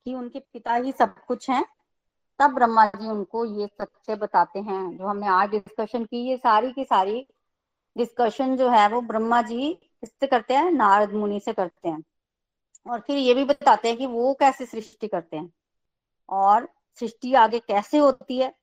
कि 0.05 0.13
उनके 0.15 0.39
पिता 0.39 0.73
ही 0.73 0.91
सब 0.91 1.15
कुछ 1.27 1.49
हैं, 1.49 1.65
तब 2.39 2.53
ब्रह्मा 2.53 2.85
जी 2.85 3.07
उनको 3.07 3.45
ये 3.45 3.67
सच्चे 3.67 4.15
बताते 4.15 4.59
हैं, 4.59 4.97
जो 4.97 5.07
हमने 5.07 5.27
आज 5.27 5.49
डिस्कशन 5.49 6.05
की, 6.05 6.29
ये 6.29 6.37
सारी 6.37 6.71
की 6.71 6.83
सारी 6.83 7.27
डिस्कशन 7.97 8.57
जो 8.57 8.69
है, 8.69 8.87
वो 8.89 9.01
ब्रह्मा 9.01 9.41
जी 9.41 9.73
किससे 9.73 10.27
करते 10.27 10.53
हैं? 10.53 10.71
नारद 10.71 11.13
मुनि 11.13 11.39
से 11.39 11.53
करते 11.53 11.89
हैं। 11.89 12.03
और 12.85 12.99
फिर 12.99 13.17
ये 13.17 13.33
भी 13.33 13.43
बताते 13.45 13.87
हैं 13.87 13.97
कि 13.97 14.05
वो 14.05 14.33
कैसे 14.33 14.65
सृष्टि 14.65 15.07
करते 15.07 15.37
हैं 15.37 15.51
और 16.29 16.67
सृष्टि 16.99 17.33
आगे 17.33 17.59
कैसे 17.59 17.97
होती 17.97 18.37
है, 18.37 18.53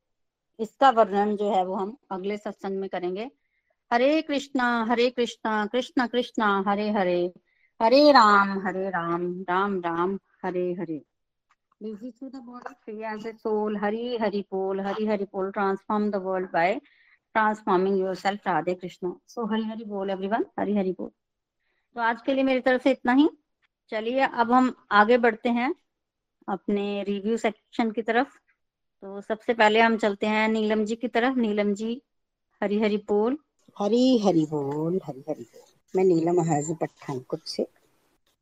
इसका 0.59 0.91
वर्णन 0.91 1.37
जो 1.37 1.51
है 1.55 1.65
वो 1.65 1.75
हम 1.75 1.97
अगले 2.11 2.37
सत्संग 2.37 2.79
में 2.81 2.89
करेंगे। 2.89 3.31
Hare 3.91 4.21
Krishna 4.23 4.67
Hare 4.85 5.09
Krishna, 5.11 5.67
Krishna 5.67 6.07
Krishna, 6.07 6.65
Hare 6.69 6.91
Hare 6.91 7.21
Hare 7.81 8.11
Ram 8.13 8.59
Hare 8.67 8.89
Ram 8.91 9.31
Ram 9.43 9.79
Ram, 9.81 10.19
Hare 10.45 10.73
Hare. 10.73 11.01
Soul 11.83 13.77
Hari 13.77 14.17
Hari 14.17 14.45
Hari 15.07 15.27
transform 15.33 16.11
the 16.11 16.17
by 16.53 16.75
transforming 17.35 17.99
yourself 18.15 18.47
Radhe 18.49 18.75
Krishna. 18.75 19.13
So 19.29 19.47
Hari 19.47 19.63
Hari 19.65 19.85
बोल 19.85 20.11
एवरी 20.11 20.29
वन 20.29 20.45
हरी 20.59 20.77
हरि 20.77 20.93
बोल। 20.93 21.11
तो 21.97 22.01
आज 22.01 22.23
के 22.23 22.35
लिए 22.35 22.45
मेरी 22.45 22.61
तरफ़ 22.61 22.83
से 22.83 22.91
इतना 22.91 23.13
ही। 23.13 23.29
चलिए, 23.91 24.21
अब 24.21 24.53
हम 24.53 24.75
आगे 24.93 25.19
बढ़ते 25.19 25.49
हैं 25.49 25.75
अपने 26.49 27.03
रिव्यू 27.03 27.37
सेक्शन 27.37 27.91
की 27.91 28.03
तरफ़। 28.03 28.29
तो 29.03 29.21
सबसे 29.21 29.55
पहले 29.55 29.81
हम 29.81 29.97
चलते 29.97 30.27
हैं 30.27 30.49
नीलम 30.49 30.85
जी 30.85 30.97
की 30.97 31.09
तरफ़। 31.09 31.37
नीलम 31.37 31.75
जी 31.75 32.03
हरी 32.63 32.81
हरी 32.81 32.97
बोल। 32.97 33.39
हरी 33.79 34.19
हरी 34.19 34.45
बोल 34.47 35.01
हरी 35.05 35.25
हरी 35.29 35.43
बोल। 35.43 35.97
मैं 35.97 36.05
नीलम 36.05 36.41
हाजी 36.41 36.75
पठानकोट 36.75 37.41
से। 37.47 37.67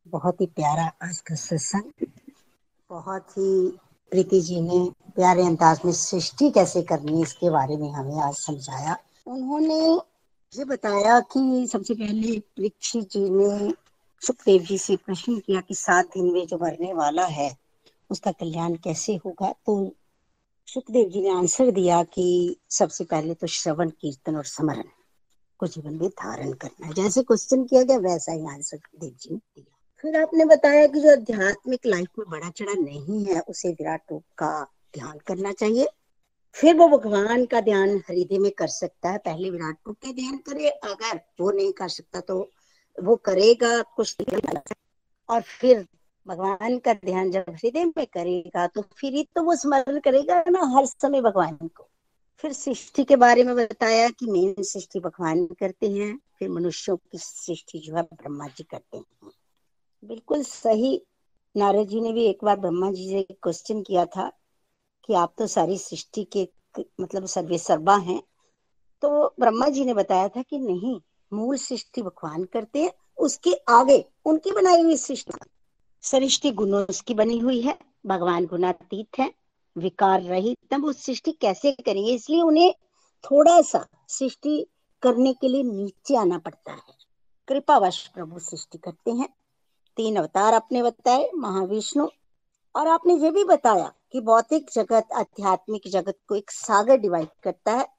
बहुत 0.08 0.40
ही 0.40 0.46
प्यारा 0.46 0.86
आज 1.02 1.20
का 1.20 1.34
सत्संग 1.34 2.06
बहुत 2.90 3.30
ही 3.30 3.78
प्रीति 4.10 4.40
जी 4.40 4.60
ने 4.60 4.78
प्यारे 5.10 5.42
अंदाज 5.42 5.80
में 5.84 5.92
सृष्टि 5.92 6.50
कैसे 6.50 6.82
करनी 6.82 7.22
इसके 7.22 7.50
बारे 7.50 7.76
में 7.76 7.90
हमें 7.90 8.20
आज 8.22 8.34
समझाया। 8.34 8.96
उन्होंने 9.26 9.80
ये 10.54 10.64
बताया 10.64 11.20
कि 11.20 11.66
सबसे 11.66 11.94
पहले 11.94 12.38
परीक्षित 12.38 13.10
जी 13.10 13.30
ने 13.30 13.72
सुखदेव 14.20 14.62
जी 14.62 14.78
से 14.78 14.96
प्रश्न 14.96 15.38
किया 15.38 15.60
कि 15.60 15.74
सात 15.74 16.06
दिन 16.06 16.32
में 16.32 16.46
जो 16.46 16.58
मरने 16.62 16.92
वाला 16.92 17.26
है, 17.26 17.56
उसका 18.10 18.32
कल्याण 18.32 18.74
कैसे 18.74 19.16
होगा? 19.16 19.52
तो 19.52 19.94
सुखदेव 20.66 21.08
जी 21.08 21.20
ने 21.20 21.30
आंसर 21.30 21.70
दिया 21.70 22.02
कि 22.02 22.56
सबसे 22.70 23.04
पहले 23.04 23.34
तो 23.34 23.46
श्रवण, 23.46 23.90
कीर्तन 23.90 24.36
और 24.36 24.44
स्मरण, 24.44 24.84
को 25.58 25.66
जीवन 25.66 25.94
में 25.94 26.08
धारण 26.08 26.52
करना 26.52 26.86
है। 26.86 26.92
जैसे 26.92 27.22
क्वेश्चन 27.22 27.64
किया 27.64 27.82
गया, 27.82 27.98
वैसा 27.98 28.32
ही 28.32 28.46
आंसर 28.46 28.76
देव 28.76 29.10
जी 29.10 29.34
ने 29.34 29.36
दिया। 29.36 29.78
फिर 30.00 30.22
आपने 30.22 30.44
बताया 30.44 30.86
कि 30.86 31.00
जो 31.00 31.12
आध्यात्मिक 31.12 31.86
लाइफ 31.86 32.08
में 32.18 32.30
बड़ा 32.30 32.50
चढ़ा 32.50 32.72
नहीं 32.72 33.24
है, 33.24 33.40
उसे 33.40 33.68
विराट 33.68 34.02
रूप 34.10 34.24
का 34.38 34.62
ध्यान 34.94 35.18
करना 35.26 35.52
चाहिए। 35.52 35.88
फिर 36.52 36.76
वो 36.76 36.88
भगवान 36.88 37.44
का 37.44 37.60
ध्यान 37.60 37.88
हृदय 37.90 38.38
में 38.38 38.52
कर 38.52 38.66
सकता 38.66 39.10
है, 39.10 39.18
पहले 39.18 39.50
विराट 39.50 39.76
रूप 39.86 39.96
का 39.96 40.12
ध्यान 40.12 40.36
करे, 40.36 40.68
अगर 40.68 41.20
वो 41.40 41.50
नहीं 41.50 41.72
कर 41.72 41.88
सकता 41.88 42.20
तो 42.20 42.50
वो 42.98 43.16
करेगा, 43.16 43.80
कुछ 43.82 44.16
और 45.28 45.42
फिर 45.42 45.86
भगवान 46.26 46.78
का 46.78 46.92
ध्यान 46.94 47.30
जब 47.30 47.44
हृदय 47.50 47.84
में 47.86 48.06
करेगा 48.06 48.66
तो 48.66 48.82
फिर 48.96 49.14
ही 49.14 49.22
तो 49.34 49.42
वो 49.42 49.54
स्मरण 49.56 49.98
करेगा 50.00 50.42
ना 50.50 50.60
हर 50.76 50.86
समय 50.86 51.20
भगवान 51.20 51.56
को। 51.66 51.88
फिर 52.44 52.52
सृष्टि 52.52 53.04
के 53.04 53.16
बारे 53.16 53.44
में 53.44 53.54
बताया 53.56 54.08
कि 54.08 54.26
मेन 54.26 54.62
सृष्टि 54.62 55.00
भगवान 55.00 55.46
करते 55.60 55.90
हैं, 55.90 56.18
फिर 56.38 56.48
मनुष्यों 56.48 56.96
की 56.96 57.18
सृष्टि 57.18 57.78
जो 57.78 57.96
है 57.96 58.02
ब्रह्मा 58.02 58.46
जी 58.48 58.64
करते 58.64 58.96
हैं। 58.96 59.30
बिल्कुल 60.02 60.42
सही। 60.42 61.00
नारद 61.54 61.88
जी 61.88 62.00
ने 62.00 62.12
भी 62.12 62.24
एक 62.24 62.44
बार 62.44 62.56
ब्रह्मा 62.56 62.90
जी 62.92 63.08
से 63.10 63.22
क्वेश्चन 63.34 63.82
किया 63.82 64.04
था 64.06 64.30
कि 65.08 65.14
आप 65.14 65.34
तो 65.38 65.46
सारी 65.46 65.78
सृष्टि 65.78 66.24
के 66.36 66.48
मतलब 67.00 67.26
सर्वे 67.26 67.58
सर्वा 67.58 67.96
हैं। 67.98 68.20
तो 69.02 69.34
ब्रह्मा 69.40 69.68
जी 69.68 69.84
ने 69.84 69.94
बताया 69.94 70.28
था 70.28 70.42
कि 70.42 70.58
नहीं 70.58 71.00
मूल 71.32 71.56
सृष्टि 71.56 72.02
भगवान 72.02 72.44
करते 72.44 72.82
हैं, 72.82 72.92
उसके 73.18 73.52
आगे 73.68 74.04
उनकी 74.24 74.50
बनाई 74.50 74.82
हुई 74.82 74.96
सृष्टि। 74.96 75.50
सृष्टि 76.02 76.50
गुणों 76.50 76.86
की 77.06 77.14
बनी 77.14 77.38
हुई 77.38 77.60
है, 77.60 77.78
भगवान 78.06 78.46
गुणातीत 78.46 79.18
है, 79.18 79.34
विकार 79.78 80.22
रहित 80.22 80.58
तब 80.70 80.84
उस 80.84 81.06
सृष्टि 81.06 81.32
कैसे 81.32 81.72
करेंगे? 81.72 82.14
इसलिए 82.14 82.42
उन्हें 82.42 82.74
थोड़ा 83.24 83.62
सा 83.62 83.86
सृष्टि 84.08 84.66
करने 85.02 85.32
के 85.32 85.48
लिए 85.48 85.62
नीचे 85.62 86.16
आना 86.16 86.38
पड़ता 86.38 86.72
है। 86.72 87.06
कृपावश 87.48 88.06
प्रभु 88.06 88.38
सृष्टि 88.38 88.78
करते 88.78 89.10
हैं। 89.10 89.28
तीन 89.96 90.16
अवतार 90.16 90.54
आपने 90.54 90.82
बताए, 90.82 91.30
महाविष्णु। 91.34 92.08
और 92.76 92.88
आपने 92.88 93.14
ये 93.14 93.30
भी 93.30 93.44
बताया 93.44 93.92
कि 94.12 94.20
भौतिक 94.20 94.70
जगत, 94.72 95.08
आध्यात्मिक 95.14 95.82
जगत 95.88 96.18
को 96.28 96.34
एक 96.34 96.50
सागर 96.50 96.96
डिवाइड 96.96 97.28
करता 97.42 97.72
है। 97.72 97.95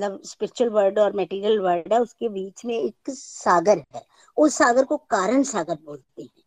मतलब 0.00 0.22
स्पिरिचुअल 0.24 0.70
वर्ल्ड 0.70 0.98
और 0.98 1.12
मेटीरियल 1.12 1.58
वर्ल्ड 1.58 1.92
है, 1.92 2.00
उसके 2.00 2.28
बीच 2.28 2.64
में 2.64 2.74
एक 2.74 2.96
सागर 3.10 3.78
है। 3.94 4.06
उस 4.36 4.54
सागर 4.54 4.84
को 4.84 4.96
कारण 4.96 5.42
सागर 5.42 5.74
बोलते 5.74 6.22
हैं। 6.22 6.42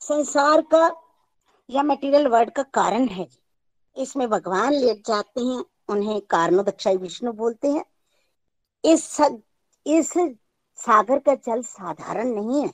संसार 0.00 0.60
का 0.60 0.90
या 1.70 1.82
मटेरियल 1.82 2.26
वर्ल्ड 2.26 2.50
का 2.50 2.62
कारण 2.62 3.06
है। 3.08 3.28
इसमें 3.96 4.28
भगवान 4.30 4.72
लेट 4.72 5.06
जाते 5.06 5.40
हैं, 5.40 5.64
उन्हें 5.88 6.20
कारणोदक्षाई 6.20 6.96
विष्णु 6.96 7.32
बोलते 7.32 7.68
हैं। 7.68 7.84
इस 8.84 9.20
इस 9.86 10.12
सागर 10.78 11.18
का 11.18 11.34
जल 11.34 11.62
साधारण 11.62 12.28
नहीं 12.28 12.62
है, 12.62 12.72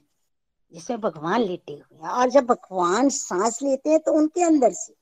जिसमें 0.72 1.00
भगवान 1.00 1.40
लेटे 1.40 1.72
हुए 1.72 1.98
हैं। 2.02 2.08
और 2.08 2.30
जब 2.30 2.46
भगवान 2.46 3.08
सांस 3.08 3.62
लेते 3.62 3.90
हैं 3.90 4.00
तो 4.00 4.12
उनके 4.12 4.42
अंदर 4.42 4.72
से 4.72 4.94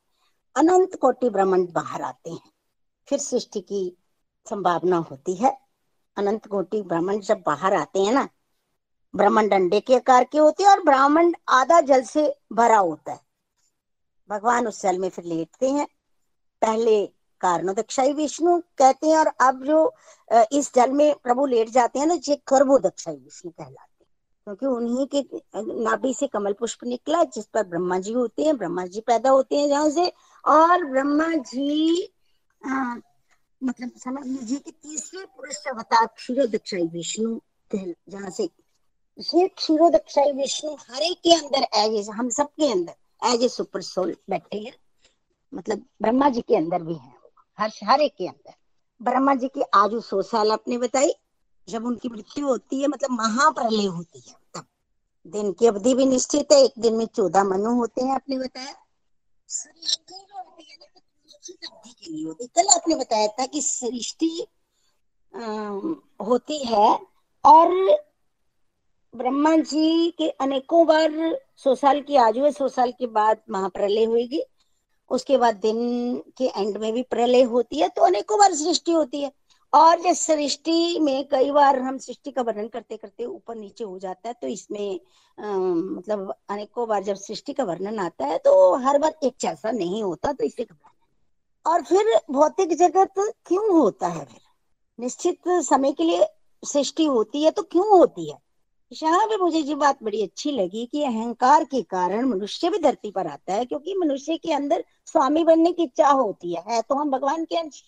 अनंत 0.56 0.96
कोटि 0.96 1.28
ब्रह्मांड 1.30 1.72
बाहर 1.72 2.02
आते 2.02 2.30
हैं। 2.30 2.50
फिर 3.08 3.18
सृष्टि 3.18 3.60
की 3.60 3.96
संभावना 4.46 4.96
होती 5.10 5.34
है। 5.34 5.56
अनंत 6.16 6.46
कोटि 6.46 6.82
ब्रह्मांड 6.82 7.22
जब 7.22 7.42
बाहर 7.46 7.74
आते 7.74 8.02
हैं 8.02 8.12
ना, 8.12 8.28
ब्राह्मण 9.14 9.48
अंडे 9.50 9.80
के 9.80 9.94
आकार 9.96 10.24
के 10.24 10.38
होते 10.38 10.62
हैं 10.62 10.70
और 10.70 10.82
ब्राह्मण 10.84 11.32
आधा 11.50 11.80
जल 11.82 12.02
से 12.04 12.34
भरा 12.52 12.78
होता 12.78 13.12
है। 13.12 13.20
भगवान 14.30 14.66
उस 14.68 14.82
जल 14.82 14.98
में 14.98 15.08
फिर 15.08 15.24
लेटते 15.24 15.70
हैं। 15.70 15.86
पहले 16.62 17.06
कारणोदक्षाई 17.40 18.12
विष्णु 18.12 18.58
कहते 18.78 19.06
हैं 19.06 19.16
और 19.18 19.26
अब 19.40 19.64
जो 19.64 19.94
इस 20.52 20.72
जल 20.74 20.90
में 20.92 21.14
प्रभु 21.22 21.46
लेट 21.46 21.68
जाते 21.68 21.98
हैं 21.98 22.06
ना, 22.06 22.14
ये 22.28 22.36
कर्बोदक्षाई 22.46 23.14
विष्णु 23.14 23.50
कहलाते 23.52 23.88
क्योंकि 24.46 24.66
उन्हीं 24.66 25.06
के, 25.06 25.20
नाभि 25.84 26.12
से 26.14 26.26
कमल 26.26 26.52
पुष्प 26.52 26.84
निकला, 26.84 27.22
जिस 27.24 27.46
पर 27.46 27.66
ब्रह्मा 27.68 27.98
जी 27.98 28.12
होते 28.12 28.44
हैं 28.44 28.56
ब्रह्मा 28.56 28.84
जी 28.86 29.00
पैदा 29.00 29.30
होते 29.30 29.56
हैं 29.56 29.68
जहाँ 29.68 29.90
से, 29.90 30.06
और 30.44 30.84
ब्रह्मा 30.84 31.28
जी 31.34 32.12
मतलब 33.62 33.90
समझ 33.98 34.26
लीजिए 34.26 34.58
कि 34.58 34.70
तीसरे 34.72 35.24
पुरुष 35.26 35.56
अवतार 35.68 36.06
क्षीरोदक्षाई 36.06 36.86
विष्णु 36.88 37.38
जहाँ 37.70 38.30
से 38.30 38.44
ये 39.18 39.46
क्षीरोदक्षाई 39.48 40.32
विष्णु 40.32 40.74
हर 40.80 41.12
के 41.24 41.34
अंदर 41.34 41.66
एज 41.78 42.08
हम 42.10 42.28
सबके 42.30 42.70
अंदर 42.72 43.28
एज 43.32 43.42
ए 43.44 43.48
सुपर 43.48 43.82
सोल 43.82 44.14
बैठे 44.30 44.58
हैं। 44.58 44.72
मतलब 45.52 45.84
ब्रह्मा 46.02 46.28
जी 46.28 46.40
के 46.40 46.56
अंदर 46.56 46.82
भी 46.82 46.94
है 46.94 47.12
हर 47.58 47.70
हर 47.84 48.06
के 48.08 48.26
अंदर। 48.28 48.54
ब्रह्मा 49.00 49.34
जी 49.34 49.48
की 49.48 49.62
आयु 49.74 50.00
सौ 50.00 50.22
साल 50.22 50.52
आपने 50.52 50.78
बताई, 50.78 51.12
जब 51.68 51.86
उनकी 51.86 52.08
मृत्यु 52.08 52.46
होती 52.46 52.80
है 52.80 52.88
मतलब 52.88 53.10
महाप्रलय 53.12 53.86
होती 53.86 54.22
है 54.28 54.34
तब। 54.54 54.66
दिन 55.26 55.52
की 55.52 55.66
अवधि 55.66 55.94
भी 55.94 56.06
निश्चित 56.06 56.52
है, 56.52 56.62
एक 56.64 56.72
दिन 56.78 56.94
में 56.96 57.06
चौदह 57.06 57.44
मनु 57.44 57.74
होते 57.76 58.02
हैं, 58.02 58.14
आपने 58.14 58.38
बताया। 58.38 58.74
के 61.62 62.12
लिए 62.12 62.24
होती 62.26 62.46
कल 62.46 62.68
आपने 62.74 62.94
बताया 62.94 63.26
था 63.28 63.46
कि 63.46 63.60
सृष्टि 63.62 64.46
होती 66.28 66.58
है 66.66 66.98
और 67.44 67.74
ब्रह्मा 69.14 69.56
जी 69.56 70.10
के 70.18 70.28
अनेकों 70.30 70.86
बार 70.86 71.10
सौ 71.56 71.74
साल 71.74 72.00
की 72.00 72.16
आज 72.16 72.38
हुए 72.38 72.50
सौ 72.52 72.68
साल 72.68 72.92
के 72.92 73.06
बाद 73.06 73.42
महाप्रलय 73.50 74.04
होगी 74.04 74.42
उसके 75.10 75.36
बाद 75.38 75.56
दिन 75.56 75.78
के 76.38 76.44
एंड 76.44 76.76
में 76.76 76.92
भी 76.92 77.02
प्रलय 77.02 77.42
होती 77.42 77.80
है 77.80 77.88
तो 77.88 78.02
अनेकों 78.02 78.38
बार 78.38 78.54
सृष्टि 78.54 78.92
होती 78.92 79.22
है। 79.22 79.32
और 79.72 80.00
जब 80.00 80.12
सृष्टि 80.12 80.98
में 81.00 81.24
कई 81.28 81.50
बार 81.50 81.78
हम 81.78 81.98
सृष्टि 81.98 82.30
का 82.30 82.42
वर्णन 82.42 82.68
करते 82.68 82.96
करते 82.96 83.24
ऊपर 83.24 83.56
नीचे 83.56 83.84
हो 83.84 83.98
जाता 83.98 84.28
है 84.28 84.34
तो 84.40 84.46
इसमें 84.46 85.00
आ, 85.38 85.56
मतलब 85.56 86.34
अनेकों 86.50 86.88
बार 86.88 87.02
जब 87.04 87.14
सृष्टि 87.16 87.52
का 87.52 87.64
वर्णन 87.64 87.98
आता 87.98 88.26
है 88.26 88.38
तो 88.38 88.74
हर 88.86 88.98
बार 88.98 89.14
एक 89.24 89.34
जैसा 89.40 89.70
नहीं 89.70 90.02
होता 90.02 90.32
तो 90.32 90.44
इसे 90.44 90.64
और 91.66 91.82
फिर 91.82 92.20
भौतिक 92.30 92.76
जगत 92.76 93.12
क्यों 93.46 93.70
होता 93.70 94.08
है 94.08 94.24
फिर? 94.24 94.40
निश्चित 94.98 95.48
समय 95.48 95.92
के 95.92 96.04
लिए 96.04 96.26
सृष्टि 96.62 97.04
होती 97.04 97.42
है 97.44 97.50
तो 97.50 97.62
क्यों 97.62 97.88
होती 97.88 98.30
है? 98.30 98.38
यहाँ 98.92 99.26
पे 99.26 99.36
मुझे 99.36 99.58
ये 99.58 99.74
बात 99.74 100.02
बड़ी 100.02 100.22
अच्छी 100.22 100.50
लगी 100.52 100.84
कि 100.86 101.02
अहंकार 101.04 101.64
के 101.64 101.82
कारण 101.82 102.24
मनुष्य 102.24 102.70
भी 102.70 102.78
धरती 102.78 103.10
पर 103.10 103.26
आता 103.26 103.54
है 103.54 103.64
क्योंकि 103.64 103.94
मनुष्य 103.94 104.36
के 104.36 104.52
अंदर 104.52 104.84
स्वामी 105.06 105.44
बनने 105.44 105.72
की 105.72 105.82
इच्छा 105.82 106.08
होती 106.08 106.54
है, 106.54 106.80
तो 106.82 106.94
हम 106.94 107.10
भगवान 107.10 107.44
के 107.44 107.56
अंश। 107.56 107.82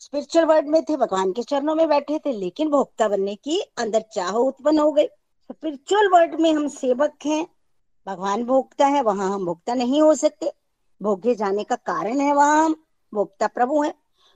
स्पिरिचुअल 0.00 0.44
वर्ल्ड 0.44 0.68
में 0.68 0.82
थे 0.84 0.96
भगवान 0.96 1.32
के 1.32 1.42
चरणों 1.42 1.74
में 1.74 1.88
बैठे 1.88 2.18
थे 2.18 2.32
लेकिन 2.32 2.70
भोक्ता 2.70 3.08
बनने 3.08 3.34
की 3.34 3.60
अंदर 3.78 4.04
चाह 4.14 4.32
उत्पन्न 4.32 4.78
हो 4.78 4.92
गई। 4.92 5.06
स्पिरिचुअल 5.06 6.08
वर्ल्ड 6.08 6.40
में 6.40 6.52
हम 6.52 6.68
सेवक 6.68 7.26
हैं 7.26 7.46
भगवान 8.06 8.44
भोक्ता 8.44 8.86
है 8.86 9.02
वहाँ 9.02 9.30
हम 9.30 9.44
भोक्ता 9.46 9.74
नहीं 9.74 10.02
हो 10.02 10.14
सकते। 10.14 10.52
भोगे 11.00 11.34
जाने 11.34 11.64
का 11.64 11.76
कारण 11.76 12.20
है 12.20 12.32
वहाँ 12.34 12.64
हम। 12.64 12.81
भोक्ता 13.12 13.46
प्रभु 13.48 13.82
है। 13.82 13.92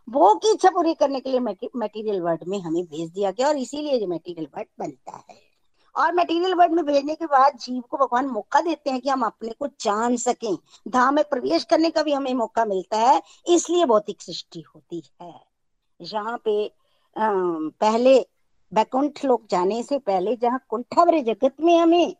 भोग 0.08 0.38
की 0.38 0.52
इच्छा 0.52 0.70
पूरी 0.70 0.94
करने 0.94 1.20
के 1.20 1.30
लिए 1.30 1.40
मटेरियल 1.40 2.20
वर्ल्ड 2.22 2.44
में 2.48 2.58
हमें 2.60 2.84
भेज 2.84 3.10
दिया 3.10 3.30
गया 3.30 3.48
और 3.48 3.56
इसीलिए 3.58 3.98
जो 4.00 4.06
मटेरियल 4.06 4.46
वर्ल्ड 4.56 4.68
बनता 4.78 5.24
है। 5.30 5.44
और 5.94 6.12
मटेरियल 6.14 6.54
वर्ल्ड 6.54 6.72
में 6.72 6.84
भेजने 6.84 7.14
के 7.14 7.26
बाद 7.26 7.56
जीव 7.58 7.80
को 7.80 7.96
भगवान 7.96 8.26
मौका 8.26 8.60
देते 8.60 8.90
हैं 8.90 9.00
कि 9.00 9.08
हम 9.08 9.22
अपने 9.22 9.50
को 9.50 9.66
जान 9.80 10.16
सकें। 10.16 10.56
धाम 10.88 11.14
में 11.14 11.24
प्रवेश 11.24 11.64
करने 11.64 11.90
का 11.90 12.02
भी 12.02 12.12
हमें 12.12 12.32
मौका 12.34 12.64
मिलता 12.64 12.98
है, 12.98 13.22
इसलिए 13.46 13.84
भौतिक 13.84 14.22
सृष्टि 14.22 14.60
होती 14.60 15.02
है। 15.22 15.32
यहाँ 16.00 16.36
पे 16.44 16.70
पहले 17.16 18.18
बैकुंठ 18.72 19.24
लोग 19.24 19.46
जाने 19.50 19.82
से 19.82 19.98
पहले 19.98 20.36
जहाँ 20.36 20.60
कुंठावरे 20.68 21.22
जगत 21.22 21.54
में 21.60 21.76
हमें 21.78 22.14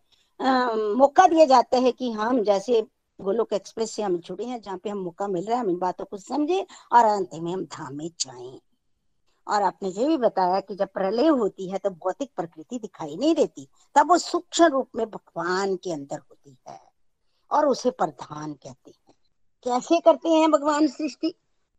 मौका 0.97 1.27
दिया 1.27 1.45
जाता 1.45 1.79
है 1.79 1.93
कि 1.93 2.11
हम 2.13 2.43
जैसे 2.45 2.83
गोलोक 3.21 3.53
एक्सप्रेस 3.53 3.91
से 3.91 4.03
हम 4.03 4.17
जुड़े 4.19 4.45
हैं, 4.45 4.61
जहाँ 4.61 4.79
पे 4.79 4.91
हम 4.91 4.99
मौका 4.99 5.27
मिल 5.29 5.45
रहा 5.45 5.57
है, 5.57 5.63
हम 5.63 5.71
इन 5.71 5.79
बातों 5.79 6.05
को 6.05 6.17
समझे 6.19 6.67
और 6.93 7.05
अंत 7.05 7.31
में 7.35 7.53
हम 7.53 7.65
धाम 7.67 7.95
में 7.95 8.11
जाएँ। 8.21 8.59
और 9.47 9.63
आपने 9.63 9.89
ये 9.89 10.07
भी 10.09 10.17
बताया 10.17 10.61
कि 10.61 10.75
जब 10.75 10.89
प्रलय 10.89 11.27
होती 11.29 11.69
है 11.71 11.79
तो 11.79 11.91
भौतिक 11.91 12.31
प्रकृति 12.37 12.79
दिखाई 12.79 13.17
नहीं 13.17 13.35
देती, 13.35 13.69
तब 13.97 14.09
वो 14.09 14.19
सूक्ष्म 14.19 14.67
रूप 14.67 14.89
में 14.97 15.05
भगवान 15.07 15.77
के 15.77 15.93
अंदर 15.93 16.19
होती 16.19 16.57
है 16.69 16.81
और 17.51 17.67
उसे 17.67 17.91
प्रधान 17.93 18.53
कहते 18.53 18.91
हैं। 18.91 19.15
कैसे 19.67 20.01
करते 20.01 20.29
हैं 20.29 20.51
भगवान 20.51 20.87
सृष्टि? 20.89 21.35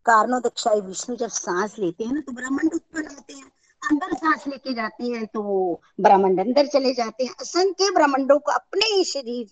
कारणों 0.05 0.41
दक्षाई 0.41 0.81
विष्णु 0.81 1.15
जब 1.15 1.29
सांस 1.29 1.77
लेते 1.79 2.03
हैं 2.03 2.13
ना 2.13 2.21
तो 2.21 2.31
ब्रह्मांड 2.31 2.73
उत्पन्न 2.73 3.07
होते 3.07 3.33
हैं। 3.33 3.51
अंदर 3.81 4.13
सांस 4.15 4.47
लेके 4.47 4.73
जाते 4.73 5.03
हैं 5.05 5.25
तो 5.25 5.81
ब्रह्मांड 5.99 6.39
अंदर 6.39 6.67
चले 6.67 6.93
जाते 6.93 7.25
हैं। 7.25 7.33
असंख्य 7.41 7.91
ब्रह्मांडों 7.91 8.39
को 8.39 8.51
अपने 8.51 8.85
ही 8.87 9.03
शरीर 9.03 9.47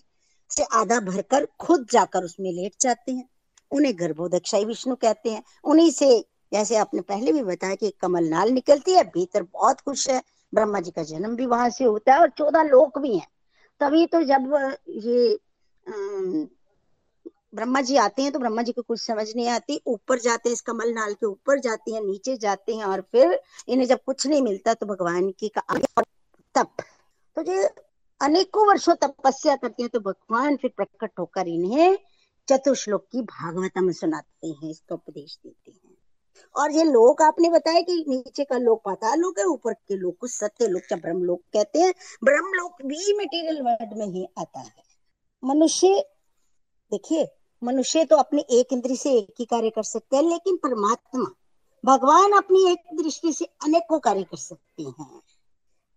से 0.50 0.64
आधा 0.72 1.00
भरकर 1.00 1.46
खुद 1.60 1.86
जाकर 1.92 2.24
उसमें 2.24 2.52
लेट 2.52 2.74
जाते 2.80 3.12
हैं। 3.12 3.28
उन्हें 3.70 3.98
गर्भोदक्षाई 3.98 4.64
विष्णु 4.64 4.94
कहते 4.94 5.30
हैं। 5.30 5.42
उन्हीं 5.64 5.90
से, 5.90 6.18
जैसे 6.52 6.76
आपने 6.76 7.00
पहले 7.00 7.32
भी 7.32 7.42
बताया 7.42 7.74
कि 7.74 7.90
कमल 8.00 8.28
नाल 8.28 8.50
निकलती 8.50 8.92
है, 8.92 9.04
भीतर 9.04 9.42
बहुत 9.42 9.80
कुछ 9.80 10.08
है। 10.10 10.22
ब्रह्मा 10.52 10.80
जी 10.80 10.90
का 10.90 11.02
जन्म 11.02 11.34
भी 11.36 11.46
वहाँ 11.46 11.70
से 11.70 11.84
होता 11.84 12.14
है 12.14 12.20
और 12.20 12.30
चौदह 12.30 12.62
लोक 12.62 12.98
भी 12.98 13.16
हैं। 13.16 13.26
तभी 13.80 14.06
तो 14.06 14.22
जब 14.22 14.76
ये 14.88 15.38
ब्रह्मा 17.54 17.80
जी 17.80 17.96
आते 17.96 18.22
हैं 18.22 18.32
तो 18.32 18.38
ब्रह्मा 18.38 18.62
जी 18.62 18.72
को 18.72 18.82
कुछ 18.82 19.00
समझ 19.00 19.26
नहीं 19.36 19.48
आती। 19.48 19.80
ऊपर 19.86 20.18
जाते 20.18 20.48
हैं 20.48 20.54
इस 20.54 20.60
कमल 20.60 20.92
नाल 20.94 21.14
के 21.14 21.26
ऊपर 21.26 21.58
जाते 21.60 21.92
हैं, 21.92 22.00
नीचे 22.00 22.36
जाते 22.36 22.74
हैं 22.74 22.84
और 22.84 23.00
फिर 23.12 23.40
इन्हें 23.68 23.86
जब 23.86 24.02
कुछ 24.06 24.26
नहीं 24.26 24.42
मिलता 24.42 24.74
तो 24.74 24.86
भगवान 24.86 25.30
की 25.30 25.48
का 25.48 25.62
तप। 26.54 26.82
तो 27.36 27.42
ये 27.42 27.68
अनेकों 28.20 28.68
वर्षों 28.68 28.94
तपस्या 28.94 29.56
करते 29.56 29.82
हैं 29.82 29.90
तो 29.90 30.00
भगवान 30.00 30.56
फिर 30.56 30.72
प्रकट 30.76 31.10
होकर 31.18 31.48
इन्हें 31.48 31.98
चतुर्श्लोक 32.48 33.06
की 33.12 33.22
भागवतम 33.22 33.92
सुनाते 33.92 34.46
हैं, 34.46 34.70
इसका 34.70 34.94
उपदेश 34.94 35.38
देते 35.46 35.70
हैं। 35.70 35.96
और 36.56 36.70
ये 36.70 36.84
लोक, 36.84 37.22
आपने 37.22 37.50
बताया 37.50 37.80
कि 37.80 38.04
नीचे 38.08 38.44
का 38.44 38.58
लोक 38.58 38.82
पाताल 38.84 39.18
लोक 39.18 39.38
है, 39.38 39.44
ऊपर 39.44 39.72
के 39.72 39.96
लोक 39.96 40.16
को 40.20 40.26
सत्य 40.26 40.66
लोक 40.66 40.82
या 40.92 40.98
ब्रह्म 40.98 41.24
लोक 41.24 41.40
कहते 41.52 41.78
हैं। 41.78 41.94
ब्रह्म 42.24 42.44
लोक 42.44 42.72
भी 42.82 43.14
मटेरियल 43.18 43.62
वर्ल्ड 43.62 43.98
में 43.98 44.06
ही 44.06 44.26
आता 44.38 44.60
है। 44.60 44.72
मनुष्य, 45.44 46.06
देखिए, 46.90 47.28
मनुष्य 47.64 48.04
तो 48.04 48.16
अपने 48.16 48.44
एक 48.50 48.72
इंद्री 48.72 48.96
से 48.96 49.12
एक 49.12 49.34
ही 49.38 49.44
कार्य 49.44 49.70
कर 49.70 49.82
सकते 49.82 50.16
हैं, 50.16 50.22
लेकिन 50.22 50.56
परमात्मा, 50.56 51.24
भगवान 51.84 52.32
अपनी 52.32 52.72
एक 52.72 53.02
दृष्टि 53.02 53.32
से 53.32 53.44
अनेकों 53.44 53.98
कार्य 53.98 54.22
कर 54.22 54.36
सकते 54.36 54.82
हैं। 54.82 55.22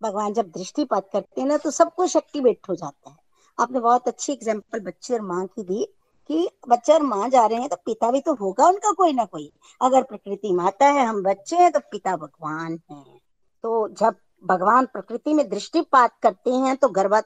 भगवान 0.00 0.32
जब 0.34 0.50
दृष्टिपात 0.50 1.08
करते 1.12 1.40
हैं 1.40 1.48
ना 1.48 1.56
तो 1.56 1.70
सबको 1.70 2.06
शक्ति 2.08 2.40
बैठ 2.40 2.68
हो 2.68 2.74
जाता 2.74 3.10
है। 3.10 3.16
आपने 3.58 3.80
बहुत 3.80 4.08
अच्छी 4.08 4.32
एग्ज़ाम्पल 4.32 4.80
बच्चे 4.80 5.14
और 5.14 5.20
माँ 5.22 5.46
की 5.46 5.62
दी 5.64 5.84
कि 6.30 6.48
बच्चे 6.68 6.92
और 6.92 7.02
माँ 7.02 7.28
जा 7.28 7.44
रहे 7.46 7.60
हैं 7.60 7.68
तो 7.68 7.76
पिता 7.76 8.10
भी 8.10 8.20
तो 8.20 8.34
होगा 8.34 8.66
उनका 8.68 8.92
कोई 8.92 9.12
ना 9.12 9.24
कोई। 9.24 9.50
अगर 9.80 10.02
प्रकृति 10.02 10.52
माता 10.54 10.86
है, 10.86 11.04
हम 11.06 11.22
बच्चे 11.22 11.56
हैं 11.56 11.70
तो 11.72 11.80
पिता 11.90 12.16
भगवान 12.16 12.78
है। 12.90 13.02
तो 13.64 13.88
जब 13.90 14.16
भगवान 14.44 14.86
प्रकृति 14.86 15.34
में 15.34 15.48
दृष्टिपात 15.48 16.18
करते 16.22 16.50
हैं 16.52 16.76
तो 16.76 16.88
गर्भा, 16.90 17.20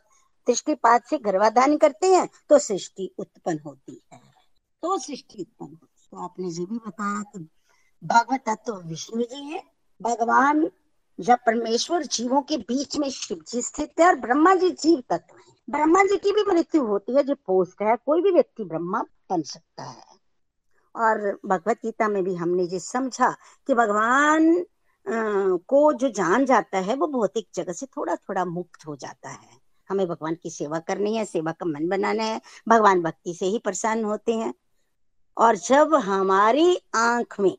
दृष्टिपात 0.46 1.04
से 1.06 1.18
गर्भाधान 1.20 1.76
करते 1.76 2.06
हैं 2.06 2.28
तो 2.50 2.58
सृष्टि 2.60 3.10
उत्पन्न 3.18 3.58
होती 3.66 4.00
है। 4.12 4.20
तो 4.82 4.98
सृष्टि 4.98 5.40
उत्पन्न 5.40 5.70
होती 5.72 6.00
है। 6.02 6.08
तो 6.10 6.24
आपने 6.24 6.48
ये 6.48 6.64
भी 6.64 6.76
बताया 6.78 7.22
कि 7.24 7.48
भगवत 8.02 8.42
तत्व 8.48 8.76
विष्णु 8.88 9.22
जी 9.24 9.44
है। 9.44 9.62
भगवान 10.00 10.68
जब 11.20 11.38
परमेश्वर 11.38 12.02
जीवों 12.02 12.42
के 12.42 12.56
बीच 12.56 12.96
में 12.96 13.10
शिव 13.10 13.44
जी 13.52 13.62
स्थित 13.62 13.92
है 14.00 14.06
और 14.06 14.14
ब्रह्मा 14.14 14.54
जी 14.54 14.70
जीव 14.70 15.02
तत्व 15.10 15.36
है। 15.36 15.54
ब्रह्मा 15.70 16.04
जी 16.04 16.16
की 16.16 16.32
भी 16.32 16.42
मृत्यु 16.42 16.86
होती 16.86 17.14
है, 17.14 17.22
जो 17.22 17.34
पोस्ट 17.34 17.82
है, 17.82 17.96
कोई 17.96 18.22
भी 18.22 18.30
व्यक्ति 18.30 18.64
ब्रह्मा 18.64 19.00
बन 19.00 19.42
सकता 19.42 19.82
है। 19.82 20.24
और 20.96 21.40
भगवत 21.46 21.76
गीता 21.76 22.08
में 22.08 22.24
भी 22.24 22.34
हमने 22.34 22.62
ये 22.62 22.78
समझा 22.78 23.36
कि 23.66 23.74
भगवान 23.74 24.66
को 25.56 25.92
जो 25.92 26.08
जान 26.08 26.44
जाता 26.44 26.78
है, 26.78 26.94
वो 26.94 27.06
भौतिक 27.06 27.48
जगत 27.54 27.72
से 27.72 27.86
थोड़ा 27.86 28.16
थोड़ा 28.16 28.44
मुक्त 28.44 28.86
हो 28.86 28.96
जाता 28.96 29.28
है। 29.28 29.64
हमें 29.88 30.08
भगवान 30.08 30.34
की 30.34 30.50
सेवा 30.50 30.78
करनी 30.78 31.16
है, 31.16 31.24
सेवा 31.24 31.52
का 31.52 31.66
मन 31.66 31.88
बनाना 31.88 32.22
है, 32.22 32.40
भगवान 32.68 33.02
भक्ति 33.02 33.34
से 33.34 33.46
ही 33.46 33.58
प्रसन्न 33.58 34.04
होते 34.04 34.34
हैं। 34.34 34.54
और 35.38 35.56
जब 35.56 35.94
हमारी 35.94 36.82
आँख 36.94 37.40
में 37.40 37.58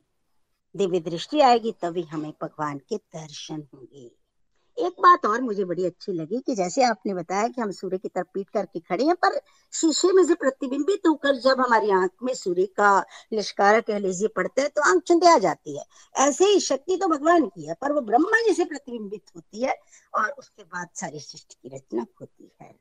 दिव्य 0.76 1.00
दृष्टि 1.00 1.40
आएगी, 1.40 1.72
तभी 1.72 2.02
हमें 2.02 2.30
भगवान 2.42 2.78
के 2.78 2.96
दर्शन 2.96 3.66
होंगे। 3.74 4.10
एक 4.76 5.00
बात 5.00 5.24
और 5.26 5.40
मुझे 5.40 5.64
बड़ी 5.64 5.84
अच्छी 5.86 6.12
लगी 6.12 6.38
कि 6.38 6.54
जैसे 6.54 6.82
आपने 6.82 7.14
बताया 7.14 7.48
कि 7.48 7.60
हम 7.60 7.70
सूर्य 7.70 7.98
की 7.98 8.08
तरफ़ 8.08 8.26
पीट 8.34 8.48
करके 8.50 8.80
खड़े 8.80 9.04
हैं, 9.04 9.14
पर 9.14 9.40
शीशे 9.72 10.12
में 10.12 10.24
से 10.24 10.34
प्रतिबिंबित 10.34 11.06
होकर 11.08 11.36
जब 11.36 11.60
हमारी 11.60 11.90
आँख 11.90 12.10
में 12.22 12.32
सूर्य 12.34 12.66
का 12.76 12.98
लिश्कार 13.32 13.80
कह 13.80 13.98
लीजिए 13.98 14.28
पड़ता 14.28 14.62
है 14.62 14.68
तो 14.68 14.82
आँख 14.82 15.02
चुंदिया 15.02 15.38
जाती 15.38 15.76
है। 15.78 15.84
ऐसे 16.18 16.44
ही 16.44 16.60
शक्ति 16.60 16.96
तो 16.96 17.08
भगवान 17.08 17.46
की 17.46 17.66
है, 17.66 17.74
पर 17.74 17.92
वो 17.92 18.00
ब्रह्मा 18.00 18.42
जी 18.42 18.54
से 18.54 18.64
प्रतिबिंबित 18.64 19.34
होती 19.36 19.62
है 19.62 19.74
और 20.14 20.30
उसके 20.30 20.62
बाद 20.64 20.88
सारी 20.94 21.20
सृष्टि 21.20 21.56
की 21.62 21.76
रचना 21.76 22.06
होती 22.20 22.50
है। 22.62 22.74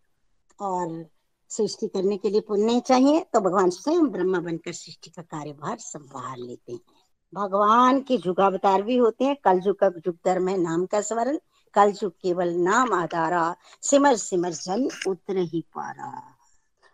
और 0.60 1.06
सृष्टि 1.52 1.88
करने 1.88 2.18
के 2.18 2.30
लिए 2.30 2.42
पुण्य 2.42 2.80
चाहिए 2.80 3.26
तो 3.34 3.40
भगवान 3.40 3.70
स्वयं 3.70 4.08
ब्रह्मा 4.08 4.40
बनकर 4.40 4.74
सृष्टि 4.74 5.10
का 5.10 5.22
कार्यभार 5.22 5.78
संभाल 5.80 6.42
लेते 6.42 6.72
हैं। 6.74 6.95
भगवान 7.36 8.00
के 8.00 8.18
जुगावतार 8.18 8.82
भी 8.82 8.98
होते 8.98 9.26
हैं। 9.26 9.36
कल 9.44 9.60
जुग 9.60 9.78
का 9.80 9.90
जुग 9.90 10.28
है 10.28 10.58
नाम 10.58 10.86
का 10.86 11.02
स्मरण 11.02 11.38
कल 11.74 11.92
जुग 11.92 12.12
केवल 12.14 12.54
नाम 12.58 12.94
आधारा, 12.94 13.56
सिमर 13.82 14.16
सिमर 14.16 14.52
जन 14.52 14.88
उतर 15.08 15.38
ही 15.38 15.62
पारा। 15.76 16.12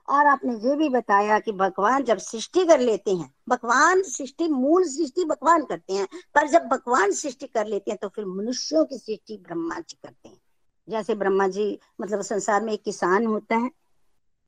और 0.07 0.27
आपने 0.27 0.53
ये 0.59 0.75
भी 0.75 0.87
बताया 0.89 1.37
कि 1.39 1.51
भगवान 1.51 2.03
जब 2.03 2.17
सृष्टि 2.17 2.65
कर 2.65 2.79
लेते 2.79 3.11
हैं, 3.11 3.31
भगवान 3.49 4.01
सृष्टि, 4.01 4.47
मूल 4.47 4.83
सृष्टि 4.85 5.25
भगवान 5.25 5.63
करते 5.65 5.93
हैं, 5.93 6.07
पर 6.35 6.47
जब 6.47 6.67
भगवान 6.67 7.11
सृष्टि 7.11 7.47
कर 7.47 7.67
लेते 7.67 7.91
हैं 7.91 7.97
तो 8.01 8.07
फिर 8.07 8.25
मनुष्यों 8.27 8.85
की 8.85 8.97
सृष्टि 8.97 9.37
ब्रह्मा 9.37 9.75
जी 9.75 9.97
करते 10.03 10.29
हैं। 10.29 10.39
जैसे 10.87 11.15
ब्रह्मा 11.15 11.47
जी 11.47 11.77
मतलब 12.01 12.21
संसार 12.21 12.63
में 12.63 12.73
एक 12.73 12.83
किसान 12.83 13.25
होता 13.25 13.55
है 13.55 13.69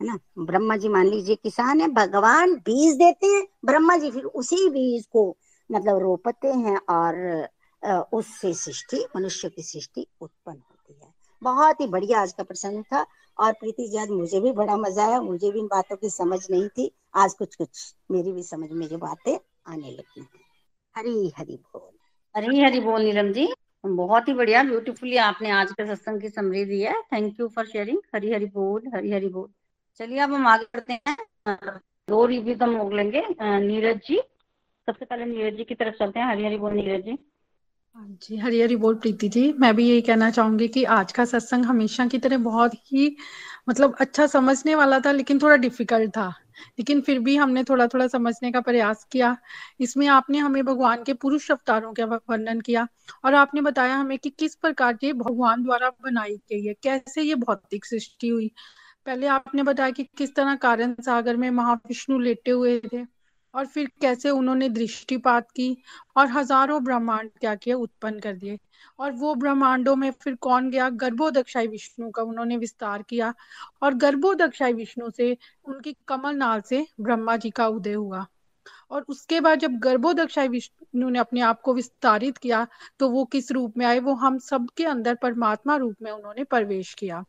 है 0.02 0.08
ना? 0.08 0.18
ब्रह्मा 0.40 0.76
जी 0.78 0.90
मान 0.90 1.08
लीजिए 1.08 1.36
किसान 1.36 1.82
है, 1.82 1.88
भगवान 1.88 2.54
बीज 2.56 2.96
देते 2.96 3.28
हैं 3.28 3.46
ब्रह्मा 3.66 3.98
जी 3.98 4.12
फिर 4.12 4.24
उसी 4.24 4.70
बीज 4.70 5.06
को 5.06 5.36
मतलब 5.70 5.98
रोपते 5.98 6.48
हैं 6.48 6.78
और 6.90 7.48
उससे 8.14 8.54
सृष्टि, 8.54 9.06
मनुष्य 9.16 9.50
की 9.50 9.62
सृष्टि 9.64 10.06
उत्पन्न 10.22 10.58
होती 10.58 11.00
है। 11.04 11.12
बहुत 11.42 11.82
ही 11.82 11.88
बढ़िया 11.88 12.22
आज 12.22 12.34
का 12.34 12.44
प्रसंग 12.44 12.84
था 12.84 13.06
और 13.38 13.52
प्रीति 13.54 13.88
जी, 13.88 13.98
आज 13.98 14.10
मुझे 14.10 14.40
भी 14.40 14.52
बड़ा 14.54 14.76
मज़ा 14.78 15.06
आया। 15.06 15.22
मुझे 15.22 15.52
भी 15.52 15.60
इन 15.60 15.66
बातों 15.68 15.96
की 15.96 16.10
समझ 16.10 16.40
नहीं 16.52 16.68
थी। 16.70 16.92
आज 17.16 17.34
कुछ 17.34 17.56
कुछ 17.56 17.94
मेरी 18.12 18.32
भी 18.32 18.44
समझ 18.44 18.72
में 18.72 18.86
ये 18.88 18.98
बातें 18.98 19.38
आने 19.68 19.92
लगी 19.92 20.22
हैं। 20.22 20.30
हरी 20.96 21.34
हरी 21.38 21.56
बोल। 21.56 21.90
हरी 22.36 22.62
हरी 22.62 22.80
बोल, 22.80 23.02
नीलम 23.02 23.32
जी। 23.34 23.48
बहुत 23.84 24.28
ही 24.28 24.34
बढ़िया 24.34 24.64
ब्यूटीफुली 24.64 25.18
आपने 25.20 25.50
आज 25.52 25.72
के 25.72 25.86
सत्संग 25.86 26.22
की 26.22 26.30
समरी 26.30 26.64
दी 26.66 26.82
है। 26.82 27.02
Thank 27.04 27.40
you 27.40 27.48
for 27.48 27.66
sharing 27.66 28.00
Hari 28.16 28.32
Hari 28.34 28.46
बोल, 28.48 28.92
हरी 28.96 29.12
हरी 29.12 29.28
बोल। 29.30 29.50
चलिए 30.00 30.20
अब 30.20 30.34
हम 30.34 30.48
आगे 30.48 30.66
बढ़ते 30.66 30.94
हैं। 30.94 31.18
दो 32.08 32.26
रिव्यू 32.26 32.56
तो 32.56 32.66
हम 32.66 32.92
लेंगे 32.92 33.24
नीरज 33.42 34.00
जी 34.08 34.20
सबसे 34.88 35.06
पहले 35.06 35.26
नीरज 35.26 35.58
जी 35.58 35.64
की 35.64 35.76
तरफ़ 35.76 35.96
चलते 35.96 36.20
हैं। 36.20 36.28
हरी 36.28 36.46
हरी 36.46 36.58
बोल, 36.58 36.74
नीरज 36.74 37.06
जी। 37.06 37.18
हाँ 37.96 38.08
जी 38.24 38.38
हरी 38.38 38.62
हरी 38.62 38.76
बोल, 38.76 38.96
प्रीति 38.96 39.28
जी। 39.30 39.52
मैं 39.60 39.76
भी 39.76 39.88
यही 39.90 40.02
कहना 40.02 40.30
चाहूँगी 40.32 40.68
कि 40.68 40.84
आज 40.84 41.12
का 41.12 41.26
सत्संग 41.26 41.66
हमेशा 41.66 42.06
की 42.08 42.18
तरह 42.20 42.38
बहुत 42.38 42.74
ही 42.92 43.16
मतलब 43.70 43.96
अच्छा 44.00 44.26
समझने 44.28 44.76
वाला 44.76 45.00
था, 45.00 45.12
लेकिन 45.12 45.40
थोड़ा 45.40 45.56
डिफ़िकल्ट 45.56 46.10
था। 46.10 46.28
लेकिन 46.80 47.02
फिर 47.02 47.20
भी 47.20 47.36
हमने 47.36 47.64
थोड़ा 47.64 47.88
थोड़ा 47.88 48.08
समझने 48.08 48.52
का 48.52 48.62
प्रयास 48.62 49.08
किया। 49.12 49.36
इसमें 49.80 50.08
आपने 50.08 50.38
हमें 50.38 50.64
भगवान 50.66 51.04
के 51.04 51.14
पुरुष 51.14 51.52
अवतारों 51.52 51.94
का 51.94 52.06
वर्णन 52.06 52.62
किया 52.62 52.88
और 53.26 53.34
आपने 53.34 53.62
बताया 53.62 53.96
हमें 53.96 54.18
कि 54.20 54.30
किस 54.30 54.56
प्रकार 54.56 54.98
ये 55.04 55.14
भगवान 55.14 55.64
द्वारा 55.64 55.90
बनाई 55.90 56.36
गई 56.52 56.64
है, 56.66 56.74
कैसे 56.74 57.22
ये 57.22 57.36
भौतिक 57.36 57.86
सृष्टि 57.86 58.28
हुई। 58.30 58.52
पहले 59.06 59.28
आपने 59.28 59.64
बताया 59.64 59.92
कि 59.92 60.04
किस 60.18 60.36
तरह 60.36 60.56
कारण 60.56 60.96
सागर 61.02 61.38
में 61.38 61.50
महाविष्णु 61.52 62.20
लेटे 62.20 62.52
हुए 62.52 62.80
थे। 62.94 63.04
और 63.54 63.66
फिर 63.66 63.90
कैसे 64.02 64.30
उन्होंने 64.30 64.70
दृष्टिपात 64.70 65.52
की 65.52 65.76
और 66.18 66.28
हज़ारों 66.28 66.84
ब्रह्मांड 66.84 67.30
क्या 67.40 67.56
किया 67.56 67.78
उत्पन्न 67.78 68.20
कर 68.20 68.36
दिए। 68.36 68.58
और 69.00 69.12
वो 69.12 69.34
ब्रह्मांडों 69.36 69.96
में 69.96 70.10
फिर 70.14 70.36
कौन 70.42 70.70
गया? 70.70 70.90
गर्भोदक्षाई 70.92 71.68
विष्णु 71.68 72.10
का 72.12 72.24
उन्होंने 72.24 72.58
विस्तार 72.58 73.02
किया 73.02 73.34
और 73.84 73.94
गर्भोदक्षाई 73.96 74.74
विष्णु 74.74 75.10
से 75.10 75.36
उनकी 75.66 75.96
कमल 76.08 76.36
नाल 76.36 76.62
से 76.62 76.86
ब्रह्मा 77.02 77.36
जी 77.38 77.50
का 77.50 77.68
उदय 77.70 77.94
हुआ। 77.94 78.26
और 78.92 79.06
उसके 79.10 79.40
बाद 79.42 79.60
जब 79.60 79.78
गर्भोदक्षाई 79.80 80.48
विष्णु 80.48 81.10
ने 81.10 81.20
अपने 81.20 81.42
आप 81.42 81.62
को 81.62 81.74
विस्तारित 81.74 82.38
किया 82.38 82.66
तो 83.00 83.10
वो 83.10 83.24
किस 83.26 83.52
रूप 83.52 83.78
में 83.78 83.86
आए? 83.86 84.00
वो 84.00 84.14
हम 84.16 84.38
सबके 84.40 84.86
अंदर 84.86 85.16
परमात्मा 85.16 85.76
रूप 85.76 85.96
में 86.02 86.12
उन्होंने 86.12 86.44
प्रवेश 86.44 86.94
किया। 86.94 87.24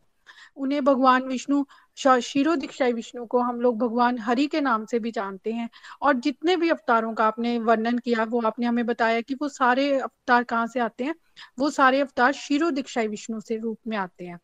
उन्हें 0.57 0.83
भगवान 0.83 1.23
विष्णु 1.23 1.63
शिरो 1.97 2.55
दीक्षा 2.55 2.85
विष्णु 2.87 3.25
को 3.25 3.39
हम 3.39 3.59
लोग 3.61 3.77
भगवान 3.79 4.17
हरि 4.19 4.45
के 4.47 4.61
नाम 4.61 4.85
से 4.85 4.99
भी 4.99 5.11
जानते 5.11 5.51
हैं। 5.51 5.69
और 6.01 6.13
जितने 6.15 6.55
भी 6.55 6.69
अवतारों 6.69 7.13
का 7.13 7.25
आपने 7.25 7.57
वर्णन 7.59 7.97
किया 7.97 8.23
वो 8.23 8.41
आपने 8.41 8.65
हमें 8.65 8.85
बताया 8.85 9.21
कि 9.21 9.33
वो 9.33 9.49
सारे 9.49 9.91
अवतार 9.99 10.43
कहाँ 10.43 10.67
से 10.67 10.79
आते 10.79 11.03
हैं? 11.03 11.15
वो 11.59 11.69
सारे 11.69 11.99
अवतार 12.01 12.33
शिरो 12.33 12.71
दीक्षा 12.71 13.01
विष्णु 13.03 13.39
से 13.41 13.57
रूप 13.57 13.79
में 13.87 13.97
आते 13.97 14.25
हैं। 14.25 14.39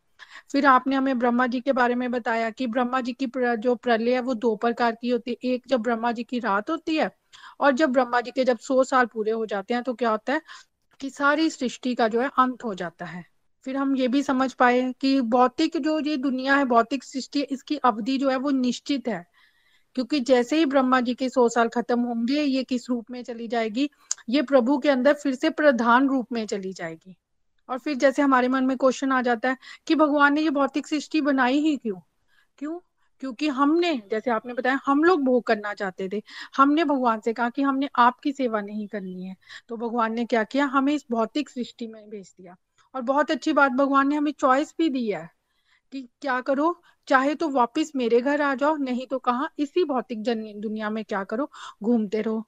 फिर 0.52 0.66
आपने 0.66 0.96
हमें 0.96 1.18
ब्रह्मा 1.18 1.46
जी 1.46 1.60
के 1.60 1.72
बारे 1.72 1.94
में 1.94 2.10
बताया 2.10 2.50
कि 2.50 2.66
ब्रह्मा 2.66 3.00
जी 3.00 3.12
की 3.12 3.26
प्र, 3.26 3.54
जो 3.56 3.74
प्रलय 3.74 4.14
है 4.14 4.20
वो 4.20 4.34
दो 4.34 4.54
प्रकार 4.56 4.96
की 5.00 5.08
होती 5.10 5.30
है। 5.30 5.36
एक 5.44 5.62
जब 5.68 5.80
ब्रह्मा 5.80 6.12
जी 6.12 6.24
की 6.24 6.38
रात 6.38 6.70
होती 6.70 6.96
है 6.96 7.10
और 7.60 7.72
जब 7.72 7.92
ब्रह्मा 7.92 8.20
जी 8.20 8.30
के 8.30 8.44
जब 8.44 8.58
सौ 8.58 8.82
साल 8.84 9.06
पूरे 9.06 9.30
हो 9.30 9.46
जाते 9.46 9.74
हैं 9.74 9.82
तो 9.82 9.94
क्या 9.94 10.10
होता 10.10 10.32
है 10.32 10.40
कि 11.00 11.10
सारी 11.10 11.50
सृष्टि 11.50 11.94
का 11.94 12.08
जो 12.08 12.20
है 12.20 12.30
अंत 12.38 12.64
हो 12.64 12.74
जाता 12.74 13.04
है। 13.04 13.24
फिर 13.64 13.76
हम 13.76 13.96
ये 13.96 14.08
भी 14.08 14.22
समझ 14.22 14.52
पाए 14.52 14.94
कि 15.00 15.20
भौतिक 15.20 15.76
जो 15.76 16.00
ये 16.00 16.16
दुनिया 16.16 16.56
है, 16.56 16.64
भौतिक 16.64 17.04
सृष्टि 17.04 17.42
इसकी 17.42 17.76
अवधि 17.76 18.18
जो 18.18 18.30
है 18.30 18.36
वो 18.36 18.50
निश्चित 18.50 19.08
है। 19.08 19.26
क्योंकि 19.94 20.20
जैसे 20.20 20.56
ही 20.56 20.66
ब्रह्मा 20.66 21.00
जी 21.00 21.14
के 21.14 21.28
सौ 21.28 21.48
साल 21.48 21.68
खत्म 21.68 22.00
होंगे, 22.00 22.42
ये 22.42 22.64
किस 22.64 22.90
रूप 22.90 23.10
में 23.10 23.24
चली 23.24 23.48
जाएगी? 23.48 23.90
ये 24.28 24.42
प्रभु 24.42 24.78
के 24.78 24.88
अंदर 24.88 25.12
फिर 25.12 25.34
से 25.34 25.50
प्रधान 25.50 26.08
रूप 26.08 26.32
में 26.32 26.46
चली 26.46 26.72
जाएगी। 26.72 27.16
और 27.68 27.78
फिर 27.78 27.96
जैसे 27.96 28.22
हमारे 28.22 28.48
मन 28.48 28.64
में 28.64 28.76
क्वेश्चन 28.76 29.12
आ 29.12 29.22
जाता 29.22 29.48
है 29.48 29.56
कि 29.86 29.94
भगवान 29.94 30.34
ने 30.34 30.40
ये 30.40 30.50
भौतिक 30.50 30.86
सृष्टि 30.86 31.20
बनाई 31.20 31.58
ही 31.58 31.76
क्यों? 31.76 31.96
क्यों? 32.58 32.78
क्योंकि 33.20 33.48
हमने, 33.48 34.02
जैसे 34.10 34.30
आपने 34.30 34.54
बताया, 34.54 34.80
हम 34.86 35.04
लोग 35.04 35.24
भोग 35.24 35.44
करना 35.44 35.74
चाहते 35.74 36.08
थे। 36.12 36.22
हमने 36.56 36.84
भगवान 36.84 37.20
से 37.20 37.32
कहा 37.32 37.50
कि 37.50 37.62
हमने 37.62 37.88
आपकी 37.96 38.32
सेवा 38.32 38.60
नहीं 38.60 38.88
करनी 38.88 39.24
है। 39.24 39.36
तो 39.68 39.76
भगवान 39.76 40.12
ने 40.12 40.24
क्या 40.24 40.44
किया? 40.44 40.64
हमें 40.64 40.94
इस 40.94 41.04
भौतिक 41.10 41.50
सृष्टि 41.50 41.86
में 41.86 42.10
भेज 42.10 42.34
दिया। 42.40 42.56
और 42.94 43.02
बहुत 43.02 43.30
अच्छी 43.30 43.52
बात, 43.52 43.72
भगवान 43.72 44.08
ने 44.08 44.16
हमें 44.16 44.32
चॉइस 44.32 44.74
भी 44.78 44.88
दी 44.88 45.06
है 45.10 45.28
कि 45.92 46.08
क्या 46.20 46.40
करो, 46.40 46.80
चाहे 47.08 47.34
तो 47.34 47.48
वापस 47.50 47.92
मेरे 47.96 48.20
घर 48.20 48.42
आ 48.42 48.54
जाओ, 48.54 48.76
नहीं 48.76 49.06
तो 49.06 49.18
कहा, 49.18 49.48
इसी 49.58 49.84
भौतिक 49.84 50.22
दुनिया 50.22 50.90
में 50.90 51.04
क्या 51.04 51.22
करो, 51.24 51.50
घूमते 51.82 52.20
रहो। 52.22 52.44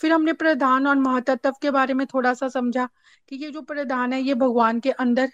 फिर 0.00 0.12
हमने 0.12 0.32
प्रधान 0.32 0.86
और 0.86 0.96
महातत्व 0.96 1.52
के 1.62 1.70
बारे 1.70 1.94
में 1.94 2.06
थोड़ा 2.06 2.32
सा 2.34 2.48
समझा 2.48 2.88
कि 3.28 3.36
ये 3.36 3.50
जो 3.50 3.62
प्रधान 3.62 4.12
है, 4.12 4.20
ये 4.20 4.34
भगवान 4.34 4.80
के 4.80 4.90
अंदर 4.92 5.30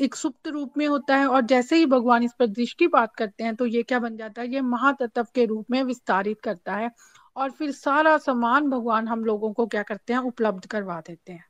एक 0.00 0.14
सुप्त 0.14 0.48
रूप 0.48 0.72
में 0.78 0.86
होता 0.86 1.16
है 1.16 1.26
और 1.26 1.42
जैसे 1.42 1.76
ही 1.76 1.86
भगवान 1.86 2.22
इस 2.22 2.32
पर 2.38 2.46
दृष्टिपात 2.46 3.14
करते 3.16 3.44
हैं 3.44 3.54
तो 3.56 3.66
ये 3.66 3.82
क्या 3.82 3.98
बन 3.98 4.16
जाता 4.16 4.42
है, 4.42 4.52
ये 4.54 4.60
महातत्व 4.60 5.26
के 5.34 5.44
रूप 5.44 5.70
में 5.70 5.82
विस्तारित 5.82 6.40
करता 6.40 6.74
है 6.74 6.90
और 7.36 7.50
फिर 7.50 7.72
सारा 7.72 8.16
सामान 8.18 8.70
भगवान 8.70 9.08
हम 9.08 9.24
लोगों 9.24 9.52
को 9.52 9.66
क्या 9.66 9.82
करते 9.82 10.12
हैं, 10.12 10.20
उपलब्ध 10.20 10.66
करवा 10.66 11.00
देते 11.00 11.32
हैं। 11.32 11.44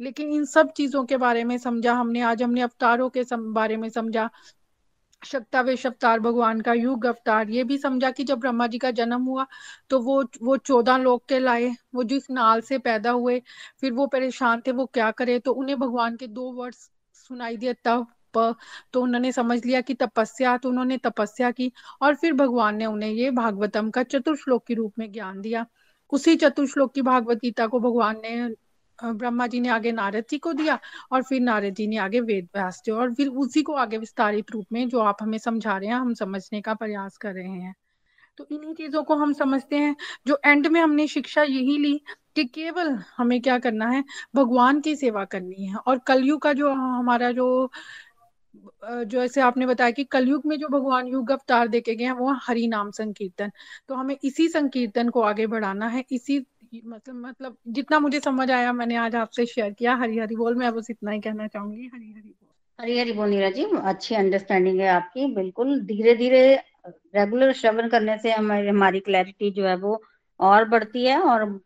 लेकिन 0.00 0.32
इन 0.32 0.44
सब 0.46 0.72
चीज़ों 0.72 1.04
के 1.04 1.16
बारे 1.18 1.44
में 1.44 1.56
समझा 1.58 1.94
हमने, 1.94 2.20
आज 2.22 2.42
हमने 2.42 2.60
अवतारों 2.62 3.08
के 3.10 3.24
बारे 3.32 3.76
में 3.76 3.88
समझा। 3.90 4.28
शक्तावेश 5.22 5.86
अवतार, 5.86 6.20
भगवान 6.20 6.60
का 6.60 6.72
युग 6.72 7.04
अवतार, 7.06 7.50
ये 7.50 7.64
भी 7.64 7.76
समझा 7.78 8.10
कि 8.10 8.24
जब 8.24 8.38
ब्रह्मा 8.40 8.66
जी 8.66 8.78
का 8.78 8.90
जन्म 8.92 9.22
हुआ 9.24 9.46
तो 9.90 9.98
वो 10.00 10.22
वो 10.42 10.56
चौदह 10.58 10.96
लोग 10.98 11.26
के 11.28 11.38
लाए, 11.38 11.70
वो 11.94 12.02
जिस 12.04 12.30
नाल 12.30 12.60
से 12.60 12.78
पैदा 12.78 13.10
हुए, 13.10 13.40
फिर 13.80 13.92
वो 13.92 14.06
परेशान 14.06 14.62
थे, 14.66 14.72
वो 14.72 14.86
क्या 14.86 15.10
करे 15.12 15.38
तो 15.38 15.52
उन्हें 15.52 15.78
भगवान 15.78 16.16
के 16.16 16.26
दो 16.28 16.50
वर्ड 16.52 16.74
सुनाई 16.74 17.56
दिए, 17.56 17.74
तप 17.84 18.06
तो 18.92 19.02
उन्होंने 19.02 19.32
समझ 19.32 19.64
लिया 19.64 19.80
कि 19.80 19.94
तपस्या 19.94 20.56
तो 20.56 20.68
उन्होंने 20.68 20.96
तपस्या 20.98 21.50
की, 21.50 21.70
और 22.02 22.14
फिर 22.14 22.32
भगवान 22.34 22.76
ने 22.76 22.86
उन्हें 22.86 23.10
ये 23.10 23.30
भागवतम 23.30 23.90
का 23.90 24.02
चतुर्श्लोक 24.04 24.64
के 24.66 24.74
रूप 24.74 24.98
में 24.98 25.10
ज्ञान 25.12 25.40
दिया। 25.40 25.66
उसी 26.12 26.36
चतुर्श्लोक 26.36 26.92
की 26.94 27.02
भागवत 27.02 27.38
गीता 27.38 27.66
को 27.66 27.80
भगवान 27.80 28.20
ने 28.24 28.54
ब्रह्मा 29.04 29.46
जी 29.46 29.60
ने 29.60 29.68
आगे 29.68 29.92
नारद 29.92 30.24
जी 30.30 30.38
को 30.38 30.52
दिया 30.52 30.78
और 31.12 31.22
फिर 31.22 31.40
नारद 31.40 31.74
जी 31.74 31.86
ने 31.86 31.96
आगे 31.96 32.20
वेद 32.20 32.48
व्यास 32.56 32.82
दिया 32.84 32.96
और 32.96 33.14
फिर 33.14 33.28
उसी 33.28 33.62
को 33.62 33.74
आगे 33.74 33.98
विस्तारित 33.98 34.50
रूप 34.50 34.66
में 34.72 34.88
जो 34.88 35.00
आप 35.00 35.16
हमें 35.22 35.38
समझा 35.38 35.76
रहे 35.78 35.88
हैं, 35.88 35.96
हम 35.96 36.14
समझने 36.14 36.60
का 36.60 36.74
प्रयास 36.74 37.16
कर 37.16 37.32
रहे 37.34 37.48
हैं। 37.48 37.74
तो 38.38 38.46
इन्हीं 38.52 38.74
चीज़ों 38.74 39.02
को 39.04 39.14
हम 39.14 39.32
समझते 39.32 39.76
हैं। 39.76 39.96
जो 40.26 40.38
एंड 40.46 40.66
में 40.66 40.80
हमने 40.80 41.06
शिक्षा 41.06 41.42
यही 41.42 41.78
ली 41.78 42.00
कि 42.36 42.44
केवल 42.44 42.98
हमें 43.16 43.40
क्या 43.42 43.58
करना 43.58 43.88
है? 43.88 44.04
भगवान 44.34 44.80
की 44.80 44.96
सेवा 44.96 45.24
करनी 45.24 45.66
है 45.66 45.76
और 45.76 45.98
कलयुग 45.98 46.42
का 46.42 46.52
जो 46.52 46.72
हमारा 46.74 47.32
जो 47.32 47.70
जो 48.84 49.22
ऐसे 49.22 49.40
आपने 49.40 49.66
बताया 49.66 49.90
कि 49.90 50.04
कलयुग 50.04 50.42
में 50.46 50.58
जो 50.58 50.68
भगवान 50.68 51.06
युग 51.06 51.30
अवतार 51.30 51.68
देखे 51.68 51.94
गए 51.94 52.04
हैं, 52.04 52.12
वो 52.12 52.32
हरि 52.42 52.66
नाम 52.66 52.90
संकीर्तन। 52.90 53.52
तो 53.88 53.94
हमें 53.94 54.16
इसी 54.24 54.48
संकीर्तन 54.48 55.08
को 55.08 55.20
आगे 55.20 55.46
बढ़ाना 55.46 55.86
है। 55.86 56.04
इसी 56.12 56.46
मतलब 56.86 57.14
मतलब 57.14 57.56
जितना 57.68 57.98
मुझे 58.00 58.20
समझ 58.20 58.50
आया, 58.50 58.72
मैंने 58.72 58.96
आज 58.96 59.16
आपसे 59.16 59.46
शेयर 59.46 59.72
किया। 59.72 59.94
हरी 59.94 60.18
हरी 60.18 60.36
बोल, 60.36 60.54
मैं 60.54 60.72
बस 60.72 60.86
इतना 60.90 61.10
ही 61.10 61.20
कहना 61.20 61.46
चाहूँगी। 61.46 61.90
हरी 61.94 62.12
हरी 62.12 62.28
बोल। 62.28 62.48
हरी 62.80 62.98
हरी 62.98 63.12
बोल 63.12 63.30
नीरा 63.30 63.50
जी, 63.50 63.64
अच्छी 63.64 64.14
अंडरस्टैंडिंग 64.14 64.80
है 64.80 64.88
आपकी। 64.88 65.34
बिल्कुल 65.34 65.80
धीरे 65.80 66.14
धीरे 66.14 66.60
रेगुलर 66.88 67.52
श्रवण 67.52 67.88
करने 67.88 68.18
से 68.18 68.32
हमारी 68.32 68.68
हमारी 68.68 69.00
क्लैरिटी 69.00 69.50
जो 69.50 69.66
है 69.66 69.76
वो 69.76 70.02
और 70.40 70.68
बढ़ती 70.68 71.04
है 71.06 71.20
और 71.20 71.60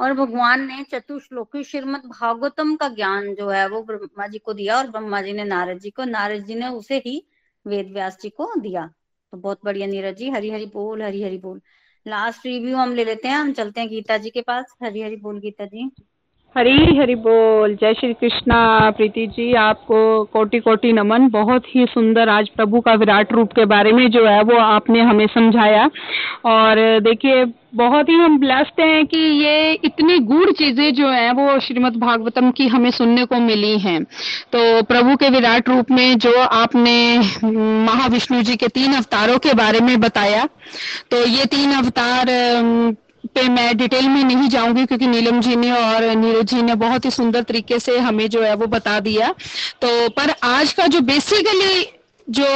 और 0.00 0.12
भगवान 0.12 0.66
ने 0.66 0.82
चतुर्श्लोकी 0.82 1.64
श्रीमद 1.64 2.02
भागवतम 2.06 2.76
का 2.76 2.88
ज्ञान 2.88 3.34
जो 3.34 3.48
है 3.48 3.68
वो 3.68 3.82
ब्रह्मा 3.82 4.26
जी 4.26 4.38
को 4.38 4.52
दिया 4.52 4.76
और 4.76 4.90
ब्रह्मा 4.90 5.22
जी 5.22 5.32
ने 5.32 5.44
नारद 5.44 5.78
जी 5.78 5.90
को, 5.90 6.04
नारद 6.04 6.44
जी 6.44 6.54
ने 6.54 6.68
उसे 6.68 6.98
ही 7.06 7.26
वेद 7.66 7.92
व्यास 7.92 8.18
जी 8.22 8.28
को 8.30 8.54
दिया। 8.60 8.86
तो 9.32 9.38
बहुत 9.38 9.60
बढ़िया 9.64 9.86
नीरज 9.86 10.16
जी 10.16 10.30
हरी 10.30 10.50
हरी 10.50 10.66
बोल 10.66 11.02
हरी 11.02 11.22
हरी 11.22 11.38
बोल। 11.38 11.60
लास्ट 12.06 12.46
रिव्यू 12.46 12.76
हम 12.76 12.94
ले 12.94 13.04
लेते 13.04 13.28
हैं, 13.28 13.36
हम 13.36 13.52
चलते 13.52 13.80
हैं 13.80 13.90
गीता 13.90 14.16
जी 14.18 14.30
के 14.30 14.42
पास। 14.42 14.74
हरी 14.82 15.02
हरी 15.02 15.16
बोल 15.16 15.40
गीता 15.40 15.64
जी। 15.64 15.90
हरी 16.56 16.96
हरी 16.98 17.14
बोल। 17.14 17.74
जय 17.74 17.92
श्री 17.94 18.12
कृष्णा। 18.12 18.90
प्रीति 18.90 19.26
जी, 19.26 19.52
आपको 19.54 20.24
कोटि 20.24 20.58
कोटि 20.58 20.92
नमन। 20.92 21.28
बहुत 21.28 21.64
ही 21.74 21.86
सुंदर 21.86 22.28
आज 22.28 22.48
प्रभु 22.48 22.80
का 22.80 22.94
विराट 22.94 23.32
रूप 23.32 23.52
के 23.52 23.64
बारे 23.64 23.92
में 23.92 24.10
जो 24.10 24.24
है, 24.26 24.42
वो 24.42 24.56
आपने 24.58 25.00
हमें 25.00 25.26
समझाया। 25.26 25.84
और 26.44 27.00
देखिए, 27.00 27.44
बहुत 27.74 28.08
ही 28.08 28.14
हम 28.14 28.38
ब्लेस्ड 28.38 28.80
हैं 28.80 29.06
कि 29.06 29.18
ये 29.18 29.72
इतनी 29.84 30.18
गूढ़ 30.18 30.50
चीज़ें 30.50 30.92
जो 30.94 31.08
है, 31.08 31.32
वो 31.32 31.58
श्रीमद् 31.60 31.96
भागवतम 31.96 32.50
की 32.50 32.66
हमें 32.68 32.90
सुनने 32.90 33.24
को 33.24 33.38
मिली 33.40 33.78
हैं। 33.78 34.02
तो 34.52 34.82
प्रभु 34.82 35.16
के 35.16 35.28
विराट 35.28 35.68
रूप 35.68 35.90
में 35.90 36.18
जो 36.18 36.32
आपने 36.38 36.96
महाविष्णु 37.84 38.42
जी 38.42 38.56
के 38.56 38.68
तीन 38.68 38.94
अवतारों 38.94 39.38
के 39.38 39.54
बारे 39.54 39.80
में 39.80 40.00
बताया 40.00 40.44
तो 41.10 41.24
ये 41.26 41.44
तीन 41.46 41.72
अवतार 41.72 42.26
पे 43.34 43.48
मैं 43.48 43.76
डिटेल 43.76 44.08
में 44.08 44.24
नहीं 44.24 44.48
जाऊँगी 44.48 44.86
क्योंकि 44.86 45.06
नीलम 45.06 45.40
जी 45.40 45.56
ने 45.56 45.70
और 45.72 46.04
नीरज 46.14 46.44
जी 46.44 46.62
ने 46.62 46.74
बहुत 46.74 47.04
ही 47.04 47.10
सुंदर 47.10 47.42
तरीके 47.42 47.78
से 47.78 47.98
हमें 47.98 48.28
जो 48.30 48.42
है 48.42 48.54
वो 48.54 48.66
बता 48.66 49.00
दिया। 49.00 49.34
तो 49.80 50.08
पर 50.08 50.34
आज 50.42 50.72
का 50.72 50.86
जो 50.86 51.00
बेसिकली 51.00 51.86
जो 52.28 52.46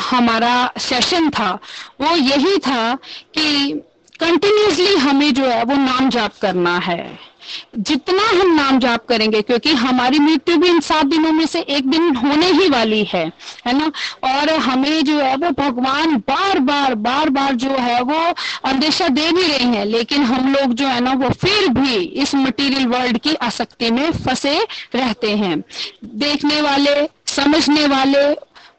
हमारा 0.00 0.72
सेशन 0.78 1.30
था, 1.30 1.58
वो 2.00 2.16
यही 2.16 2.58
था 2.58 2.94
कि 3.34 3.72
कंटिन्यूसली 4.20 4.94
हमें 4.96 5.34
जो 5.34 5.44
है 5.44 5.62
वो 5.64 5.74
नाम 5.74 6.08
जाप 6.10 6.32
करना 6.42 6.78
है। 6.78 7.33
जितना 7.78 8.22
हम 8.30 8.54
नाम 8.54 8.78
जाप 8.78 9.06
करेंगे, 9.06 9.40
क्योंकि 9.42 9.72
हमारी 9.74 10.18
मृत्यु 10.18 10.56
भी 10.56 10.68
इन 10.68 10.80
सात 10.80 11.06
दिनों 11.06 11.32
में 11.32 11.46
से 11.46 11.60
एक 11.60 11.90
दिन 11.90 12.14
होने 12.16 12.50
ही 12.52 12.68
वाली 12.68 13.02
है 13.04 13.24
है 13.66 13.72
ना? 13.78 13.90
और 14.24 14.50
हमें 14.58 15.04
जो 15.04 15.18
है 15.18 15.34
वो 15.36 15.50
भगवान 15.58 16.16
बार 16.28 16.58
बार 16.60 16.94
बार 16.94 17.28
बार 17.30 17.54
जो 17.54 17.70
है 17.70 18.00
वो 18.02 18.22
अंदेशा 18.64 19.08
दे 19.08 19.30
भी 19.32 19.42
रहे 19.42 19.64
हैं, 19.66 19.84
लेकिन 19.84 20.22
हम 20.22 20.52
लोग 20.54 20.74
जो 20.74 20.86
है 20.86 21.00
ना 21.00 21.12
वो 21.14 21.30
फिर 21.36 21.68
भी 21.70 21.96
इस 21.96 22.34
मटेरियल 22.34 22.86
वर्ल्ड 22.86 23.18
की 23.18 23.34
आसक्ति 23.42 23.90
में 23.90 24.10
फंसे 24.18 24.58
रहते 24.94 25.30
हैं। 25.36 25.62
देखने 26.04 26.60
वाले, 26.62 26.94
समझने 27.26 27.86
वाले 27.86 28.24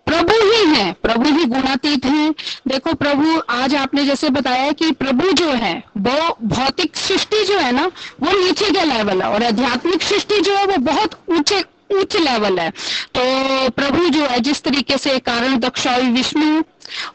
प्रभु 0.08 0.34
ही 0.34 0.76
है, 0.76 0.94
प्रभु 0.94 1.30
ही 1.30 1.46
गुणातीत 1.46 2.06
है। 2.06 2.30
देखो 2.68 2.94
प्रभु, 2.94 3.42
आज 3.50 3.76
आपने 3.76 4.06
जैसे 4.06 4.30
बताया 4.30 4.72
कि 4.72 4.92
प्रभु 4.92 5.32
जो 5.32 5.50
है, 5.50 5.84
वो 5.98 6.38
भौतिक 6.44 6.96
सृष्टि 6.96 7.44
जो 7.44 7.58
है 7.58 7.72
ना, 7.72 7.86
वो 8.22 8.46
नीचे 8.46 8.66
के 8.66 8.86
लेवल 8.86 9.22
है 9.22 9.30
और 9.30 9.44
आध्यात्मिक 9.44 10.04
सृष्टि 10.04 10.42
जो 10.42 10.56
है, 10.56 10.66
वो 10.66 10.78
बहुत 10.78 11.20
ऊँचे 11.30 11.64
उच्च 11.92 12.16
लेवल 12.16 12.60
है। 12.60 12.70
तो 13.18 13.22
प्रभु 13.70 14.10
जो 14.10 14.26
है, 14.26 14.40
जिस 14.40 14.64
तरीके 14.64 14.98
से 14.98 15.20
कारण 15.20 15.58
दक्षाई 15.58 16.02
विष्णु 16.02 16.64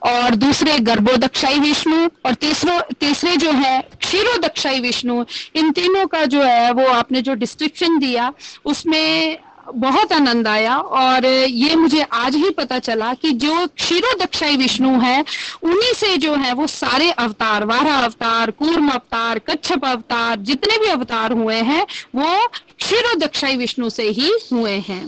और 0.03 0.35
दूसरे 0.35 0.79
गर्भोदक्षाई 0.79 1.59
विष्णु 1.59 2.09
और 2.27 2.35
तीसरो, 2.35 2.81
तीसरे 3.01 3.37
जो 3.37 3.53
है, 3.53 3.81
क्षीरो 4.01 4.39
दक्षाई 4.39 4.81
विष्णु, 4.81 5.25
इन 5.55 5.71
तीनों 5.73 6.07
का 6.07 6.25
जो 6.25 6.43
है, 6.43 6.73
वो 6.73 6.87
आपने 6.87 7.23
जो 7.23 7.35
डिस्क्रिप्शन 7.35 7.99
दिया, 7.99 8.33
उसमें 8.65 9.39
बहुत 9.75 10.13
आनंद 10.13 10.49
आया 10.49 10.77
और 10.77 11.27
ये 11.27 11.75
मुझे 11.77 12.01
आज 12.03 12.37
ही 12.37 12.51
पता 12.51 12.79
चला 12.79 13.13
कि 13.15 13.31
जो 13.33 13.67
क्षीरो 13.67 14.13
दक्षाई 14.19 14.57
विष्णु 14.57 14.91
है, 15.01 15.25
उन्हीं 15.63 15.93
से 15.95 16.17
जो 16.17 16.35
है 16.35 16.53
वो 16.53 16.67
सारे 16.67 17.11
अवतार, 17.11 17.65
वारा 17.65 17.95
अवतार, 17.97 18.51
कूर्म 18.51 18.89
अवतार, 18.89 19.39
कच्छप 19.39 19.85
अवतार, 19.85 20.37
जितने 20.41 20.79
भी 20.79 20.87
अवतार 20.87 21.33
हुए 21.33 21.61
हैं, 21.63 21.87
वो 22.17 22.47
क्षीरो 22.49 23.15
दक्षाई 23.19 23.57
विष्णु 23.57 23.91
से 23.91 24.09
ही 24.11 24.33
हुए 24.53 24.77
हैं। 24.89 25.05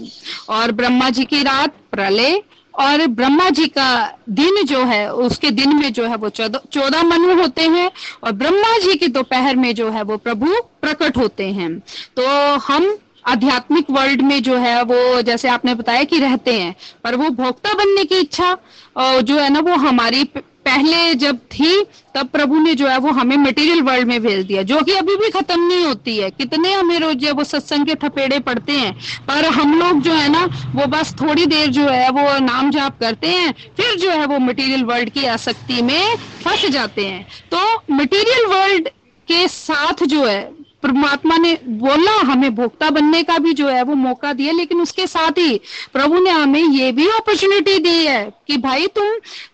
और 0.48 0.72
ब्रह्मा 0.72 1.10
जी 1.10 1.24
की 1.24 1.42
रात 1.42 1.74
प्रलय 1.92 2.42
और 2.74 3.06
ब्रह्मा 3.06 3.48
जी 3.50 3.66
का 3.68 4.18
दिन 4.28 4.62
जो 4.64 4.84
है, 4.84 5.12
उसके 5.12 5.50
दिन 5.50 5.76
में 5.76 5.92
जो 5.92 6.06
है 6.06 6.16
वो 6.16 6.28
चौदह 6.28 7.02
मनु 7.02 7.40
होते 7.40 7.62
हैं 7.62 7.90
और 8.24 8.32
ब्रह्मा 8.32 8.76
जी 8.78 8.94
की 8.94 9.08
दोपहर 9.08 9.56
में 9.56 9.74
जो 9.74 9.90
है 9.90 10.02
वो 10.02 10.16
प्रभु 10.16 10.54
प्रकट 10.82 11.16
होते 11.16 11.50
हैं। 11.52 11.78
तो 12.16 12.26
हम 12.58 12.94
आध्यात्मिक 13.24 13.90
वर्ल्ड 13.90 14.22
में 14.22 14.42
जो 14.42 14.56
है 14.58 14.82
वो, 14.82 15.20
जैसे 15.22 15.48
आपने 15.48 15.74
बताया 15.74 16.04
कि 16.04 16.18
रहते 16.18 16.52
हैं, 16.52 16.74
पर 17.04 17.16
वो 17.16 17.28
भोक्ता 17.32 17.74
बनने 17.74 18.04
की 18.04 18.18
इच्छा 18.20 18.56
जो 18.98 19.38
है 19.38 19.48
ना, 19.50 19.60
वो 19.60 19.76
हमारी 19.78 20.24
पहले 20.64 21.14
जब 21.14 21.36
थी, 21.52 21.82
तब 22.14 22.28
प्रभु 22.28 22.58
ने 22.58 22.74
जो 22.74 22.88
है 22.88 22.96
वो 22.98 23.10
हमें 23.12 23.36
मटेरियल 23.36 23.80
वर्ल्ड 23.82 24.08
में 24.08 24.22
भेज 24.22 24.44
दिया, 24.46 24.62
जो 24.62 24.80
कि 24.80 24.92
अभी 24.92 25.16
भी 25.16 25.30
खत्म 25.30 25.60
नहीं 25.60 25.84
होती 25.84 26.16
है। 26.16 26.28
कितने 26.30 26.72
हमें 26.72 26.98
रोज 27.00 27.24
वो 27.28 27.44
सत्संग 27.44 27.86
के 27.86 27.94
ठपेड़े 27.96 28.38
पड़ते 28.40 28.72
हैं, 28.72 28.92
पर 29.28 29.44
हम 29.50 29.78
लोग 29.78 30.00
जो 30.02 30.12
है 30.12 30.28
ना, 30.28 30.44
वो 30.74 30.86
बस 30.88 31.14
थोड़ी 31.20 31.46
देर 31.46 31.66
जो 31.68 31.88
है 31.88 32.08
वो 32.10 32.38
नाम 32.40 32.70
जाप 32.70 33.00
करते 33.00 33.28
हैं, 33.28 33.52
फिर 33.76 33.96
जो 33.96 34.10
है 34.10 34.26
वो 34.26 34.38
मटेरियल 34.40 34.84
वर्ल्ड 34.84 35.10
की 35.10 35.24
आसक्ति 35.26 35.82
में 35.82 36.16
फंस 36.44 36.66
जाते 36.70 37.06
हैं। 37.06 37.26
तो 37.52 37.94
मटेरियल 37.94 38.46
वर्ल्ड 38.46 38.88
के 39.28 39.46
साथ 39.50 40.04
जो 40.04 40.24
है 40.24 40.42
परमात्मा 40.82 41.36
ने 41.36 41.52
बोला, 41.66 42.12
हमें 42.22 42.54
भोक्ता 42.54 42.90
बनने 42.90 43.22
का 43.22 43.38
भी 43.38 43.52
जो 43.52 43.68
है 43.68 43.82
वो 43.82 43.94
मौका 43.94 44.32
दिया, 44.32 44.52
लेकिन 44.52 44.80
उसके 44.80 45.06
साथ 45.06 45.38
ही 45.38 45.60
प्रभु 45.92 46.20
ने 46.20 46.30
हमें 46.30 46.62
ये 46.62 46.90
भी 46.92 47.08
अपॉर्चुनिटी 47.08 47.78
दी 47.78 47.96
है 47.98 48.22
कि 48.48 48.56
भाई 48.56 48.86
तुम, 48.86 49.06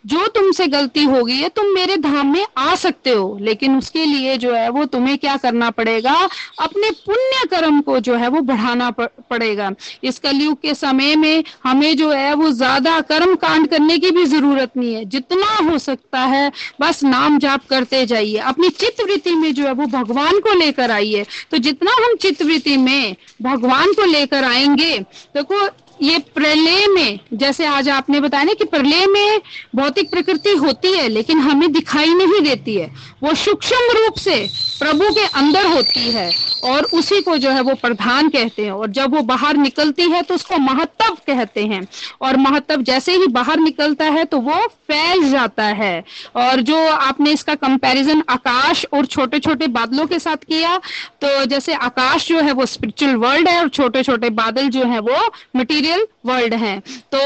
जो 0.07 0.27
तुमसे 0.27 0.67
गलती 0.67 1.05
हो 1.05 1.23
गई 1.25 1.37
है, 1.37 1.49
तुम 1.49 1.67
मेरे 1.75 1.97
धाम 1.97 2.33
में 2.33 2.45
आ 2.59 2.75
सकते 2.75 3.11
हो, 3.11 3.39
लेकिन 3.41 3.77
उसके 3.79 4.05
लिए 4.05 4.37
जो 4.37 4.55
है 4.55 4.69
वो 4.69 4.85
तुम्हें 4.87 5.17
क्या 5.19 5.37
करना 5.37 5.71
पड़ेगा? 5.71 6.15
अपने 6.61 6.91
पुण्य 7.07 7.47
कर्म 7.51 7.81
को 7.81 7.99
जो 8.01 8.15
है 8.15 8.29
वो 8.29 8.41
बढ़ाना 8.43 8.91
पड़ेगा। 8.91 9.71
इस 10.05 10.19
कलयुग 10.19 10.61
के 10.63 10.75
समय 10.75 11.15
में 11.17 11.45
हमें 11.65 11.97
जो 11.97 12.11
है 12.11 12.35
वो 12.35 12.51
ज़्यादा 12.53 13.01
कर्म 13.03 13.35
कांड 13.37 13.69
करने 13.69 13.99
की 13.99 14.11
भी 14.11 14.25
ज़रूरत 14.27 14.77
नहीं 14.77 14.95
है। 14.95 15.05
जितना 15.07 15.55
हो 15.71 15.79
सकता 15.79 16.21
है, 16.21 16.51
बस 16.81 17.03
नाम 17.05 17.39
जाप 17.39 17.67
करते 17.71 18.05
जाइए। 18.07 18.37
अपनी 18.47 18.69
चित्तवृत्ति 18.71 19.35
में 19.35 19.53
जो 19.55 19.67
है 19.67 19.73
वो 19.73 19.87
भगवान 19.89 20.39
को 20.41 20.59
लेकर 20.59 20.91
आइए। 20.91 21.18
चाहिए 21.19 21.49
तो 21.51 21.59
जितना 21.59 21.93
हम 21.97 22.17
चित्तवृत्ति 22.17 22.77
में 22.77 23.17
भगवान 23.43 23.93
को 23.93 24.05
लेकर 24.05 24.45
आएँगे 24.45 24.99
देखो 25.35 25.67
ये 26.03 26.19
प्रलय 26.35 26.87
में, 26.87 27.19
जैसे 27.35 27.67
आज 27.67 27.89
आपने 27.89 28.21
बताया 28.21 28.45
ना 28.45 28.53
कि 28.53 28.65
प्रलय 28.67 29.07
में 29.07 29.41
भौतिक 29.77 30.11
प्रकृति 30.11 30.53
होती 30.57 30.93
है, 30.93 31.09
लेकिन 31.09 31.39
हमें 31.41 31.71
दिखाई 31.73 32.15
नहीं 32.15 32.41
देती 32.43 32.75
है। 32.75 32.91
वो 33.23 33.35
सूक्ष्म 33.37 33.93
रूप 33.97 34.19
से 34.19 34.37
प्रभु 34.81 35.11
के 35.15 35.25
अंदर 35.39 35.67
होती 35.67 36.11
है 36.11 36.31
और 36.65 36.85
उसी 36.95 37.21
को 37.21 37.37
जो 37.37 37.51
है 37.51 37.61
वो 37.61 37.75
प्रधान 37.77 38.29
कहते 38.29 38.65
हैं। 38.65 38.73
और 38.73 38.91
जब 38.91 39.15
वो 39.15 39.23
बाहर 39.23 39.57
निकलती 39.57 40.03
है 40.11 40.23
तो 40.23 40.35
उसको 40.35 40.59
महत्व 40.59 41.15
कहते 41.27 41.65
हैं। 41.67 41.87
और 42.23 42.37
महत्व 42.39 42.83
जैसे 42.83 43.13
ही 43.13 43.27
बाहर 43.29 43.59
निकलता 43.59 44.05
है 44.07 44.25
तो 44.25 44.39
वो 44.41 44.57
फैल 44.89 45.31
जाता 45.31 45.65
है। 45.65 46.05
और 46.37 46.61
जो 46.61 46.77
आपने 46.89 47.33
इसका 47.33 47.55
कंपैरिजन 47.57 48.23
आकाश 48.31 48.85
और 48.93 49.07
छोटे 49.07 49.39
छोटे 49.41 49.67
बादलों 49.69 50.07
के 50.07 50.19
साथ 50.19 50.45
किया 50.45 50.77
तो 51.23 51.45
जैसे 51.47 51.75
आकाश 51.75 52.29
जो 52.29 52.41
है 52.41 52.53
वो 52.53 52.67
स्पिरिचुअल 52.67 53.17
वर्ल्ड 53.17 53.49
है, 53.49 53.59
और 53.61 53.69
छोटे 53.71 54.03
छोटे 54.03 54.31
बादल 54.33 54.69
जो 54.69 54.85
है 54.85 54.99
वो 55.01 55.19
मटीरियल 55.57 55.87
मटेरियल 55.89 56.07
वर्ल्ड 56.27 56.55
है। 56.55 56.79
तो 57.15 57.19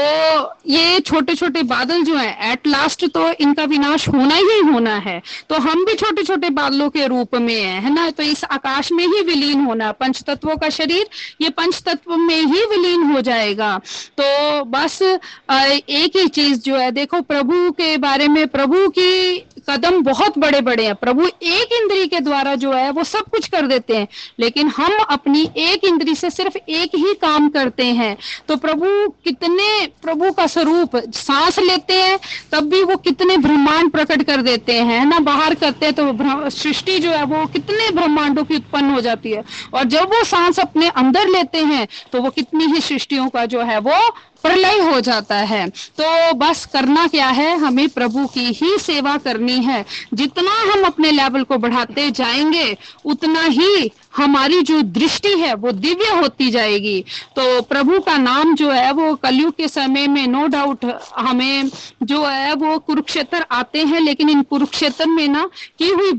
ये 0.67 0.99
छोटे 0.99 1.35
छोटे 1.35 1.63
बादल 1.63 2.03
जो 2.03 2.15
है 2.15 2.51
एट 2.51 2.67
लास्ट 2.67 3.05
तो 3.07 3.31
इनका 3.33 3.63
विनाश 3.65 4.07
होना 4.07 4.35
ही 4.35 4.59
होना 4.63 4.95
है। 4.97 5.21
तो 5.49 5.55
हम 5.57 5.85
भी 5.85 5.93
छोटे 5.93 6.23
छोटे 6.23 6.49
बादलों 6.51 6.89
के 6.89 7.07
रूप 7.07 7.35
में 7.35 7.55
है 7.55 7.81
है 7.81 7.93
ना? 7.93 8.09
तो 8.09 8.23
इस 8.23 8.43
आकाश 8.45 8.91
में 8.91 9.05
ही 9.05 9.21
विलीन 9.21 9.61
होना 9.61 9.91
पंच 9.91 10.21
तत्वों 10.21 10.55
का 10.57 10.69
शरीर, 10.69 11.07
ये 11.41 11.49
पंच 11.49 11.81
तत्व 11.81 12.15
में 12.17 12.35
ही 12.35 12.65
विलीन 12.65 13.03
हो 13.03 13.21
जाएगा। 13.21 13.77
तो 14.19 14.63
बस 14.65 15.01
एक 15.01 16.11
ही 16.15 16.27
चीज़ 16.27 16.61
जो 16.61 16.75
है, 16.75 16.91
देखो, 16.91 17.21
प्रभु 17.21 17.71
के 17.71 17.95
बारे 17.97 18.27
में, 18.27 18.47
प्रभु 18.47 18.87
की 18.89 19.37
कदम 19.69 20.01
बहुत 20.03 20.37
बड़े 20.37 20.61
बड़े 20.61 20.85
हैं। 20.85 20.95
प्रभु 20.95 21.25
एक 21.25 21.73
इंद्री 21.73 22.07
के 22.07 22.19
द्वारा 22.19 22.55
जो 22.55 22.71
है, 22.73 22.89
वो 22.91 23.03
सब 23.03 23.29
कुछ 23.31 23.47
कर 23.47 23.67
देते 23.67 23.95
हैं। 23.97 24.07
लेकिन 24.39 24.67
हम 24.67 24.93
अपनी 25.09 25.43
एक 25.57 25.85
इंद्री 25.85 26.15
से 26.15 26.29
सिर्फ़ 26.29 26.57
एक 26.57 26.95
ही 26.95 27.13
काम 27.13 27.49
करते 27.49 27.85
हैं। 27.85 28.15
तो 28.47 28.52
प्रभु 28.57 28.87
कितने 29.23 29.85
प्रभु 30.01 30.31
का 30.31 30.45
स्वरूप, 30.47 30.95
सांस 31.15 31.59
लेते 31.59 31.93
हैं, 31.93 32.19
तब 32.51 32.69
भी 32.69 32.83
वो 32.83 32.95
कितने 32.97 33.37
ब्रह्मांड 33.37 33.91
प्रकट 33.91 34.23
कर 34.23 34.41
देते 34.41 34.73
हैं 34.81 35.05
ना? 35.05 35.19
बाहर 35.21 35.55
करते 35.55 35.85
हैं 35.85 35.95
तो 35.95 36.49
सृष्टि 36.51 36.97
जो 36.99 37.11
है 37.11 37.23
वो 37.25 37.45
कितने 37.47 37.89
ब्रह्मांडों 37.91 38.43
की 38.43 38.55
उत्पन्न 38.55 38.89
हो 38.89 39.01
जाती 39.01 39.31
है। 39.31 39.43
और 39.73 39.83
जब 39.85 40.13
वो 40.13 40.23
सांस 40.25 40.59
अपने 40.59 40.89
अंदर 40.95 41.27
लेते 41.29 41.63
हैं 41.65 41.87
तो 42.11 42.21
वो 42.21 42.29
कितनी 42.31 42.65
ही 42.65 42.81
सृष्टियों 42.81 43.27
का 43.29 43.45
जो 43.45 43.61
है 43.61 43.79
वो 43.79 43.99
प्रलय 44.43 44.79
हो 44.79 45.01
जाता 45.01 45.35
है। 45.35 45.69
तो 45.69 46.33
बस 46.33 46.65
करना 46.65 47.07
क्या 47.07 47.27
है? 47.27 47.57
हमें 47.57 47.89
प्रभु 47.89 48.27
की 48.27 48.45
ही 48.45 48.77
सेवा 48.79 49.17
करनी 49.17 49.53
है। 49.53 49.85
जितना 50.13 50.51
हम 50.51 50.83
अपने 50.83 51.11
लेवल 51.11 51.43
को 51.43 51.57
बढ़ाते 51.57 52.11
जाएँगे, 52.11 52.77
उतना 53.05 53.43
ही 53.43 53.91
हमारी 54.17 54.61
जो 54.61 54.81
दृष्टि 54.81 55.29
है, 55.29 55.53
वो 55.53 55.71
दिव्य 55.71 56.09
होती 56.09 56.51
जाएगी। 56.51 57.05
तो 57.35 57.61
प्रभु 57.61 57.99
का 57.99 58.17
नाम 58.17 58.55
जो 58.55 58.71
है, 58.71 58.91
वो 58.91 59.15
कलयुग 59.15 59.55
के 59.55 59.67
समय 59.67 60.07
में 60.07 60.27
नो 60.27 60.47
डाउट 60.47 60.99
हमें 61.17 61.71
जो 62.03 62.25
है, 62.25 62.53
वो 62.53 62.79
कुरुक्षेत्र 62.79 63.45
आते 63.51 63.79
हैं। 63.79 63.99
लेकिन 63.99 64.29
इन 64.29 64.41
कुरुक्षेत्र 64.41 65.05
में 65.05 65.27
ना, 65.27 65.49
की 65.79 65.87
हुई 65.87 66.11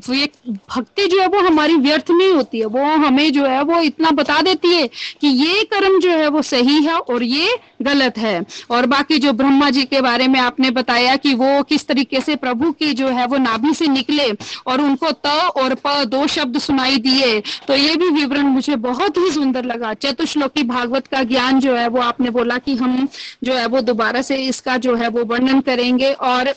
भक्ति 0.49 1.07
जो 1.07 1.21
है, 1.21 1.27
वो 1.27 1.39
हमारी 1.39 1.75
व्यर्थ 1.75 2.11
नहीं 2.11 2.33
होती 2.33 2.59
है। 2.59 2.67
वो 2.67 2.85
हमें 2.85 3.33
जो 3.33 3.45
है, 3.45 3.63
वो 3.63 3.81
इतना 3.81 4.11
बता 4.11 4.41
देती 4.43 4.69
है 4.69 4.87
कि 5.21 5.27
ये 5.27 5.65
कर्म 5.65 6.01
जो 6.01 6.11
है, 6.11 6.29
वो 6.29 6.43
सही 6.43 6.83
है 6.83 6.99
और 6.99 7.23
ये 7.23 7.57
गलत 7.83 8.14
है। 8.19 8.45
और 8.71 8.87
बाकी 8.87 9.19
जो 9.19 9.33
ब्रह्मा 9.33 9.71
जी 9.71 9.85
के 9.85 10.01
बारे 10.01 10.29
में 10.29 10.39
आपने 10.41 10.71
बताया 10.73 11.17
कि 11.17 11.35
वो 11.35 11.63
किस 11.63 11.87
तरीके 11.89 12.21
से 12.21 12.37
प्रभु 12.37 12.71
की 12.73 12.93
जो 12.93 13.09
है 13.09 13.27
वो 13.27 13.39
नाभि 13.39 13.75
से 13.75 13.89
निकले 13.89 14.31
और 14.67 14.81
उनको 14.81 15.11
त 15.27 15.35
और 15.57 15.75
प 15.87 15.95
दो 16.07 16.27
शब्द 16.27 16.59
सुनाई 16.59 16.97
दिए 16.99 17.41
तो 17.69 17.75
ये 17.75 17.95
भी 17.97 18.09
विवरण 18.11 18.47
मुझे 18.47 18.77
बहुत 18.79 19.17
ही 19.17 19.31
सुंदर 19.31 19.65
लगा। 19.65 19.93
चतुश्लोकी 19.95 20.63
भागवत 20.65 21.07
का 21.07 21.23
ज्ञान 21.25 21.61
जो 21.61 21.75
है 21.75 21.87
वो 21.89 22.01
आपने 22.01 22.31
बोला 22.31 22.59
कि 22.59 22.75
हम 22.77 23.09
जो 23.45 23.55
है 23.55 23.67
वो 23.67 23.81
दोबारा 23.83 24.23
से 24.23 24.37
इसका 24.39 24.77
जो 24.77 24.95
है 24.95 25.09
वो 25.09 25.25
वर्णन 25.25 25.61
करेंगे 25.61 26.13
और 26.13 26.55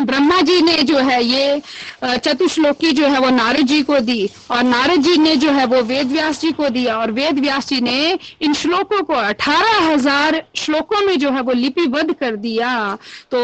ब्रह्मा 0.00 0.40
जी 0.40 0.60
ने 0.62 0.82
जो 0.82 0.98
है 0.98 1.22
ये 1.24 1.60
चतुश्लोकी 2.02 2.90
जो 2.92 3.06
है 3.06 3.18
वो 3.18 3.30
नारद 3.30 3.66
जी 3.66 3.82
को 3.82 3.98
दी 4.00 4.28
और 4.50 4.62
नारद 4.62 5.02
जी 5.02 5.16
ने 5.16 5.34
जो 5.36 5.50
है 5.50 5.64
वो 5.66 5.82
वेद 5.82 6.12
व्यास 6.12 6.40
जी 6.40 6.52
को 6.52 6.68
दिया 6.68 6.98
और 6.98 7.10
वेद 7.12 7.38
व्यास 7.38 7.68
जी 7.68 7.80
ने 7.80 8.18
इन 8.42 8.54
श्लोकों 8.54 9.02
को 9.02 9.14
अठारह 9.14 9.78
हज़ार 9.90 10.42
श्लोकों 10.56 11.00
में 11.06 11.18
जो 11.18 11.30
है 11.30 11.40
वो 11.40 11.52
लिपिबद्ध 11.52 12.12
कर 12.12 12.36
दिया। 12.36 12.98
तो 13.30 13.40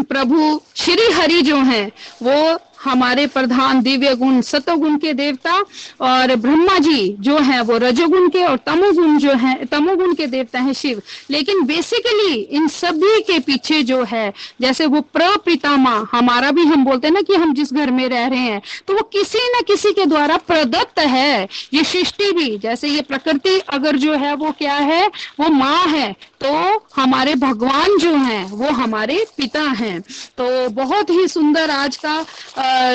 प्रभु 0.00 0.60
श्री 0.76 1.10
हरि 1.12 1.40
जो 1.42 1.56
हैं, 1.56 1.86
वो 2.22 2.58
हमारे 2.80 3.26
प्रधान 3.26 3.80
दिव्य 3.82 4.14
गुण 4.16 4.40
सतोगुण 4.40 4.96
के 4.98 5.12
देवता 5.12 5.54
और 6.00 6.34
ब्रह्मा 6.36 6.78
जी 6.78 7.16
जो 7.20 7.38
है, 7.38 7.60
वो 7.60 7.76
रजोगुण 7.78 8.28
के 8.28 8.44
और 8.44 8.56
तमोगुण 8.66 9.18
जो 9.18 9.32
है, 9.34 9.54
तमोगुण 9.64 10.14
के 10.14 10.26
देवता 10.26 10.60
हैं 10.60 10.72
शिव। 10.72 11.02
लेकिन 11.30 11.62
बेसिकली 11.66 12.34
इन 12.34 12.68
सभी 12.68 13.20
के 13.22 13.38
पीछे 13.40 13.82
जो 13.82 14.02
है, 14.04 14.32
जैसे 14.60 14.86
वो 14.86 15.00
प्रपितामा 15.12 15.94
हमारा 16.12 16.50
भी 16.50 16.64
हम 16.64 16.84
बोलते 16.84 17.06
हैं 17.06 17.14
ना 17.14 17.20
कि 17.20 17.34
हम 17.34 17.54
जिस 17.54 17.72
घर 17.72 17.90
में 17.90 18.08
रह 18.08 18.26
रहे 18.26 18.38
हैं 18.40 18.60
तो 18.88 18.94
वो 18.94 19.02
किसी 19.12 19.38
न 19.50 19.62
किसी 19.66 19.92
के 19.92 20.06
द्वारा 20.06 20.36
प्रदत्त 20.38 20.98
है। 20.98 21.48
ये 21.74 21.84
सृष्टि 21.84 22.30
भी, 22.32 22.56
जैसे 22.58 22.88
ये 22.88 23.00
प्रकृति 23.02 23.58
अगर 23.68 23.96
जो 23.96 24.14
है, 24.14 24.34
वो 24.34 24.50
क्या 24.58 24.74
है, 24.74 25.06
वो 25.40 25.48
माँ 25.50 25.86
है 25.86 26.14
तो 26.40 26.50
हमारे 26.96 27.34
भगवान 27.34 27.96
जो 27.98 28.14
हैं, 28.16 28.44
वो 28.44 28.70
हमारे 28.72 29.24
पिता 29.36 29.62
हैं। 29.70 30.00
तो 30.38 30.68
बहुत 30.70 31.10
ही 31.10 31.26
सुंदर 31.28 31.70
आज 31.70 31.96
का 32.04 32.14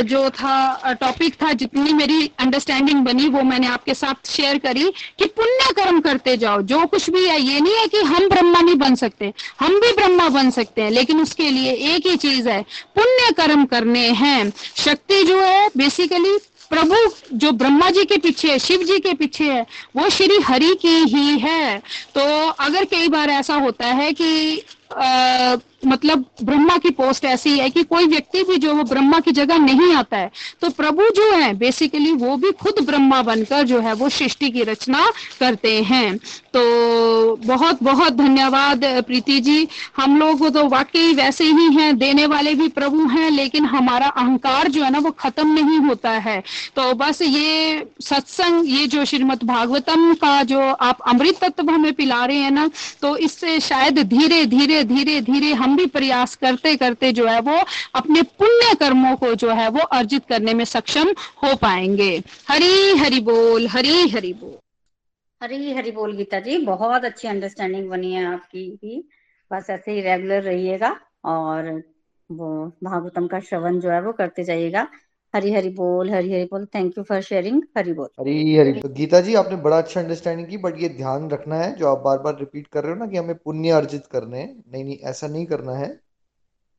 जो 0.01 0.29
था 0.29 0.93
टॉपिक 1.01 1.35
था, 1.41 1.51
जितनी 1.53 1.93
मेरी 1.93 2.31
अंडरस्टैंडिंग 2.39 3.03
बनी, 3.05 3.27
वो 3.27 3.43
मैंने 3.43 3.67
आपके 3.67 3.93
साथ 3.93 4.27
शेयर 4.27 4.57
करी 4.57 4.89
कि 5.19 5.25
पुण्य 5.27 5.73
कर्म 5.73 5.99
करते 6.01 6.35
जाओ। 6.37 6.61
जो 6.63 6.85
कुछ 6.85 7.09
भी 7.09 7.25
है, 7.25 7.39
ये 7.41 7.59
नहीं 7.59 7.75
है 7.75 7.87
कि 7.87 8.01
हम 8.03 8.27
ब्रह्मा 8.29 8.59
नहीं 8.59 8.75
बन 8.75 8.95
सकते। 8.95 9.33
हम 9.59 9.79
भी 9.79 9.91
ब्रह्मा 9.93 10.27
बन 10.29 10.49
सकते 10.51 10.81
हैं, 10.81 10.91
लेकिन 10.91 11.21
उसके 11.21 11.49
लिए 11.49 11.71
एक 11.93 12.07
ही 12.07 12.15
चीज़ 12.17 12.49
है 12.49 12.61
पुण्य 12.95 13.31
कर्म 13.33 13.65
करने 13.65 14.07
हैं। 14.13 14.51
शक्ति 14.77 15.23
जो 15.23 15.39
है 15.41 15.69
बेसिकली 15.77 16.37
प्रभु, 16.70 16.95
जो 17.34 17.51
ब्रह्मा 17.51 17.89
जी 17.89 18.05
के 18.05 18.18
पीछे 18.18 18.51
है, 18.51 18.59
शिव 18.59 18.84
जी 18.84 18.99
के 18.99 19.13
पीछे 19.13 19.43
है, 19.43 19.66
वो 19.95 20.09
श्री 20.09 20.38
हरि 20.38 20.76
की 20.82 20.95
ही 20.95 21.39
है। 21.39 21.80
तो 22.16 22.49
अगर 22.49 22.86
कई 22.86 23.07
बार 23.07 23.30
ऐसा 23.30 23.55
होता 23.55 23.86
है 23.86 24.13
कि 24.13 24.61
आ, 24.91 25.55
मतलब 25.88 26.23
ब्रह्मा 26.43 26.77
की 26.77 26.89
पोस्ट 26.89 27.25
ऐसी 27.25 27.57
है 27.57 27.69
कि 27.69 27.81
कोई 27.83 28.05
व्यक्ति 28.07 28.41
भी 28.43 28.55
जो 28.57 28.73
वो 28.73 28.83
ब्रह्मा 28.83 29.19
की 29.19 29.31
जगह 29.31 29.57
नहीं 29.57 29.93
आता 29.95 30.17
है 30.17 30.31
तो 30.61 30.69
प्रभु 30.69 31.09
जो 31.15 31.31
है 31.31 31.53
बेसिकली 31.53 32.11
वो 32.13 32.36
भी 32.36 32.51
खुद 32.61 32.79
ब्रह्मा 32.86 33.21
बनकर 33.21 33.63
जो 33.63 33.79
है 33.79 33.93
वो 33.93 34.09
सृष्टि 34.09 34.49
की 34.49 34.63
रचना 34.63 35.05
करते 35.39 35.81
हैं। 35.83 36.17
तो 36.17 37.36
बहुत 37.45 37.83
बहुत 37.83 38.13
धन्यवाद 38.13 38.86
प्रीति 39.07 39.39
जी। 39.39 39.67
हम 39.97 40.17
लोग 40.19 40.47
तो 40.53 40.63
वाकई 40.69 41.13
वैसे 41.13 41.45
ही 41.45 41.67
हैं 41.75 41.97
देने 41.97 42.25
वाले 42.25 42.53
भी 42.55 42.67
प्रभु 42.69 43.05
हैं 43.07 43.29
लेकिन 43.31 43.65
हमारा 43.65 44.07
अहंकार 44.07 44.67
जो 44.67 44.83
है 44.83 44.89
ना 44.91 44.99
वो 44.99 45.11
खत्म 45.11 45.47
नहीं 45.53 45.79
होता 45.79 46.11
है। 46.19 46.39
तो 46.75 46.93
बस 46.93 47.21
ये 47.21 47.86
सत्संग 48.01 48.69
ये 48.69 48.88
जो 48.88 49.05
श्रीमद 49.05 49.43
भागवतम 49.43 50.13
का 50.15 50.41
जो 50.43 50.59
आप 50.59 51.01
अमृत 51.07 51.43
तत्व 51.43 51.69
हमें 51.71 51.93
पिला 51.93 52.23
रहे 52.25 52.38
हैं 52.38 52.51
ना 52.51 52.69
तो 53.01 53.15
इससे 53.19 53.59
शायद 53.61 53.99
धीरे 54.07 54.45
धीरे 54.47 54.74
धीरे 54.84 55.03
धीरे 55.03 55.21
धीरे 55.21 55.53
हम 55.53 55.78
भी 55.78 55.86
प्रयास 55.86 56.36
करते 56.36 56.76
करते 56.76 57.11
जो 57.11 57.28
है 57.28 57.39
वो 57.39 57.63
अपने 57.95 58.21
पुण्य 58.21 58.76
कर्मों 58.76 59.15
को 59.15 59.36
जो 59.36 59.49
है 59.49 59.69
वो 59.69 59.80
अर्जित 59.80 60.26
करने 60.26 60.53
में 60.53 60.65
सक्षम 60.65 61.07
हो 61.43 61.55
पाएँगे। 61.55 62.23
हरी, 62.49 62.97
हरि 62.97 63.19
बोल, 63.19 63.67
हरी, 63.67 64.09
हरि 64.09 64.34
बोल। 64.34 64.57
हरी 65.43 65.73
हरी 65.73 65.91
बोल 65.91 66.15
गीता 66.17 66.39
जी, 66.39 66.57
बहुत 66.57 67.05
अच्छी 67.05 67.28
अंडरस्टैंडिंग 67.28 67.89
बनी 67.89 68.11
है 68.11 68.26
आपकी 68.26 68.71
भी। 68.71 69.09
बस 69.53 69.67
ऐसे 69.69 69.91
ही 69.91 70.01
रेगुलर 70.01 70.41
रहिएगा 70.41 70.99
और 71.26 71.84
वो 72.32 72.78
भागवतम 72.84 73.28
का 73.28 73.39
श्रवण 73.39 73.80
जो 73.80 73.89
है 73.89 74.01
वो 74.01 74.11
करते 74.11 74.43
जाइएगा। 74.43 74.88
हरी 75.36 75.51
हरी 75.53 75.69
बोल 75.69 76.09
हरी 76.11 76.33
हरी 76.33 76.43
बोल। 76.43 76.65
Thank 76.65 76.97
you 76.97 77.03
for 77.03 77.21
sharing 77.21 77.61
Hari 77.77 77.93
बोल। 77.93 78.07
हरी 78.19 78.55
हरी 78.57 78.73
तो 78.73 78.89
गीता 78.89 79.19
जी 79.21 79.36
आपने 79.36 79.55
बड़ा 79.55 79.77
अच्छा 79.77 79.99
अंडरस्टैंडिंग 80.01 80.47
की 80.47 80.57
बट 80.57 80.81
ये 80.81 80.89
ध्यान 80.89 81.29
रखना 81.29 81.55
है 81.55 81.75
जो 81.75 81.88
आप 81.88 81.99
बार 81.99 82.17
बार 82.17 82.38
रिपीट 82.39 82.67
कर 82.67 82.83
रहे 82.83 82.93
हो 82.93 82.97
ना 82.99 83.07
कि 83.07 83.17
हमें 83.17 83.36
पुण्य 83.36 83.69
अर्जित 83.69 84.05
करने 84.05 84.39
हैं। 84.39 84.63
नहीं 84.73 84.83
नहीं 84.83 84.97
ऐसा 84.97 85.27
नहीं 85.27 85.45
करना 85.45 85.73
है। 85.73 85.88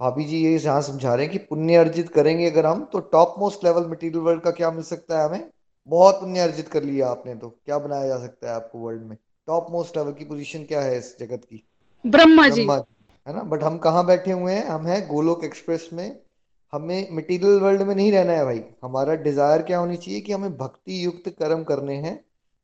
भाभी 0.01 0.25
जी 0.25 0.43
ये 0.45 0.57
यहाँ 0.59 0.81
समझा 0.83 1.15
रहे 1.15 1.25
हैं 1.25 1.33
कि 1.33 1.39
पुण्य 1.39 1.77
अर्जित 1.77 2.09
करेंगे 2.09 2.51
अगर 2.51 2.67
हम 2.67 2.85
तो 2.85 3.01
top 3.13 3.35
most 3.39 3.65
level 3.65 3.87
material 3.91 4.25
world 4.25 4.43
का 4.43 4.51
क्या 4.51 4.71
मिल 4.71 4.83
सकता 4.83 5.21
है 5.21 5.29
हमें? 5.29 5.49
बहुत 5.89 6.15
पुण्य 6.15 6.41
अर्जित 6.41 6.69
कर 6.69 6.83
लिया 6.83 7.09
आपने 7.09 7.35
तो। 7.35 7.49
क्या 7.49 7.79
बनाया 7.79 8.07
जा 8.09 8.19
सकता 8.19 8.49
है 8.49 8.55
आपको 8.55 8.79
वर्ल्ड 8.79 9.03
में? 9.03 9.17
टॉप 9.47 9.67
मोस्ट 9.71 9.97
लेवल 9.97 10.13
की 10.13 10.25
पोजीशन 10.25 10.65
क्या 10.65 10.81
है 10.81 10.99
इस 10.99 11.17
जगत 11.21 11.45
की? 11.45 11.63
ब्रह्मा 12.07 12.49
जी। 12.49 12.63
है 12.63 13.35
ना? 13.35 13.43
बट 13.43 13.63
हम 13.63 13.79
कहाँ 13.79 14.07
बैठे 14.07 14.33
हुए 14.33 14.53
हैं? 14.53 14.67
हम 14.67 14.87
हैं 14.87 15.07
गोलोक 15.09 15.45
एक्सप्रेस 15.45 15.89
में। 15.93 16.26
हमें 16.73 17.09
मटेरियल 17.13 17.61
वर्ल्ड 17.61 17.83
में 17.83 17.95
नहीं 17.95 18.13
रहना 18.13 18.33
है 18.33 18.45
भाई। 18.45 18.63
हमारा 18.85 19.15
डिज़ायर 19.15 19.63
क्या 19.63 19.79
होनी 19.79 19.97
चाहिए 19.97 20.21
कि 20.21 20.33
हमें 20.33 20.57
भक्ति 20.57 21.05
युक्त 21.05 21.29
कर्म 21.29 21.65
करने 21.65 21.97
हैं, 21.97 22.17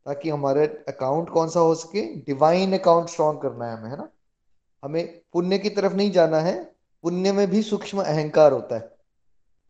ताकि 0.06 0.30
हमारे 0.30 0.66
अकाउंट 0.88 1.28
कौन 1.28 1.48
सा 1.48 1.60
हो 1.60 1.74
सके? 1.74 2.02
डिवाइन 2.16 2.78
अकाउंट 2.78 3.08
स्ट्रॉन्ग 3.08 3.40
करना 3.40 3.70
है 3.70 3.76
हमें, 3.76 3.90
है 3.90 3.96
ना? 3.96 4.08
हमें 4.84 5.20
पुण्य 5.32 5.58
की 5.58 5.70
तरफ़ 5.70 5.94
नहीं 5.94 6.10
जाना 6.10 6.40
है, 6.40 6.74
पुण्य 7.02 7.32
में 7.32 7.50
भी 7.50 7.62
सूक्ष्म 7.62 8.02
अहंकार 8.02 8.52
होता 8.52 8.74
है 8.74 8.90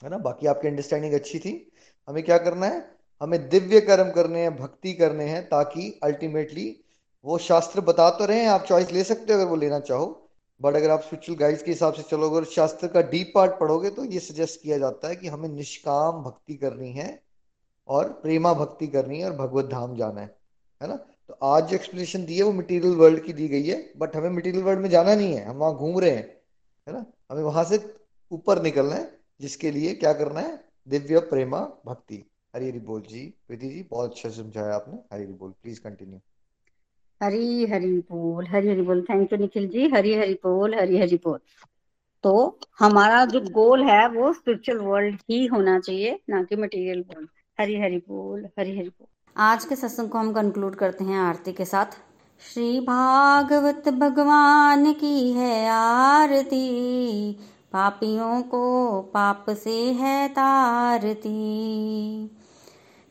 है 0.03 0.11
ना? 0.11 0.19
बाकी 0.19 0.47
आपकी 0.47 0.69
अंडरस्टैंडिंग 0.69 1.15
अच्छी 1.15 1.39
थी। 1.39 1.73
हमें 2.09 2.23
क्या 2.23 2.39
करना 2.39 2.67
है? 2.67 2.91
हमें 3.21 3.49
दिव्य 3.49 3.81
कर्म 3.81 4.11
करने 4.11 4.41
हैं, 4.41 4.57
भक्ति 4.57 4.93
करने 4.93 5.25
हैं, 5.25 5.49
ताकि 5.49 6.01
अल्टीमेटली 6.03 6.85
वो 7.25 7.39
शास्त्र 7.39 7.81
बता 7.81 8.11
तो 8.11 8.25
रहे 8.25 8.41
हैं, 8.41 8.49
आप 8.49 8.65
चॉइस 8.65 8.93
ले 8.93 9.05
सकते 9.05 9.33
हो 9.33 9.39
अगर 9.39 9.49
वो 9.49 9.57
लेना 9.57 9.81
चाहो। 9.81 10.22
बट 10.63 10.75
अगर 10.75 10.91
आप 10.91 11.01
स्पिरिचुअल 11.01 11.39
गाइड्स 11.39 11.63
के 11.63 11.71
हिसाब 11.71 11.95
से 11.95 12.03
चलोगे 12.03 12.37
और 12.37 12.45
शास्त्र 12.45 12.89
का 12.89 13.03
डीप 13.03 13.33
पार्ट 13.35 13.53
पढ़ोगे 13.53 13.91
तो 13.91 14.05
ये 14.05 14.21
सजेस्ट 14.21 14.63
किया 14.63 14.79
जाता 14.79 15.09
है 15.09 15.17
कि 15.17 15.29
हमें 15.29 15.49
निष्काम 15.49 16.23
भक्ति 16.23 16.55
करनी 16.55 16.93
है 16.93 17.23
और 17.89 18.09
प्रेमा 18.13 18.55
भक्ति 18.55 18.87
करनी 18.87 19.21
है 19.21 19.31
और 19.31 19.37
भगवत 19.37 19.65
धाम 19.65 19.97
जाना 19.97 20.21
है 20.21 20.37
है 20.83 20.89
ना? 20.89 20.97
तो 20.97 21.35
आज 21.43 21.69
जो 21.69 21.77
एक्सप्लेनेशन 21.77 22.25
दी 22.25 22.37
है 22.37 22.43
वो 22.43 22.53
मटेरियल 22.53 22.95
वर्ल्ड 22.95 23.23
की 23.25 23.33
दी 23.33 23.49
गई 23.49 23.63
है 23.63 23.93
बट 23.97 24.17
हमें 24.17 24.31
मटेरियल 24.31 24.65
वर्ल्ड 24.65 24.81
में 24.81 24.89
जाना 24.91 25.15
नहीं 25.15 25.35
है। 25.35 25.45
हम 25.45 25.57
वहाँ 25.57 25.75
घूम 25.75 25.99
रहे 26.01 26.11
हैं, 26.11 26.27
है 26.89 26.93
ना? 26.93 27.05
हमें 27.31 27.43
वहाँ 27.43 27.65
से 27.65 27.95
ऊपर 28.31 28.63
निकलना 28.63 28.95
है, 28.95 29.19
जिसके 29.41 29.71
लिए 29.71 29.95
क्या 29.95 30.13
करना 30.13 30.41
है? 30.41 30.65
दिव्य 30.89 31.21
प्रेमा 31.21 31.61
भक्ति। 31.87 32.25
हरी 32.57 32.69
हरी 32.69 32.79
बोल 32.79 33.01
जी, 33.01 33.35
प्रीति 33.49 33.69
जी, 33.69 33.83
बहुत 33.91 34.11
अच्छा 34.11 34.31
समझाया 34.31 34.75
आपने। 34.75 34.99
हरी 35.13 35.25
हरी 35.25 35.33
बोल 35.33 35.51
प्लीज़ 35.51 35.81
कंटिन्यू 35.81 36.19
हरी 37.23 37.67
हरी 37.67 37.99
बोल, 37.99 38.47
हरी 38.47 38.69
हरी 38.69 38.83
बोल। 38.83 39.03
Thank 39.03 39.33
you 39.33 39.39
Nikhil 39.39 39.69
ji. 39.69 39.89
हरी 39.89 40.15
हरी 40.15 40.35
बोल, 40.35 40.75
हरी 40.75 40.99
हरी 40.99 41.17
बोल। 41.17 41.39
तो 42.23 42.59
हमारा 42.79 43.25
जो 43.25 43.41
गोल 43.41 43.83
है, 43.83 44.09
वो 44.09 44.33
स्पिरिचुअल 44.33 44.79
वर्ल्ड 44.79 45.21
ही 45.31 45.47
होना 45.47 45.81
चाहिए, 45.81 46.21
ना 46.31 46.43
कि 46.43 46.57
मटेरियल 46.57 47.01
वर्ल्ड 47.01 47.29
हरी 47.61 47.81
हरी 47.81 47.97
बोल, 47.97 48.49
हरी 48.59 48.79
हरी 48.79 48.89
बोल। 48.89 49.07
आज 49.37 49.65
के 49.65 49.77
सत्संग 49.77 50.09
को 50.09 50.19
हम 50.19 50.33
कंक्लूड 50.33 50.75
करते 50.75 51.05
हैं 51.05 51.19
आरती 51.19 51.53
के 51.53 51.65
साथ। 51.65 51.87
श्री 52.55 52.81
भागवत 52.81 53.89
भगवान 53.89 54.93
की 54.93 55.33
है 55.33 55.69
आरती, 55.69 57.33
पापियों 57.73 58.43
को 58.43 58.63
पाप 59.03 59.47
से 59.51 59.93
है 59.93 60.29
तारती। 60.29 61.43